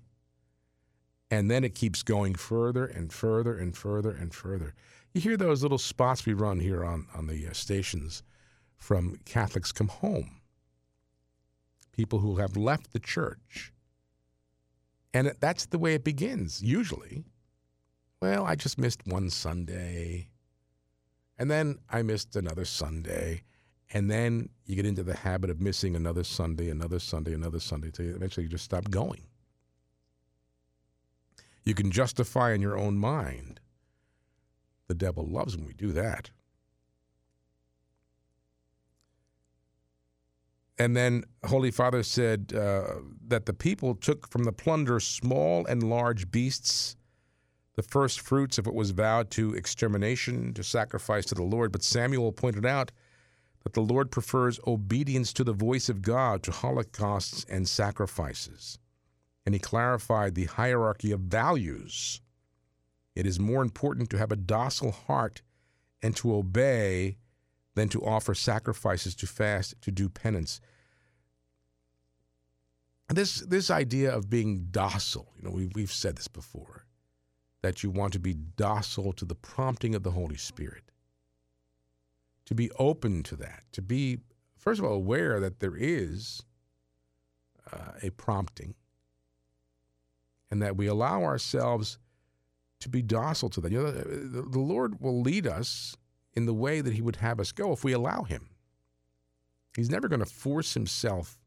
And 1.30 1.50
then 1.50 1.64
it 1.64 1.74
keeps 1.74 2.02
going 2.02 2.34
further 2.34 2.84
and 2.86 3.12
further 3.12 3.56
and 3.56 3.76
further 3.76 4.10
and 4.10 4.32
further. 4.32 4.74
You 5.12 5.20
hear 5.20 5.36
those 5.36 5.62
little 5.62 5.78
spots 5.78 6.26
we 6.26 6.34
run 6.34 6.60
here 6.60 6.84
on, 6.84 7.06
on 7.14 7.26
the 7.26 7.48
uh, 7.48 7.52
stations 7.52 8.22
from 8.76 9.18
Catholics 9.24 9.72
Come 9.72 9.88
Home, 9.88 10.40
people 11.96 12.18
who 12.18 12.36
have 12.36 12.56
left 12.56 12.92
the 12.92 12.98
church. 12.98 13.72
And 15.14 15.32
that's 15.40 15.66
the 15.66 15.78
way 15.78 15.94
it 15.94 16.04
begins, 16.04 16.62
usually. 16.62 17.24
Well, 18.20 18.44
I 18.44 18.54
just 18.54 18.78
missed 18.78 19.06
one 19.06 19.30
Sunday. 19.30 20.28
And 21.38 21.50
then 21.50 21.78
I 21.90 22.02
missed 22.02 22.36
another 22.36 22.64
Sunday. 22.64 23.42
And 23.92 24.10
then 24.10 24.50
you 24.66 24.76
get 24.76 24.86
into 24.86 25.02
the 25.02 25.16
habit 25.16 25.48
of 25.48 25.60
missing 25.60 25.96
another 25.96 26.24
Sunday, 26.24 26.68
another 26.68 26.98
Sunday, 26.98 27.32
another 27.32 27.60
Sunday, 27.60 27.88
until 27.88 28.14
eventually 28.14 28.44
you 28.44 28.50
just 28.50 28.64
stop 28.64 28.90
going. 28.90 29.22
You 31.64 31.74
can 31.74 31.90
justify 31.90 32.52
in 32.52 32.60
your 32.60 32.76
own 32.76 32.98
mind. 32.98 33.60
The 34.88 34.94
devil 34.94 35.26
loves 35.26 35.56
when 35.56 35.66
we 35.66 35.72
do 35.72 35.92
that. 35.92 36.30
And 40.78 40.96
then 40.96 41.24
Holy 41.44 41.70
Father 41.70 42.02
said 42.02 42.52
uh, 42.54 42.96
that 43.28 43.46
the 43.46 43.54
people 43.54 43.94
took 43.94 44.28
from 44.28 44.44
the 44.44 44.52
plunder 44.52 45.00
small 45.00 45.64
and 45.66 45.82
large 45.82 46.30
beasts, 46.30 46.96
the 47.76 47.82
first 47.82 48.20
fruits 48.20 48.58
of 48.58 48.66
what 48.66 48.74
was 48.74 48.90
vowed 48.90 49.30
to 49.32 49.54
extermination, 49.54 50.52
to 50.54 50.62
sacrifice 50.62 51.24
to 51.26 51.34
the 51.34 51.42
Lord. 51.42 51.72
But 51.72 51.82
Samuel 51.82 52.32
pointed 52.32 52.66
out 52.66 52.92
that 53.62 53.72
the 53.72 53.80
Lord 53.80 54.10
prefers 54.10 54.60
obedience 54.66 55.32
to 55.32 55.44
the 55.44 55.52
voice 55.52 55.88
of 55.88 56.02
God 56.02 56.42
to 56.44 56.52
holocausts 56.52 57.44
and 57.48 57.68
sacrifices. 57.68 58.78
And 59.44 59.54
he 59.54 59.58
clarified 59.58 60.34
the 60.34 60.44
hierarchy 60.44 61.10
of 61.10 61.20
values. 61.20 62.20
It 63.14 63.26
is 63.26 63.40
more 63.40 63.62
important 63.62 64.10
to 64.10 64.18
have 64.18 64.30
a 64.30 64.36
docile 64.36 64.92
heart 64.92 65.42
and 66.02 66.14
to 66.16 66.34
obey 66.34 67.16
than 67.76 67.88
to 67.90 68.02
offer 68.02 68.34
sacrifices, 68.34 69.14
to 69.14 69.26
fast, 69.26 69.74
to 69.82 69.92
do 69.92 70.08
penance. 70.08 70.60
This 73.08 73.40
this 73.42 73.70
idea 73.70 74.12
of 74.12 74.28
being 74.28 74.68
docile, 74.70 75.28
you 75.36 75.44
know, 75.44 75.54
we've, 75.54 75.72
we've 75.76 75.92
said 75.92 76.16
this 76.16 76.26
before, 76.26 76.86
that 77.62 77.84
you 77.84 77.90
want 77.90 78.14
to 78.14 78.18
be 78.18 78.34
docile 78.34 79.12
to 79.12 79.24
the 79.24 79.36
prompting 79.36 79.94
of 79.94 80.02
the 80.02 80.10
Holy 80.10 80.38
Spirit, 80.38 80.90
to 82.46 82.54
be 82.54 82.70
open 82.78 83.22
to 83.24 83.36
that, 83.36 83.62
to 83.72 83.82
be 83.82 84.18
first 84.56 84.80
of 84.80 84.86
all 84.86 84.94
aware 84.94 85.38
that 85.38 85.60
there 85.60 85.76
is 85.76 86.42
uh, 87.72 87.92
a 88.02 88.10
prompting, 88.10 88.74
and 90.50 90.62
that 90.62 90.76
we 90.76 90.86
allow 90.86 91.22
ourselves 91.22 91.98
to 92.80 92.88
be 92.88 93.02
docile 93.02 93.50
to 93.50 93.60
that. 93.60 93.70
You 93.70 93.82
know, 93.82 93.90
the, 93.90 94.42
the 94.50 94.58
Lord 94.58 95.00
will 95.00 95.20
lead 95.20 95.46
us 95.46 95.94
in 96.36 96.46
the 96.46 96.54
way 96.54 96.80
that 96.80 96.92
He 96.92 97.02
would 97.02 97.16
have 97.16 97.40
us 97.40 97.50
go 97.50 97.72
if 97.72 97.82
we 97.82 97.92
allow 97.92 98.22
Him. 98.22 98.50
He's 99.74 99.90
never 99.90 100.08
going 100.08 100.20
to 100.20 100.26
force 100.26 100.74
Himself 100.74 101.38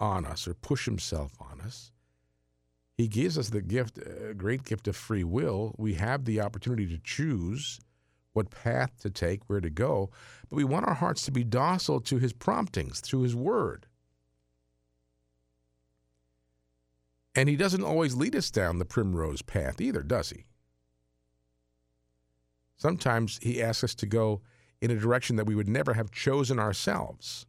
on 0.00 0.24
us 0.24 0.48
or 0.48 0.54
push 0.54 0.86
Himself 0.86 1.32
on 1.38 1.60
us. 1.60 1.92
He 2.96 3.06
gives 3.06 3.38
us 3.38 3.50
the 3.50 3.62
gift, 3.62 3.98
a 3.98 4.34
great 4.34 4.64
gift 4.64 4.88
of 4.88 4.96
free 4.96 5.22
will. 5.22 5.74
We 5.78 5.94
have 5.94 6.24
the 6.24 6.40
opportunity 6.40 6.86
to 6.88 6.98
choose 6.98 7.78
what 8.32 8.50
path 8.50 8.98
to 9.00 9.10
take, 9.10 9.48
where 9.48 9.60
to 9.60 9.70
go, 9.70 10.10
but 10.48 10.56
we 10.56 10.64
want 10.64 10.86
our 10.86 10.94
hearts 10.94 11.22
to 11.22 11.30
be 11.30 11.44
docile 11.44 12.00
to 12.00 12.18
His 12.18 12.32
promptings 12.32 13.00
through 13.00 13.22
His 13.22 13.36
Word. 13.36 13.86
And 17.34 17.48
He 17.48 17.56
doesn't 17.56 17.84
always 17.84 18.14
lead 18.14 18.34
us 18.34 18.50
down 18.50 18.78
the 18.78 18.84
primrose 18.84 19.42
path 19.42 19.80
either, 19.80 20.02
does 20.02 20.30
He? 20.30 20.46
Sometimes 22.78 23.38
he 23.42 23.60
asks 23.62 23.84
us 23.84 23.94
to 23.96 24.06
go 24.06 24.40
in 24.80 24.90
a 24.90 24.96
direction 24.96 25.36
that 25.36 25.46
we 25.46 25.54
would 25.54 25.68
never 25.68 25.94
have 25.94 26.10
chosen 26.10 26.58
ourselves. 26.58 27.44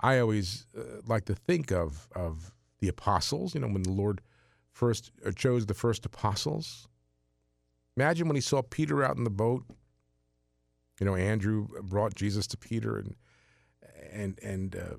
I 0.00 0.18
always 0.18 0.66
uh, 0.76 1.02
like 1.06 1.26
to 1.26 1.34
think 1.34 1.70
of, 1.70 2.08
of 2.16 2.52
the 2.80 2.88
apostles, 2.88 3.54
you 3.54 3.60
know, 3.60 3.68
when 3.68 3.84
the 3.84 3.92
Lord 3.92 4.22
first 4.72 5.12
uh, 5.24 5.30
chose 5.30 5.66
the 5.66 5.74
first 5.74 6.04
apostles. 6.04 6.88
Imagine 7.96 8.26
when 8.26 8.36
he 8.36 8.40
saw 8.40 8.62
Peter 8.62 9.04
out 9.04 9.16
in 9.16 9.24
the 9.24 9.30
boat. 9.30 9.64
You 10.98 11.06
know, 11.06 11.14
Andrew 11.14 11.68
brought 11.82 12.14
Jesus 12.14 12.46
to 12.48 12.56
Peter, 12.56 12.96
and 12.98 13.16
and 14.10 14.38
and 14.42 14.76
uh, 14.76 14.96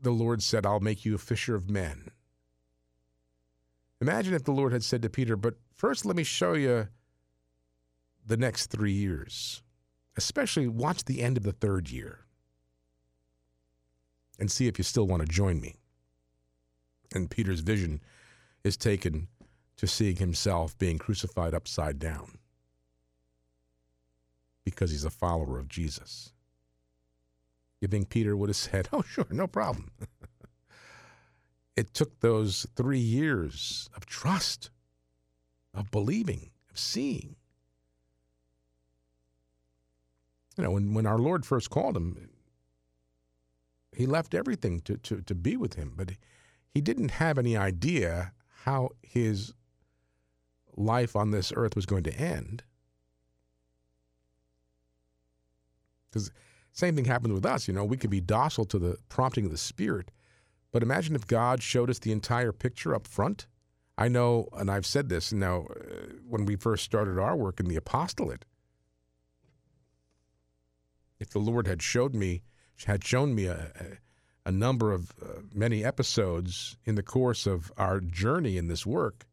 the 0.00 0.10
Lord 0.10 0.42
said, 0.42 0.64
"I'll 0.64 0.80
make 0.80 1.04
you 1.04 1.14
a 1.14 1.18
fisher 1.18 1.54
of 1.54 1.70
men." 1.70 2.10
Imagine 4.02 4.34
if 4.34 4.42
the 4.42 4.50
Lord 4.50 4.72
had 4.72 4.82
said 4.82 5.00
to 5.02 5.08
Peter, 5.08 5.36
"But 5.36 5.60
first, 5.76 6.04
let 6.04 6.16
me 6.16 6.24
show 6.24 6.54
you 6.54 6.88
the 8.26 8.36
next 8.36 8.66
three 8.66 8.92
years. 8.92 9.62
Especially 10.16 10.66
watch 10.66 11.04
the 11.04 11.22
end 11.22 11.36
of 11.36 11.44
the 11.44 11.52
third 11.52 11.88
year, 11.88 12.26
and 14.40 14.50
see 14.50 14.66
if 14.66 14.76
you 14.76 14.82
still 14.82 15.06
want 15.06 15.22
to 15.22 15.28
join 15.28 15.60
me." 15.60 15.76
And 17.14 17.30
Peter's 17.30 17.60
vision 17.60 18.00
is 18.64 18.76
taken 18.76 19.28
to 19.76 19.86
seeing 19.86 20.16
himself 20.16 20.76
being 20.78 20.98
crucified 20.98 21.54
upside 21.54 22.00
down 22.00 22.38
because 24.64 24.90
he's 24.90 25.04
a 25.04 25.10
follower 25.10 25.60
of 25.60 25.68
Jesus. 25.68 26.32
You 27.80 27.86
think 27.86 28.08
Peter 28.08 28.36
would 28.36 28.48
have 28.48 28.56
said, 28.56 28.88
Oh, 28.92 29.02
sure, 29.02 29.26
no 29.30 29.46
problem. 29.46 29.92
it 31.76 31.94
took 31.94 32.20
those 32.20 32.66
three 32.76 32.98
years 32.98 33.88
of 33.96 34.06
trust, 34.06 34.70
of 35.74 35.90
believing, 35.90 36.50
of 36.70 36.78
seeing. 36.78 37.36
You 40.56 40.64
know, 40.64 40.70
when, 40.72 40.92
when 40.92 41.06
our 41.06 41.18
Lord 41.18 41.46
first 41.46 41.70
called 41.70 41.96
him, 41.96 42.28
he 43.96 44.06
left 44.06 44.34
everything 44.34 44.80
to, 44.80 44.96
to, 44.98 45.22
to 45.22 45.34
be 45.34 45.56
with 45.56 45.74
him, 45.74 45.94
but 45.96 46.12
he 46.74 46.80
didn't 46.80 47.12
have 47.12 47.38
any 47.38 47.56
idea 47.56 48.32
how 48.64 48.90
his 49.02 49.52
life 50.76 51.16
on 51.16 51.30
this 51.30 51.52
earth 51.54 51.76
was 51.76 51.86
going 51.86 52.02
to 52.04 52.14
end. 52.14 52.62
Because 56.10 56.30
same 56.72 56.96
thing 56.96 57.04
happens 57.04 57.34
with 57.34 57.46
us. 57.46 57.68
You 57.68 57.74
know, 57.74 57.84
we 57.84 57.96
could 57.96 58.10
be 58.10 58.20
docile 58.20 58.64
to 58.66 58.78
the 58.78 58.96
prompting 59.08 59.46
of 59.46 59.50
the 59.50 59.58
Spirit, 59.58 60.10
but 60.72 60.82
imagine 60.82 61.14
if 61.14 61.26
God 61.26 61.62
showed 61.62 61.90
us 61.90 61.98
the 61.98 62.12
entire 62.12 62.52
picture 62.52 62.94
up 62.94 63.06
front. 63.06 63.46
I 63.98 64.08
know, 64.08 64.48
and 64.54 64.70
I've 64.70 64.86
said 64.86 65.08
this 65.08 65.32
now, 65.32 65.66
uh, 65.70 66.14
when 66.26 66.46
we 66.46 66.56
first 66.56 66.84
started 66.84 67.18
our 67.18 67.36
work 67.36 67.60
in 67.60 67.68
the 67.68 67.76
apostolate, 67.76 68.46
if 71.20 71.30
the 71.30 71.38
Lord 71.38 71.66
had 71.66 71.82
showed 71.82 72.14
me, 72.14 72.42
had 72.86 73.04
shown 73.04 73.34
me 73.34 73.46
a, 73.46 73.98
a, 74.44 74.50
number 74.50 74.92
of 74.92 75.12
uh, 75.22 75.42
many 75.54 75.84
episodes 75.84 76.76
in 76.84 76.96
the 76.96 77.02
course 77.02 77.46
of 77.46 77.70
our 77.76 78.00
journey 78.00 78.56
in 78.56 78.66
this 78.66 78.84
work, 78.84 79.26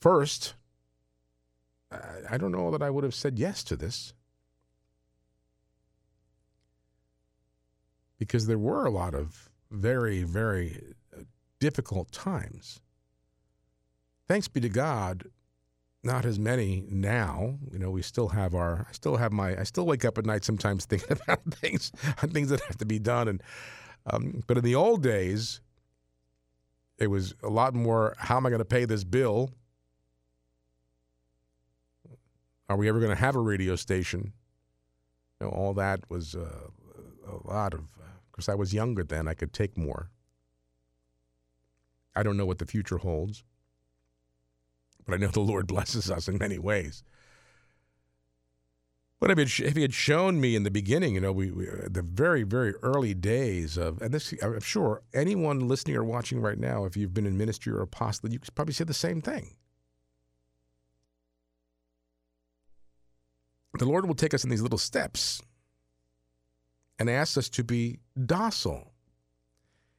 first, 0.00 0.54
I 1.90 2.38
don't 2.38 2.52
know 2.52 2.70
that 2.70 2.82
I 2.82 2.90
would 2.90 3.02
have 3.02 3.14
said 3.16 3.36
yes 3.38 3.64
to 3.64 3.74
this. 3.74 4.12
because 8.20 8.46
there 8.46 8.58
were 8.58 8.84
a 8.84 8.90
lot 8.90 9.14
of 9.14 9.49
very, 9.70 10.22
very 10.22 10.94
uh, 11.16 11.22
difficult 11.58 12.10
times. 12.12 12.80
Thanks 14.28 14.48
be 14.48 14.60
to 14.60 14.68
God, 14.68 15.24
not 16.02 16.24
as 16.24 16.38
many 16.38 16.84
now. 16.88 17.58
You 17.72 17.78
know, 17.78 17.90
we 17.90 18.02
still 18.02 18.28
have 18.28 18.54
our. 18.54 18.86
I 18.88 18.92
still 18.92 19.16
have 19.16 19.32
my. 19.32 19.58
I 19.58 19.64
still 19.64 19.86
wake 19.86 20.04
up 20.04 20.18
at 20.18 20.26
night 20.26 20.44
sometimes 20.44 20.84
thinking 20.86 21.18
about 21.20 21.42
things, 21.44 21.90
things 22.18 22.50
that 22.50 22.60
have 22.62 22.78
to 22.78 22.86
be 22.86 22.98
done. 22.98 23.28
And 23.28 23.42
um, 24.06 24.42
but 24.46 24.58
in 24.58 24.64
the 24.64 24.74
old 24.74 25.02
days, 25.02 25.60
it 26.98 27.08
was 27.08 27.34
a 27.42 27.48
lot 27.48 27.74
more. 27.74 28.14
How 28.18 28.36
am 28.36 28.46
I 28.46 28.50
going 28.50 28.60
to 28.60 28.64
pay 28.64 28.84
this 28.84 29.04
bill? 29.04 29.50
Are 32.68 32.76
we 32.76 32.88
ever 32.88 33.00
going 33.00 33.10
to 33.10 33.20
have 33.20 33.34
a 33.34 33.40
radio 33.40 33.74
station? 33.74 34.32
You 35.40 35.48
know, 35.48 35.52
all 35.52 35.74
that 35.74 36.08
was 36.08 36.36
uh, 36.36 36.68
a 37.26 37.48
lot 37.48 37.74
of 37.74 37.82
course, 38.40 38.48
I 38.48 38.54
was 38.54 38.72
younger 38.72 39.04
then. 39.04 39.28
I 39.28 39.34
could 39.34 39.52
take 39.52 39.76
more. 39.76 40.10
I 42.16 42.22
don't 42.22 42.38
know 42.38 42.46
what 42.46 42.58
the 42.58 42.66
future 42.66 42.98
holds, 42.98 43.44
but 45.04 45.14
I 45.14 45.18
know 45.18 45.26
the 45.32 45.40
Lord 45.40 45.66
blesses 45.66 46.10
us 46.10 46.26
in 46.26 46.38
many 46.38 46.58
ways. 46.58 47.02
But 49.20 49.38
if, 49.38 49.58
he 49.58 49.82
had 49.82 49.92
shown 49.92 50.40
me 50.40 50.56
in 50.56 50.62
the 50.62 50.70
beginning, 50.70 51.14
you 51.14 51.20
know, 51.20 51.32
we, 51.32 51.50
we, 51.50 51.68
uh, 51.68 51.88
the 51.90 52.00
very, 52.00 52.42
very 52.42 52.72
early 52.76 53.12
days 53.12 53.76
of, 53.76 54.00
and 54.00 54.14
this, 54.14 54.32
I'm 54.42 54.60
sure 54.60 55.02
anyone 55.12 55.68
listening 55.68 55.96
or 55.96 56.04
watching 56.04 56.40
right 56.40 56.58
now, 56.58 56.86
if 56.86 56.96
you've 56.96 57.12
been 57.12 57.26
in 57.26 57.36
ministry 57.36 57.70
or 57.70 57.82
apostle, 57.82 58.30
you 58.30 58.38
could 58.38 58.54
probably 58.54 58.72
say 58.72 58.84
the 58.84 58.94
same 58.94 59.20
thing. 59.20 59.56
The 63.78 63.84
Lord 63.84 64.06
will 64.06 64.14
take 64.14 64.32
us 64.32 64.42
in 64.42 64.48
these 64.48 64.62
little 64.62 64.78
steps 64.78 65.42
and 67.00 67.10
asks 67.10 67.38
us 67.38 67.48
to 67.48 67.64
be 67.64 67.98
docile. 68.26 68.92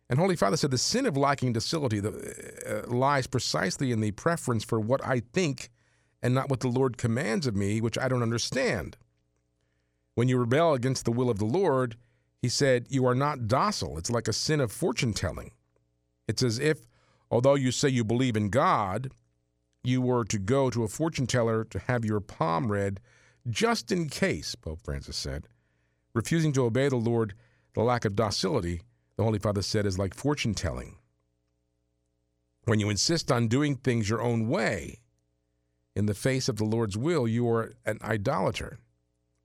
And 0.09 0.19
Holy 0.19 0.35
Father 0.35 0.55
said 0.55 0.71
the 0.71 0.77
sin 0.77 1.05
of 1.05 1.17
lacking 1.17 1.53
docility 1.53 1.99
uh, 1.99 2.81
lies 2.87 3.27
precisely 3.27 3.91
in 3.91 4.01
the 4.01 4.11
preference 4.11 4.63
for 4.63 4.79
what 4.79 5.05
I 5.05 5.21
think 5.33 5.71
and 6.21 6.35
not 6.35 6.49
what 6.49 6.59
the 6.59 6.67
Lord 6.67 6.97
commands 6.97 7.47
of 7.47 7.55
me, 7.55 7.81
which 7.81 7.97
I 7.97 8.07
don't 8.07 8.21
understand. 8.21 8.97
When 10.13 10.27
you 10.27 10.37
rebel 10.37 10.73
against 10.73 11.05
the 11.05 11.11
will 11.11 11.29
of 11.29 11.39
the 11.39 11.45
Lord, 11.45 11.95
he 12.41 12.49
said, 12.49 12.85
you 12.89 13.05
are 13.07 13.15
not 13.15 13.47
docile. 13.47 13.97
It's 13.97 14.11
like 14.11 14.27
a 14.27 14.33
sin 14.33 14.59
of 14.59 14.71
fortune 14.71 15.13
telling. 15.13 15.51
It's 16.27 16.43
as 16.43 16.59
if, 16.59 16.85
although 17.31 17.55
you 17.55 17.71
say 17.71 17.89
you 17.89 18.03
believe 18.03 18.37
in 18.37 18.49
God, 18.49 19.11
you 19.83 20.01
were 20.01 20.25
to 20.25 20.37
go 20.37 20.69
to 20.69 20.83
a 20.83 20.87
fortune 20.87 21.25
teller 21.25 21.63
to 21.63 21.79
have 21.79 22.05
your 22.05 22.19
palm 22.19 22.71
read 22.71 22.99
just 23.49 23.91
in 23.91 24.07
case, 24.07 24.53
Pope 24.53 24.81
Francis 24.83 25.17
said. 25.17 25.47
Refusing 26.13 26.51
to 26.53 26.65
obey 26.65 26.89
the 26.89 26.97
Lord, 26.97 27.33
the 27.73 27.83
lack 27.83 28.03
of 28.03 28.15
docility, 28.15 28.81
the 29.15 29.23
Holy 29.23 29.39
Father 29.39 29.61
said, 29.61 29.85
is 29.85 29.97
like 29.97 30.13
fortune 30.13 30.53
telling. 30.53 30.97
When 32.65 32.79
you 32.79 32.89
insist 32.89 33.31
on 33.31 33.47
doing 33.47 33.75
things 33.75 34.09
your 34.09 34.21
own 34.21 34.47
way 34.47 34.99
in 35.95 36.05
the 36.05 36.13
face 36.13 36.49
of 36.49 36.57
the 36.57 36.65
Lord's 36.65 36.97
will, 36.97 37.27
you 37.27 37.49
are 37.49 37.73
an 37.85 37.97
idolater 38.03 38.79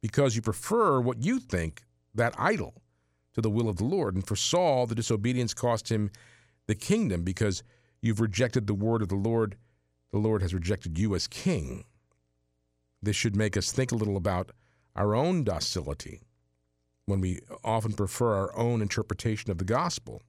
because 0.02 0.36
you 0.36 0.42
prefer 0.42 1.00
what 1.00 1.24
you 1.24 1.38
think, 1.38 1.82
that 2.14 2.34
idol, 2.38 2.74
to 3.34 3.40
the 3.40 3.50
will 3.50 3.68
of 3.68 3.76
the 3.76 3.84
Lord. 3.84 4.14
And 4.14 4.26
for 4.26 4.36
Saul, 4.36 4.86
the 4.86 4.94
disobedience 4.94 5.54
cost 5.54 5.90
him 5.90 6.10
the 6.66 6.74
kingdom 6.74 7.22
because 7.22 7.62
you've 8.00 8.20
rejected 8.20 8.66
the 8.66 8.74
word 8.74 9.02
of 9.02 9.08
the 9.08 9.14
Lord. 9.14 9.56
The 10.10 10.18
Lord 10.18 10.42
has 10.42 10.54
rejected 10.54 10.98
you 10.98 11.14
as 11.14 11.26
king. 11.26 11.84
This 13.02 13.16
should 13.16 13.36
make 13.36 13.56
us 13.56 13.72
think 13.72 13.92
a 13.92 13.96
little 13.96 14.16
about 14.16 14.50
our 14.94 15.14
own 15.14 15.44
docility 15.44 16.25
when 17.06 17.20
we 17.20 17.40
often 17.64 17.92
prefer 17.92 18.34
our 18.34 18.56
own 18.56 18.82
interpretation 18.82 19.50
of 19.50 19.58
the 19.58 19.64
gospel. 19.64 20.22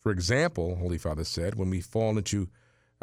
For 0.00 0.10
example, 0.10 0.76
Holy 0.76 0.98
Father 0.98 1.24
said, 1.24 1.54
when 1.54 1.70
we 1.70 1.80
fall 1.80 2.16
into 2.18 2.48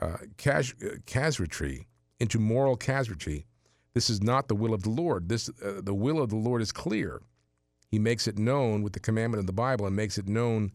uh, 0.01 0.17
cas- 0.37 0.73
uh, 0.83 0.97
casuistry, 1.05 1.87
into 2.19 2.39
moral 2.39 2.75
casuistry, 2.75 3.45
this 3.93 4.09
is 4.09 4.21
not 4.21 4.47
the 4.47 4.55
will 4.55 4.73
of 4.73 4.83
the 4.83 4.89
Lord. 4.89 5.29
This, 5.29 5.49
uh, 5.63 5.81
the 5.81 5.93
will 5.93 6.21
of 6.21 6.29
the 6.29 6.35
Lord 6.35 6.61
is 6.61 6.71
clear. 6.71 7.21
He 7.87 7.99
makes 7.99 8.27
it 8.27 8.37
known 8.37 8.83
with 8.83 8.93
the 8.93 8.99
commandment 8.99 9.39
of 9.39 9.47
the 9.47 9.53
Bible 9.53 9.85
and 9.85 9.95
makes 9.95 10.17
it 10.17 10.27
known 10.27 10.71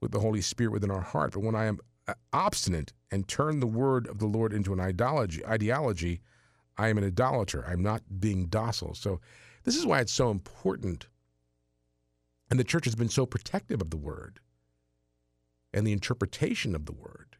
with 0.00 0.12
the 0.12 0.20
Holy 0.20 0.40
Spirit 0.40 0.72
within 0.72 0.90
our 0.90 1.00
heart. 1.00 1.32
But 1.32 1.40
when 1.40 1.54
I 1.54 1.64
am 1.64 1.78
uh, 2.06 2.14
obstinate 2.32 2.92
and 3.10 3.26
turn 3.26 3.60
the 3.60 3.66
word 3.66 4.06
of 4.06 4.18
the 4.18 4.26
Lord 4.26 4.52
into 4.52 4.72
an 4.72 4.80
ideology, 4.80 5.44
ideology, 5.44 6.20
I 6.76 6.88
am 6.88 6.98
an 6.98 7.04
idolater. 7.04 7.64
I'm 7.66 7.82
not 7.82 8.02
being 8.20 8.46
docile. 8.46 8.94
So 8.94 9.20
this 9.64 9.76
is 9.76 9.86
why 9.86 10.00
it's 10.00 10.12
so 10.12 10.30
important. 10.30 11.08
And 12.50 12.60
the 12.60 12.64
church 12.64 12.84
has 12.84 12.94
been 12.94 13.08
so 13.08 13.26
protective 13.26 13.80
of 13.80 13.90
the 13.90 13.96
word 13.96 14.40
and 15.72 15.86
the 15.86 15.92
interpretation 15.92 16.74
of 16.74 16.86
the 16.86 16.92
word. 16.92 17.36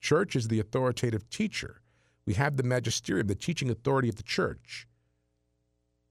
Church 0.00 0.36
is 0.36 0.48
the 0.48 0.60
authoritative 0.60 1.28
teacher. 1.28 1.80
We 2.26 2.34
have 2.34 2.56
the 2.56 2.62
magisterium, 2.62 3.26
the 3.26 3.34
teaching 3.34 3.70
authority 3.70 4.08
of 4.08 4.16
the 4.16 4.22
church 4.22 4.86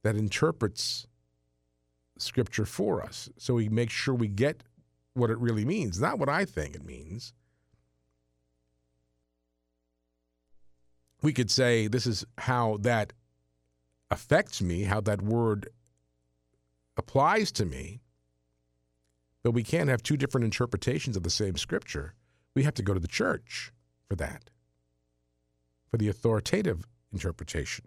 that 0.03 0.15
interprets 0.15 1.07
scripture 2.17 2.65
for 2.65 3.01
us. 3.01 3.29
So 3.37 3.55
we 3.55 3.69
make 3.69 3.89
sure 3.89 4.13
we 4.13 4.27
get 4.27 4.63
what 5.13 5.29
it 5.29 5.37
really 5.37 5.65
means, 5.65 5.99
not 5.99 6.19
what 6.19 6.29
I 6.29 6.45
think 6.45 6.75
it 6.75 6.85
means. 6.85 7.33
We 11.21 11.33
could 11.33 11.49
say 11.49 11.87
this 11.87 12.05
is 12.05 12.25
how 12.37 12.77
that 12.81 13.13
affects 14.13 14.61
me, 14.61 14.83
how 14.83 15.01
that 15.01 15.21
word 15.21 15.69
applies 16.95 17.51
to 17.51 17.65
me. 17.65 17.99
But 19.41 19.51
we 19.51 19.63
can't 19.63 19.89
have 19.89 20.03
two 20.03 20.15
different 20.15 20.45
interpretations 20.45 21.17
of 21.17 21.23
the 21.23 21.29
same 21.29 21.57
scripture. 21.57 22.13
We 22.55 22.63
have 22.63 22.75
to 22.75 22.83
go 22.83 22.93
to 22.93 22.99
the 22.99 23.07
church 23.07 23.73
for 24.07 24.15
that, 24.15 24.51
for 25.89 25.97
the 25.97 26.07
authoritative 26.07 26.85
interpretation. 27.11 27.85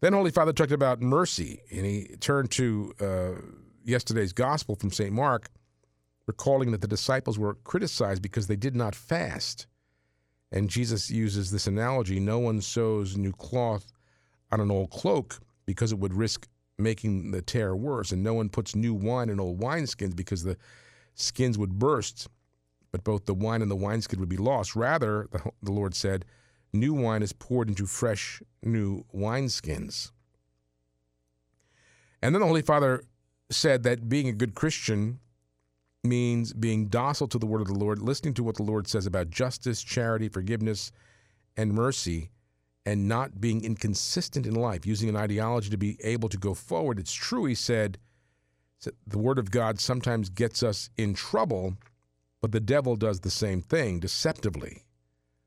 Then 0.00 0.12
Holy 0.12 0.32
Father 0.32 0.52
talked 0.52 0.72
about 0.72 1.00
mercy, 1.00 1.60
and 1.70 1.86
he 1.86 2.16
turned 2.20 2.50
to 2.52 2.92
uh, 3.00 3.40
yesterday's 3.84 4.32
gospel 4.32 4.74
from 4.74 4.90
St. 4.90 5.12
Mark, 5.12 5.48
recalling 6.26 6.72
that 6.72 6.80
the 6.80 6.88
disciples 6.88 7.38
were 7.38 7.54
criticized 7.54 8.20
because 8.20 8.48
they 8.48 8.56
did 8.56 8.74
not 8.74 8.96
fast. 8.96 9.68
And 10.50 10.68
Jesus 10.68 11.08
uses 11.08 11.50
this 11.52 11.68
analogy 11.68 12.18
no 12.18 12.40
one 12.40 12.60
sews 12.60 13.16
new 13.16 13.32
cloth 13.32 13.92
on 14.52 14.60
an 14.60 14.70
old 14.70 14.90
cloak 14.90 15.40
because 15.64 15.92
it 15.92 15.98
would 15.98 16.14
risk 16.14 16.46
making 16.78 17.30
the 17.30 17.42
tear 17.42 17.74
worse, 17.74 18.12
and 18.12 18.22
no 18.22 18.34
one 18.34 18.48
puts 18.48 18.74
new 18.74 18.94
wine 18.94 19.28
in 19.28 19.40
old 19.40 19.58
wineskins 19.58 20.14
because 20.14 20.42
the 20.44 20.56
skins 21.14 21.56
would 21.56 21.78
burst, 21.78 22.28
but 22.92 23.02
both 23.02 23.24
the 23.24 23.34
wine 23.34 23.62
and 23.62 23.70
the 23.70 23.76
wineskin 23.76 24.20
would 24.20 24.28
be 24.28 24.36
lost. 24.36 24.76
Rather, 24.76 25.28
the, 25.32 25.40
the 25.62 25.72
Lord 25.72 25.94
said, 25.94 26.24
new 26.72 26.92
wine 26.92 27.22
is 27.22 27.32
poured 27.32 27.68
into 27.68 27.86
fresh 27.86 28.42
new 28.62 29.04
wineskins. 29.14 30.12
And 32.22 32.34
then 32.34 32.40
the 32.40 32.46
Holy 32.46 32.62
Father 32.62 33.02
said 33.50 33.82
that 33.84 34.08
being 34.08 34.28
a 34.28 34.32
good 34.32 34.54
Christian 34.54 35.20
means 36.04 36.52
being 36.52 36.86
docile 36.86 37.28
to 37.28 37.38
the 37.38 37.46
word 37.46 37.60
of 37.60 37.68
the 37.68 37.74
Lord, 37.74 38.00
listening 38.00 38.34
to 38.34 38.44
what 38.44 38.56
the 38.56 38.62
Lord 38.62 38.86
says 38.88 39.06
about 39.06 39.30
justice, 39.30 39.82
charity, 39.82 40.28
forgiveness, 40.28 40.92
and 41.56 41.72
mercy, 41.72 42.30
and 42.86 43.08
not 43.08 43.40
being 43.40 43.64
inconsistent 43.64 44.46
in 44.46 44.54
life, 44.54 44.86
using 44.86 45.08
an 45.08 45.16
ideology 45.16 45.68
to 45.68 45.76
be 45.76 45.98
able 46.04 46.28
to 46.28 46.38
go 46.38 46.54
forward. 46.54 47.00
It's 47.00 47.12
true, 47.12 47.44
he 47.44 47.54
said, 47.54 47.98
the 49.06 49.18
word 49.18 49.40
of 49.40 49.50
God 49.50 49.80
sometimes 49.80 50.28
gets 50.28 50.62
us 50.62 50.88
in 50.96 51.14
trouble, 51.14 51.76
but 52.40 52.52
the 52.52 52.60
devil 52.60 52.94
does 52.94 53.20
the 53.20 53.30
same 53.30 53.60
thing 53.60 53.98
deceptively. 53.98 54.84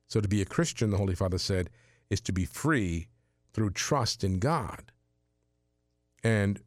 So 0.08 0.20
to 0.20 0.28
be 0.28 0.42
a 0.42 0.46
Christian, 0.46 0.90
the 0.90 0.98
Holy 0.98 1.16
Father 1.16 1.38
said, 1.38 1.70
is 2.10 2.20
to 2.22 2.34
be 2.34 2.44
free 2.44 3.08
through 3.54 3.70
trust 3.70 4.24
in 4.24 4.40
God. 4.40 4.92
And 6.22 6.60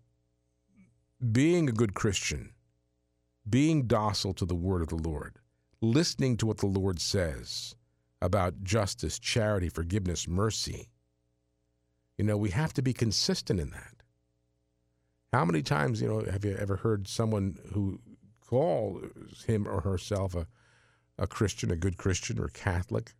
being 1.32 1.68
a 1.68 1.72
good 1.72 1.92
Christian, 1.92 2.54
being 3.48 3.86
docile 3.86 4.32
to 4.34 4.46
the 4.46 4.54
word 4.54 4.80
of 4.80 4.88
the 4.88 4.96
Lord, 4.96 5.34
listening 5.82 6.38
to 6.38 6.46
what 6.46 6.58
the 6.58 6.66
Lord 6.66 7.00
says 7.00 7.74
about 8.22 8.62
justice, 8.62 9.18
charity, 9.18 9.68
forgiveness, 9.68 10.28
mercy. 10.28 10.88
You 12.16 12.24
know, 12.24 12.36
we 12.36 12.50
have 12.50 12.72
to 12.74 12.82
be 12.82 12.92
consistent 12.92 13.60
in 13.60 13.70
that. 13.70 13.94
How 15.32 15.44
many 15.44 15.62
times, 15.62 16.00
you 16.00 16.08
know, 16.08 16.20
have 16.30 16.44
you 16.44 16.54
ever 16.56 16.76
heard 16.76 17.08
someone 17.08 17.58
who 17.72 18.00
calls 18.46 19.44
him 19.46 19.66
or 19.66 19.80
herself 19.80 20.34
a, 20.34 20.46
a 21.18 21.26
Christian, 21.26 21.70
a 21.70 21.76
good 21.76 21.96
Christian 21.96 22.38
or 22.38 22.48
Catholic, 22.48 23.14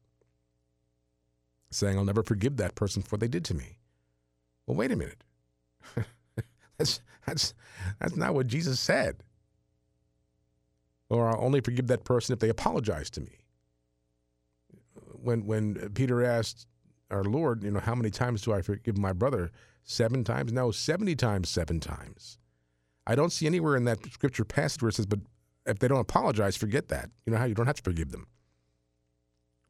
saying, 1.70 1.96
I'll 1.96 2.04
never 2.04 2.22
forgive 2.22 2.58
that 2.58 2.74
person 2.74 3.02
for 3.02 3.10
what 3.10 3.20
they 3.20 3.28
did 3.28 3.44
to 3.46 3.54
me? 3.54 3.78
Well, 4.66 4.76
wait 4.76 4.92
a 4.92 4.96
minute. 4.96 5.24
that's, 6.78 7.00
that's, 7.26 7.54
that's 7.98 8.16
not 8.16 8.34
what 8.34 8.46
Jesus 8.46 8.78
said 8.78 9.22
or 11.12 11.28
I'll 11.28 11.44
only 11.44 11.60
forgive 11.60 11.88
that 11.88 12.04
person 12.04 12.32
if 12.32 12.38
they 12.38 12.48
apologize 12.48 13.10
to 13.10 13.20
me. 13.20 13.41
When 15.22 15.46
when 15.46 15.90
Peter 15.94 16.24
asked 16.24 16.66
our 17.10 17.24
Lord, 17.24 17.62
you 17.62 17.70
know, 17.70 17.80
how 17.80 17.94
many 17.94 18.10
times 18.10 18.42
do 18.42 18.52
I 18.52 18.62
forgive 18.62 18.98
my 18.98 19.12
brother? 19.12 19.50
Seven 19.84 20.24
times? 20.24 20.52
No, 20.52 20.70
70 20.70 21.16
times, 21.16 21.48
seven 21.48 21.80
times. 21.80 22.38
I 23.06 23.14
don't 23.14 23.32
see 23.32 23.46
anywhere 23.46 23.76
in 23.76 23.84
that 23.84 24.04
scripture 24.12 24.44
passage 24.44 24.80
where 24.80 24.90
it 24.90 24.94
says, 24.94 25.06
but 25.06 25.18
if 25.66 25.78
they 25.78 25.88
don't 25.88 26.00
apologize, 26.00 26.56
forget 26.56 26.88
that. 26.88 27.10
You 27.26 27.32
know 27.32 27.38
how 27.38 27.44
you 27.44 27.54
don't 27.54 27.66
have 27.66 27.76
to 27.76 27.82
forgive 27.82 28.12
them. 28.12 28.26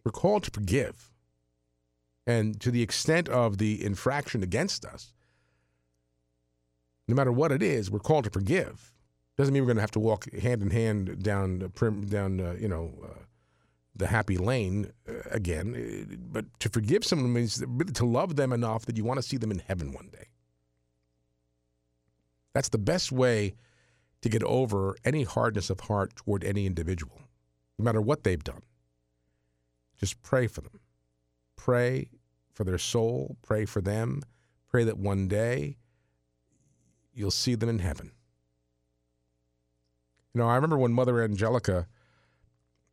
We're 0.04 0.12
called 0.12 0.44
to 0.44 0.50
forgive. 0.50 1.10
And 2.26 2.60
to 2.60 2.70
the 2.70 2.82
extent 2.82 3.28
of 3.28 3.58
the 3.58 3.84
infraction 3.84 4.42
against 4.42 4.84
us, 4.84 5.12
no 7.08 7.14
matter 7.14 7.32
what 7.32 7.52
it 7.52 7.62
is, 7.62 7.90
we're 7.90 7.98
called 7.98 8.24
to 8.24 8.30
forgive. 8.30 8.92
Doesn't 9.36 9.52
mean 9.52 9.62
we're 9.62 9.68
going 9.68 9.76
to 9.76 9.82
have 9.82 9.90
to 9.92 10.00
walk 10.00 10.32
hand 10.32 10.62
in 10.62 10.70
hand 10.70 11.22
down 11.22 11.72
down 12.08 12.40
uh, 12.40 12.54
you 12.58 12.68
know 12.68 12.92
uh, 13.02 13.24
the 13.94 14.06
happy 14.06 14.36
lane 14.36 14.90
uh, 15.08 15.12
again. 15.30 16.28
But 16.32 16.46
to 16.60 16.68
forgive 16.68 17.04
someone 17.04 17.32
means 17.32 17.62
really 17.66 17.92
to 17.92 18.06
love 18.06 18.36
them 18.36 18.52
enough 18.52 18.86
that 18.86 18.96
you 18.96 19.04
want 19.04 19.18
to 19.18 19.22
see 19.22 19.36
them 19.36 19.50
in 19.50 19.58
heaven 19.60 19.92
one 19.92 20.08
day. 20.12 20.28
That's 22.54 22.68
the 22.68 22.78
best 22.78 23.12
way 23.12 23.54
to 24.20 24.28
get 24.28 24.42
over 24.44 24.96
any 25.04 25.24
hardness 25.24 25.70
of 25.70 25.80
heart 25.80 26.14
toward 26.16 26.44
any 26.44 26.66
individual, 26.66 27.20
no 27.78 27.84
matter 27.84 28.00
what 28.00 28.24
they've 28.24 28.42
done. 28.42 28.62
Just 29.98 30.22
pray 30.22 30.46
for 30.46 30.60
them. 30.60 30.80
Pray 31.56 32.08
for 32.52 32.64
their 32.64 32.78
soul. 32.78 33.36
Pray 33.42 33.64
for 33.64 33.80
them. 33.80 34.22
Pray 34.68 34.84
that 34.84 34.98
one 34.98 35.28
day 35.28 35.76
you'll 37.14 37.30
see 37.30 37.54
them 37.54 37.68
in 37.68 37.78
heaven. 37.78 38.12
You 40.34 40.40
know, 40.40 40.48
I 40.48 40.54
remember 40.54 40.78
when 40.78 40.92
Mother 40.92 41.22
Angelica 41.22 41.86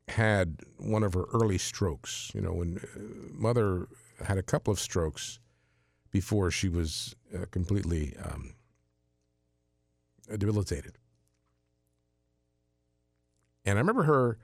had 0.10 0.62
one 0.78 1.04
of 1.04 1.14
her 1.14 1.26
early 1.34 1.58
strokes. 1.58 2.32
You 2.34 2.42
know, 2.42 2.54
when 2.54 2.78
uh, 2.78 3.00
Mother 3.32 3.88
had 4.26 4.38
a 4.38 4.44
couple 4.44 4.72
of 4.72 4.80
strokes 4.80 5.40
before 6.12 6.52
she 6.52 6.70
was 6.70 7.16
uh, 7.36 7.46
completely 7.52 8.16
um, 8.24 8.56
debilitated. 10.38 10.98
And 13.66 13.78
I 13.78 13.82
remember 13.82 14.04
her 14.04 14.38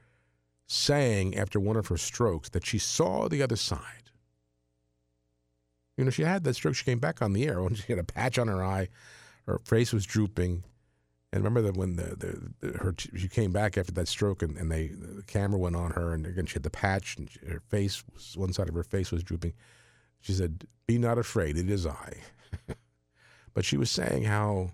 saying 0.68 1.36
after 1.38 1.59
one 1.59 1.78
of 1.78 1.88
her 1.88 1.97
strokes 1.97 2.49
that 2.49 2.66
she 2.66 2.78
saw 2.78 3.28
the 3.28 3.41
other 3.41 3.55
side. 3.55 3.80
You 5.97 6.03
know, 6.03 6.11
she 6.11 6.24
had 6.24 6.43
that 6.43 6.55
stroke. 6.55 6.76
She 6.76 6.84
came 6.84 6.99
back 6.99 7.22
on 7.22 7.34
the 7.34 7.47
air 7.47 7.66
she 7.76 7.84
had 7.88 7.99
a 7.99 8.03
patch 8.03 8.38
on 8.38 8.47
her 8.47 8.63
eye. 8.63 8.89
Her 9.45 9.59
face 9.63 9.93
was 9.93 10.05
drooping. 10.05 10.63
And 11.34 11.44
remember 11.44 11.62
that 11.64 11.78
when 11.78 11.98
the, 11.98 12.52
the, 12.62 12.78
her 12.78 12.96
she 12.98 13.28
came 13.28 13.52
back 13.52 13.78
after 13.78 13.92
that 13.94 14.08
stroke 14.08 14.42
and, 14.42 14.58
and 14.58 14.72
they 14.72 14.88
the 14.88 15.24
camera 15.24 15.60
went 15.60 15.76
on 15.76 15.92
her 15.92 16.14
and 16.14 16.26
again 16.26 16.46
she 16.46 16.54
had 16.54 16.64
the 16.64 16.70
patch 16.70 17.18
and 17.18 17.30
she, 17.30 17.40
her 17.46 17.60
face 17.60 18.04
was 18.14 18.38
one 18.38 18.54
side 18.54 18.70
of 18.70 18.76
her 18.76 18.84
face 18.84 19.12
was 19.12 19.24
drooping. 19.24 19.54
She 20.22 20.32
said, 20.34 20.66
"Be 20.88 20.98
not 20.98 21.18
afraid, 21.18 21.58
it 21.58 21.70
is 21.70 21.86
I." 21.86 22.14
but 23.54 23.66
she 23.66 23.78
was 23.78 23.92
saying 23.92 24.24
how 24.24 24.72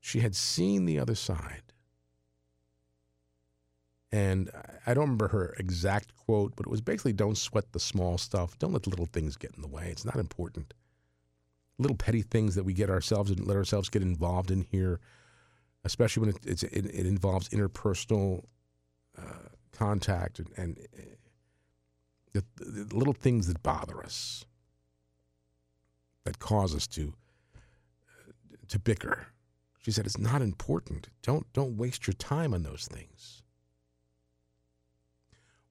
she 0.00 0.20
had 0.20 0.36
seen 0.36 0.84
the 0.84 0.98
other 0.98 1.14
side. 1.14 1.62
And 4.12 4.50
I 4.86 4.94
don't 4.94 5.04
remember 5.04 5.28
her 5.28 5.56
exact 5.58 6.14
quote, 6.14 6.54
but 6.54 6.66
it 6.66 6.70
was 6.70 6.80
basically 6.80 7.14
don't 7.14 7.36
sweat 7.36 7.72
the 7.72 7.80
small 7.80 8.16
stuff. 8.16 8.56
Don't 8.58 8.72
let 8.72 8.84
the 8.84 8.90
little 8.90 9.08
things 9.12 9.36
get 9.36 9.56
in 9.56 9.62
the 9.62 9.66
way. 9.66 9.88
It's 9.90 10.04
not 10.04 10.16
important. 10.16 10.72
Little 11.78 11.96
petty 11.96 12.22
things 12.22 12.54
that 12.54 12.62
we 12.64 12.74
get 12.74 12.90
ourselves 12.90 13.30
and 13.30 13.44
let 13.44 13.56
ourselves 13.56 13.88
get 13.88 14.02
involved 14.02 14.52
in 14.52 14.60
here 14.60 15.00
especially 15.84 16.22
when 16.22 16.34
it, 16.44 16.62
it, 16.62 16.86
it 16.86 17.06
involves 17.06 17.48
interpersonal 17.50 18.44
uh, 19.18 19.48
contact 19.72 20.38
and, 20.38 20.48
and 20.56 20.78
uh, 20.98 21.02
the, 22.32 22.44
the, 22.64 22.96
little 22.96 23.12
things 23.12 23.46
that 23.46 23.62
bother 23.62 24.02
us, 24.02 24.44
that 26.24 26.38
cause 26.38 26.74
us 26.74 26.86
to 26.88 27.12
uh, 28.08 28.32
to 28.68 28.78
bicker. 28.78 29.28
She 29.78 29.90
said, 29.92 30.06
"It's 30.06 30.18
not 30.18 30.42
important. 30.42 31.08
Don't 31.22 31.52
don't 31.52 31.76
waste 31.76 32.06
your 32.06 32.14
time 32.14 32.54
on 32.54 32.62
those 32.62 32.88
things." 32.90 33.42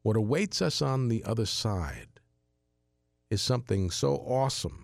What 0.03 0.15
awaits 0.15 0.61
us 0.61 0.81
on 0.81 1.07
the 1.07 1.23
other 1.23 1.45
side 1.45 2.19
is 3.29 3.41
something 3.41 3.89
so 3.89 4.15
awesome 4.15 4.82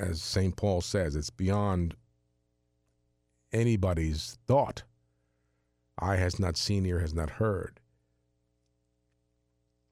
as 0.00 0.22
St. 0.22 0.56
Paul 0.56 0.80
says, 0.80 1.14
it's 1.14 1.30
beyond 1.30 1.94
anybody's 3.52 4.38
thought. 4.46 4.84
Eye 5.98 6.16
has 6.16 6.38
not 6.38 6.56
seen, 6.56 6.86
ear 6.86 7.00
has 7.00 7.12
not 7.12 7.30
heard. 7.30 7.80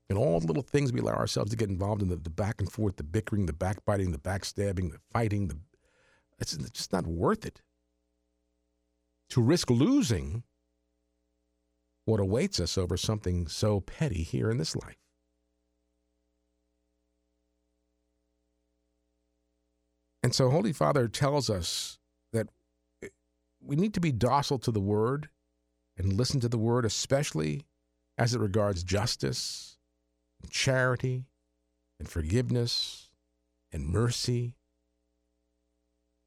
And 0.09 0.17
all 0.17 0.41
the 0.41 0.47
little 0.47 0.63
things 0.63 0.91
we 0.91 1.01
allow 1.01 1.13
ourselves 1.13 1.51
to 1.51 1.57
get 1.57 1.69
involved 1.69 2.01
in 2.01 2.09
the, 2.09 2.17
the 2.17 2.31
back 2.31 2.61
and 2.61 2.73
forth, 2.73 2.97
the 2.97 3.03
bickering, 3.03 3.45
the 3.45 3.53
backbiting, 3.53 4.11
the 4.13 4.19
backstabbing, 4.19 4.91
the 4.91 5.01
fighting, 5.13 5.49
the, 5.49 5.59
it's, 6.39 6.55
it's 6.55 6.71
just 6.71 6.93
not 6.93 7.07
worth 7.07 7.45
it. 7.45 7.61
To 9.31 9.43
risk 9.43 9.69
losing 9.69 10.45
what 12.07 12.21
awaits 12.21 12.59
us 12.59 12.79
over 12.79 12.97
something 12.97 13.47
so 13.49 13.81
petty 13.81 14.23
here 14.23 14.51
in 14.51 14.57
this 14.57 14.75
life. 14.75 14.97
And 20.29 20.35
so, 20.35 20.51
Holy 20.51 20.75
Father 20.75 21.09
tells 21.09 21.49
us 21.49 21.99
that 22.35 22.49
eh, 23.03 23.09
we 23.63 23.77
need 23.77 23.95
to 23.95 24.01
be 24.01 24.13
docile 24.13 24.59
to 24.59 24.71
the 24.71 24.79
word 24.79 25.31
and 25.97 26.19
listen 26.19 26.39
to 26.41 26.51
the 26.51 26.59
word, 26.59 26.85
especially 26.85 27.65
as 28.19 28.35
it 28.35 28.39
regards 28.39 28.83
justice, 28.83 29.79
and 30.43 30.51
charity, 30.51 31.25
and 31.99 32.11
forgiveness, 32.11 33.09
and 33.73 33.89
mercy. 33.89 34.59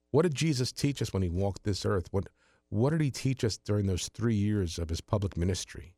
What 0.10 0.24
did 0.24 0.34
Jesus 0.34 0.72
teach 0.72 1.00
us 1.00 1.14
when 1.14 1.22
he 1.22 1.30
walked 1.30 1.64
this 1.64 1.86
earth? 1.86 2.08
What, 2.10 2.26
what 2.70 2.90
did 2.90 3.02
he 3.02 3.12
teach 3.12 3.44
us 3.44 3.60
during 3.60 3.86
those 3.86 4.10
three 4.16 4.34
years 4.34 4.80
of 4.80 4.90
his 4.90 5.02
public 5.02 5.38
ministry? 5.38 5.94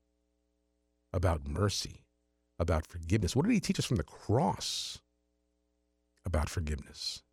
About 1.14 1.48
mercy, 1.48 2.04
about 2.60 2.86
forgiveness. 2.86 3.34
What 3.34 3.46
did 3.46 3.54
he 3.54 3.62
teach 3.62 3.80
us 3.80 3.86
from 3.86 3.96
the 3.96 4.04
cross 4.04 5.00
about 6.26 6.50
forgiveness? 6.50 7.24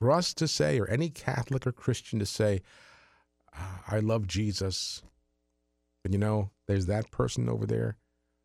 For 0.00 0.10
us 0.10 0.32
to 0.34 0.48
say, 0.48 0.80
or 0.80 0.88
any 0.88 1.10
Catholic 1.10 1.66
or 1.66 1.72
Christian 1.72 2.18
to 2.18 2.26
say, 2.26 2.62
"Ah, 3.54 3.84
I 3.86 4.00
love 4.00 4.26
Jesus. 4.26 5.02
But 6.02 6.12
you 6.12 6.18
know, 6.18 6.50
there's 6.66 6.86
that 6.86 7.10
person 7.10 7.48
over 7.48 7.66
there. 7.66 7.98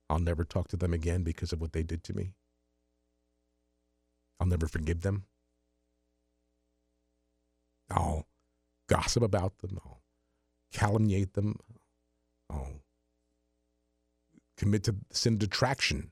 I'll 0.09 0.19
never 0.19 0.43
talk 0.43 0.67
to 0.69 0.77
them 0.77 0.93
again 0.93 1.23
because 1.23 1.53
of 1.53 1.61
what 1.61 1.71
they 1.71 1.81
did 1.81 2.03
to 2.03 2.13
me. 2.13 2.33
I'll 4.39 4.47
never 4.47 4.67
forgive 4.67 5.01
them. 5.01 5.25
I'll 7.89 8.27
gossip 8.87 9.23
about 9.23 9.59
them. 9.59 9.79
I'll 9.83 10.01
calumniate 10.73 11.33
them. 11.33 11.57
I'll 12.49 12.81
commit 14.57 14.83
to 14.83 14.95
sin 15.11 15.37
detraction. 15.37 16.11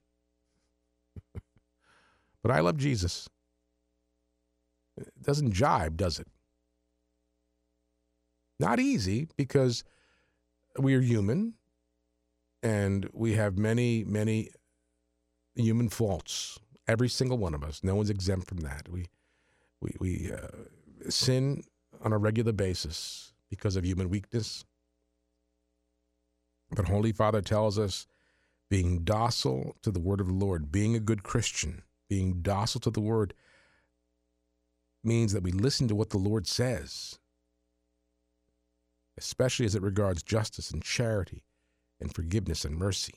but 2.41 2.52
I 2.52 2.62
love 2.62 2.78
Jesus. 2.78 3.30
It 4.98 5.22
doesn't 5.22 5.54
jibe, 5.54 5.98
does 5.98 6.20
it? 6.20 6.28
Not 8.60 8.80
easy 8.80 9.28
because 9.36 9.84
we 10.78 10.96
are 10.96 11.02
human 11.02 11.56
and 12.62 13.10
we 13.14 13.34
have 13.34 13.58
many, 13.58 14.04
many 14.04 14.50
human 15.56 15.89
faults. 15.89 16.60
Every 16.88 17.10
single 17.10 17.38
one 17.38 17.54
of 17.54 17.64
us. 17.64 17.82
No 17.84 17.96
one's 17.96 18.10
exempt 18.10 18.48
from 18.48 18.60
that. 18.60 18.88
We, 18.89 19.06
we, 19.82 19.96
we 20.00 20.32
uh, 20.32 21.10
sin 21.10 21.64
on 22.04 22.14
a 22.14 22.18
regular 22.18 22.52
basis 22.52 23.34
because 23.50 23.76
of 23.76 23.86
human 23.86 24.10
weakness. 24.10 24.66
But 26.72 26.88
Holy 26.88 27.12
Father 27.12 27.41
tells 27.41 27.78
us 27.78 28.08
being 28.70 29.00
docile 29.04 29.76
to 29.82 29.91
the 29.91 30.00
word 30.00 30.20
of 30.20 30.28
the 30.28 30.34
Lord, 30.34 30.72
being 30.72 30.96
a 30.96 31.00
good 31.00 31.24
Christian, 31.24 31.84
being 32.10 32.41
docile 32.41 32.82
to 32.82 32.89
the 32.89 33.02
word 33.02 33.34
means 35.04 35.34
that 35.34 35.43
we 35.43 35.51
listen 35.51 35.88
to 35.88 35.95
what 35.95 36.10
the 36.10 36.18
Lord 36.18 36.47
says, 36.47 37.20
especially 39.18 39.66
as 39.66 39.76
it 39.76 39.82
regards 39.82 40.24
justice 40.24 40.72
and 40.72 40.84
charity 40.84 41.43
and 41.99 42.14
forgiveness 42.14 42.66
and 42.66 42.78
mercy. 42.78 43.16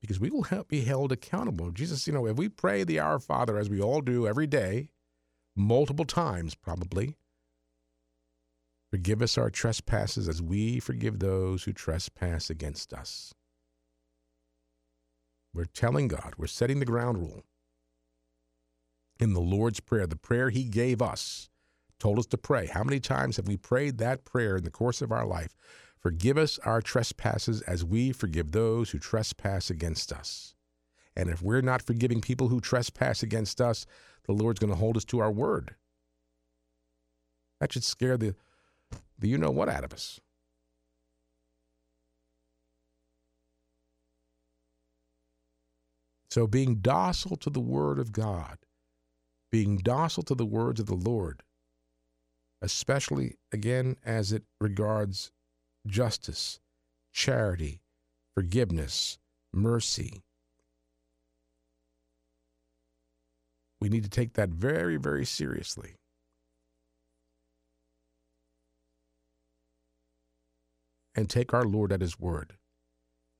Because 0.00 0.18
we 0.18 0.30
will 0.30 0.46
be 0.68 0.82
held 0.82 1.12
accountable. 1.12 1.70
Jesus, 1.70 2.06
you 2.06 2.12
know, 2.12 2.26
if 2.26 2.36
we 2.36 2.48
pray 2.48 2.84
the 2.84 2.98
Our 2.98 3.18
Father, 3.18 3.58
as 3.58 3.68
we 3.68 3.80
all 3.80 4.00
do 4.00 4.26
every 4.26 4.46
day, 4.46 4.88
multiple 5.54 6.06
times 6.06 6.54
probably, 6.54 7.16
forgive 8.90 9.20
us 9.20 9.36
our 9.36 9.50
trespasses 9.50 10.26
as 10.28 10.40
we 10.40 10.80
forgive 10.80 11.18
those 11.18 11.64
who 11.64 11.72
trespass 11.72 12.48
against 12.48 12.94
us. 12.94 13.34
We're 15.52 15.64
telling 15.64 16.08
God, 16.08 16.34
we're 16.38 16.46
setting 16.46 16.78
the 16.78 16.86
ground 16.86 17.18
rule. 17.18 17.44
In 19.20 19.34
the 19.34 19.40
Lord's 19.40 19.80
Prayer, 19.80 20.06
the 20.06 20.16
prayer 20.16 20.48
He 20.48 20.64
gave 20.64 21.02
us, 21.02 21.50
told 21.98 22.18
us 22.18 22.26
to 22.26 22.38
pray. 22.38 22.66
How 22.66 22.82
many 22.82 23.00
times 23.00 23.36
have 23.36 23.46
we 23.46 23.58
prayed 23.58 23.98
that 23.98 24.24
prayer 24.24 24.56
in 24.56 24.64
the 24.64 24.70
course 24.70 25.02
of 25.02 25.12
our 25.12 25.26
life? 25.26 25.54
Forgive 25.98 26.38
us 26.38 26.58
our 26.60 26.80
trespasses 26.80 27.60
as 27.62 27.84
we 27.84 28.12
forgive 28.12 28.52
those 28.52 28.90
who 28.90 28.98
trespass 28.98 29.68
against 29.68 30.10
us. 30.10 30.54
And 31.14 31.28
if 31.28 31.42
we're 31.42 31.60
not 31.60 31.82
forgiving 31.82 32.22
people 32.22 32.48
who 32.48 32.62
trespass 32.62 33.22
against 33.22 33.60
us, 33.60 33.84
the 34.24 34.32
Lord's 34.32 34.58
going 34.58 34.72
to 34.72 34.78
hold 34.78 34.96
us 34.96 35.04
to 35.06 35.18
our 35.18 35.30
word. 35.30 35.74
That 37.60 37.74
should 37.74 37.84
scare 37.84 38.16
the, 38.16 38.34
the 39.18 39.28
you 39.28 39.36
know 39.36 39.50
what 39.50 39.68
out 39.68 39.84
of 39.84 39.92
us. 39.92 40.18
So, 46.30 46.46
being 46.46 46.76
docile 46.76 47.36
to 47.38 47.50
the 47.50 47.60
word 47.60 47.98
of 47.98 48.12
God, 48.12 48.58
being 49.50 49.78
docile 49.78 50.22
to 50.24 50.34
the 50.34 50.46
words 50.46 50.80
of 50.80 50.86
the 50.86 50.94
Lord, 50.94 51.42
especially 52.62 53.36
again 53.52 53.96
as 54.04 54.32
it 54.32 54.44
regards 54.60 55.32
justice, 55.86 56.60
charity, 57.12 57.80
forgiveness, 58.34 59.18
mercy. 59.52 60.22
We 63.80 63.88
need 63.88 64.04
to 64.04 64.10
take 64.10 64.34
that 64.34 64.50
very, 64.50 64.96
very 64.96 65.24
seriously. 65.24 65.94
And 71.14 71.28
take 71.28 71.52
our 71.52 71.64
Lord 71.64 71.92
at 71.92 72.00
His 72.00 72.20
word. 72.20 72.54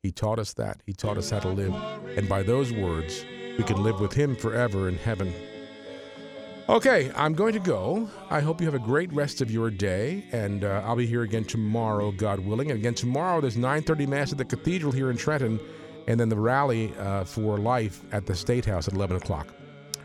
He 0.03 0.11
taught 0.11 0.39
us 0.39 0.55
that. 0.55 0.83
He 0.87 0.93
taught 0.93 1.19
us 1.19 1.31
how 1.31 1.41
to 1.41 1.49
live. 1.49 1.75
And 2.17 2.29
by 2.29 2.43
those 2.43 2.73
words, 2.73 3.25
we 3.57 3.65
can 3.65 3.83
live 3.83 4.01
with 4.01 4.13
Him 4.13 4.35
forever 4.35 4.89
in 4.89 4.97
heaven. 4.97 5.33
Okay, 6.71 7.11
I'm 7.17 7.35
going 7.35 7.53
to 7.55 7.59
go. 7.59 8.09
I 8.31 8.39
hope 8.39 8.61
you 8.61 8.67
have 8.69 8.77
a 8.77 8.79
great 8.79 9.13
rest 9.13 9.41
of 9.41 9.51
your 9.51 9.71
day, 9.71 10.25
and 10.31 10.63
uh, 10.63 10.83
I'll 10.85 10.95
be 10.95 11.05
here 11.05 11.23
again 11.23 11.45
tomorrow, 11.45 12.13
God 12.13 12.39
willing. 12.39 12.71
And 12.71 12.79
again 12.79 12.95
tomorrow, 12.95 13.41
there's 13.41 13.57
9:30 13.57 14.07
mass 14.07 14.31
at 14.31 14.39
the 14.39 14.45
cathedral 14.45 14.93
here 14.93 15.11
in 15.11 15.17
Trenton, 15.17 15.59
and 16.07 16.21
then 16.21 16.29
the 16.29 16.37
rally 16.37 16.95
uh, 16.97 17.25
for 17.25 17.59
life 17.59 18.05
at 18.13 18.25
the 18.25 18.37
State 18.37 18.65
House 18.65 18.87
at 18.87 18.95
11 18.95 19.17
o'clock. 19.17 19.49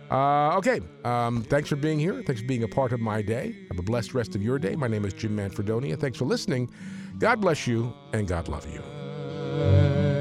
Uh, 0.09 0.57
okay, 0.57 0.82
um, 1.03 1.43
thanks 1.43 1.70
for 1.70 1.76
being 1.76 1.99
here. 1.99 2.24
Thanks 2.24 2.41
for 2.41 2.47
being 2.47 2.63
a 2.63 2.68
part 2.68 2.93
of 2.93 2.99
my 2.99 3.22
day. 3.22 3.55
Have 3.70 3.78
a 3.78 3.84
blessed 3.84 4.16
rest 4.16 4.34
of 4.34 4.41
your 4.41 4.57
day. 4.57 4.76
My 4.76 4.88
name 4.88 5.05
is 5.05 5.13
Jim 5.13 5.38
Manfredonia. 5.38 5.99
Thanks 5.99 6.18
for 6.18 6.26
listening. 6.26 6.68
God 7.20 7.41
bless 7.41 7.68
you, 7.68 7.93
and 8.11 8.28
God 8.28 8.47
love 8.47 8.66
you. 8.74 10.14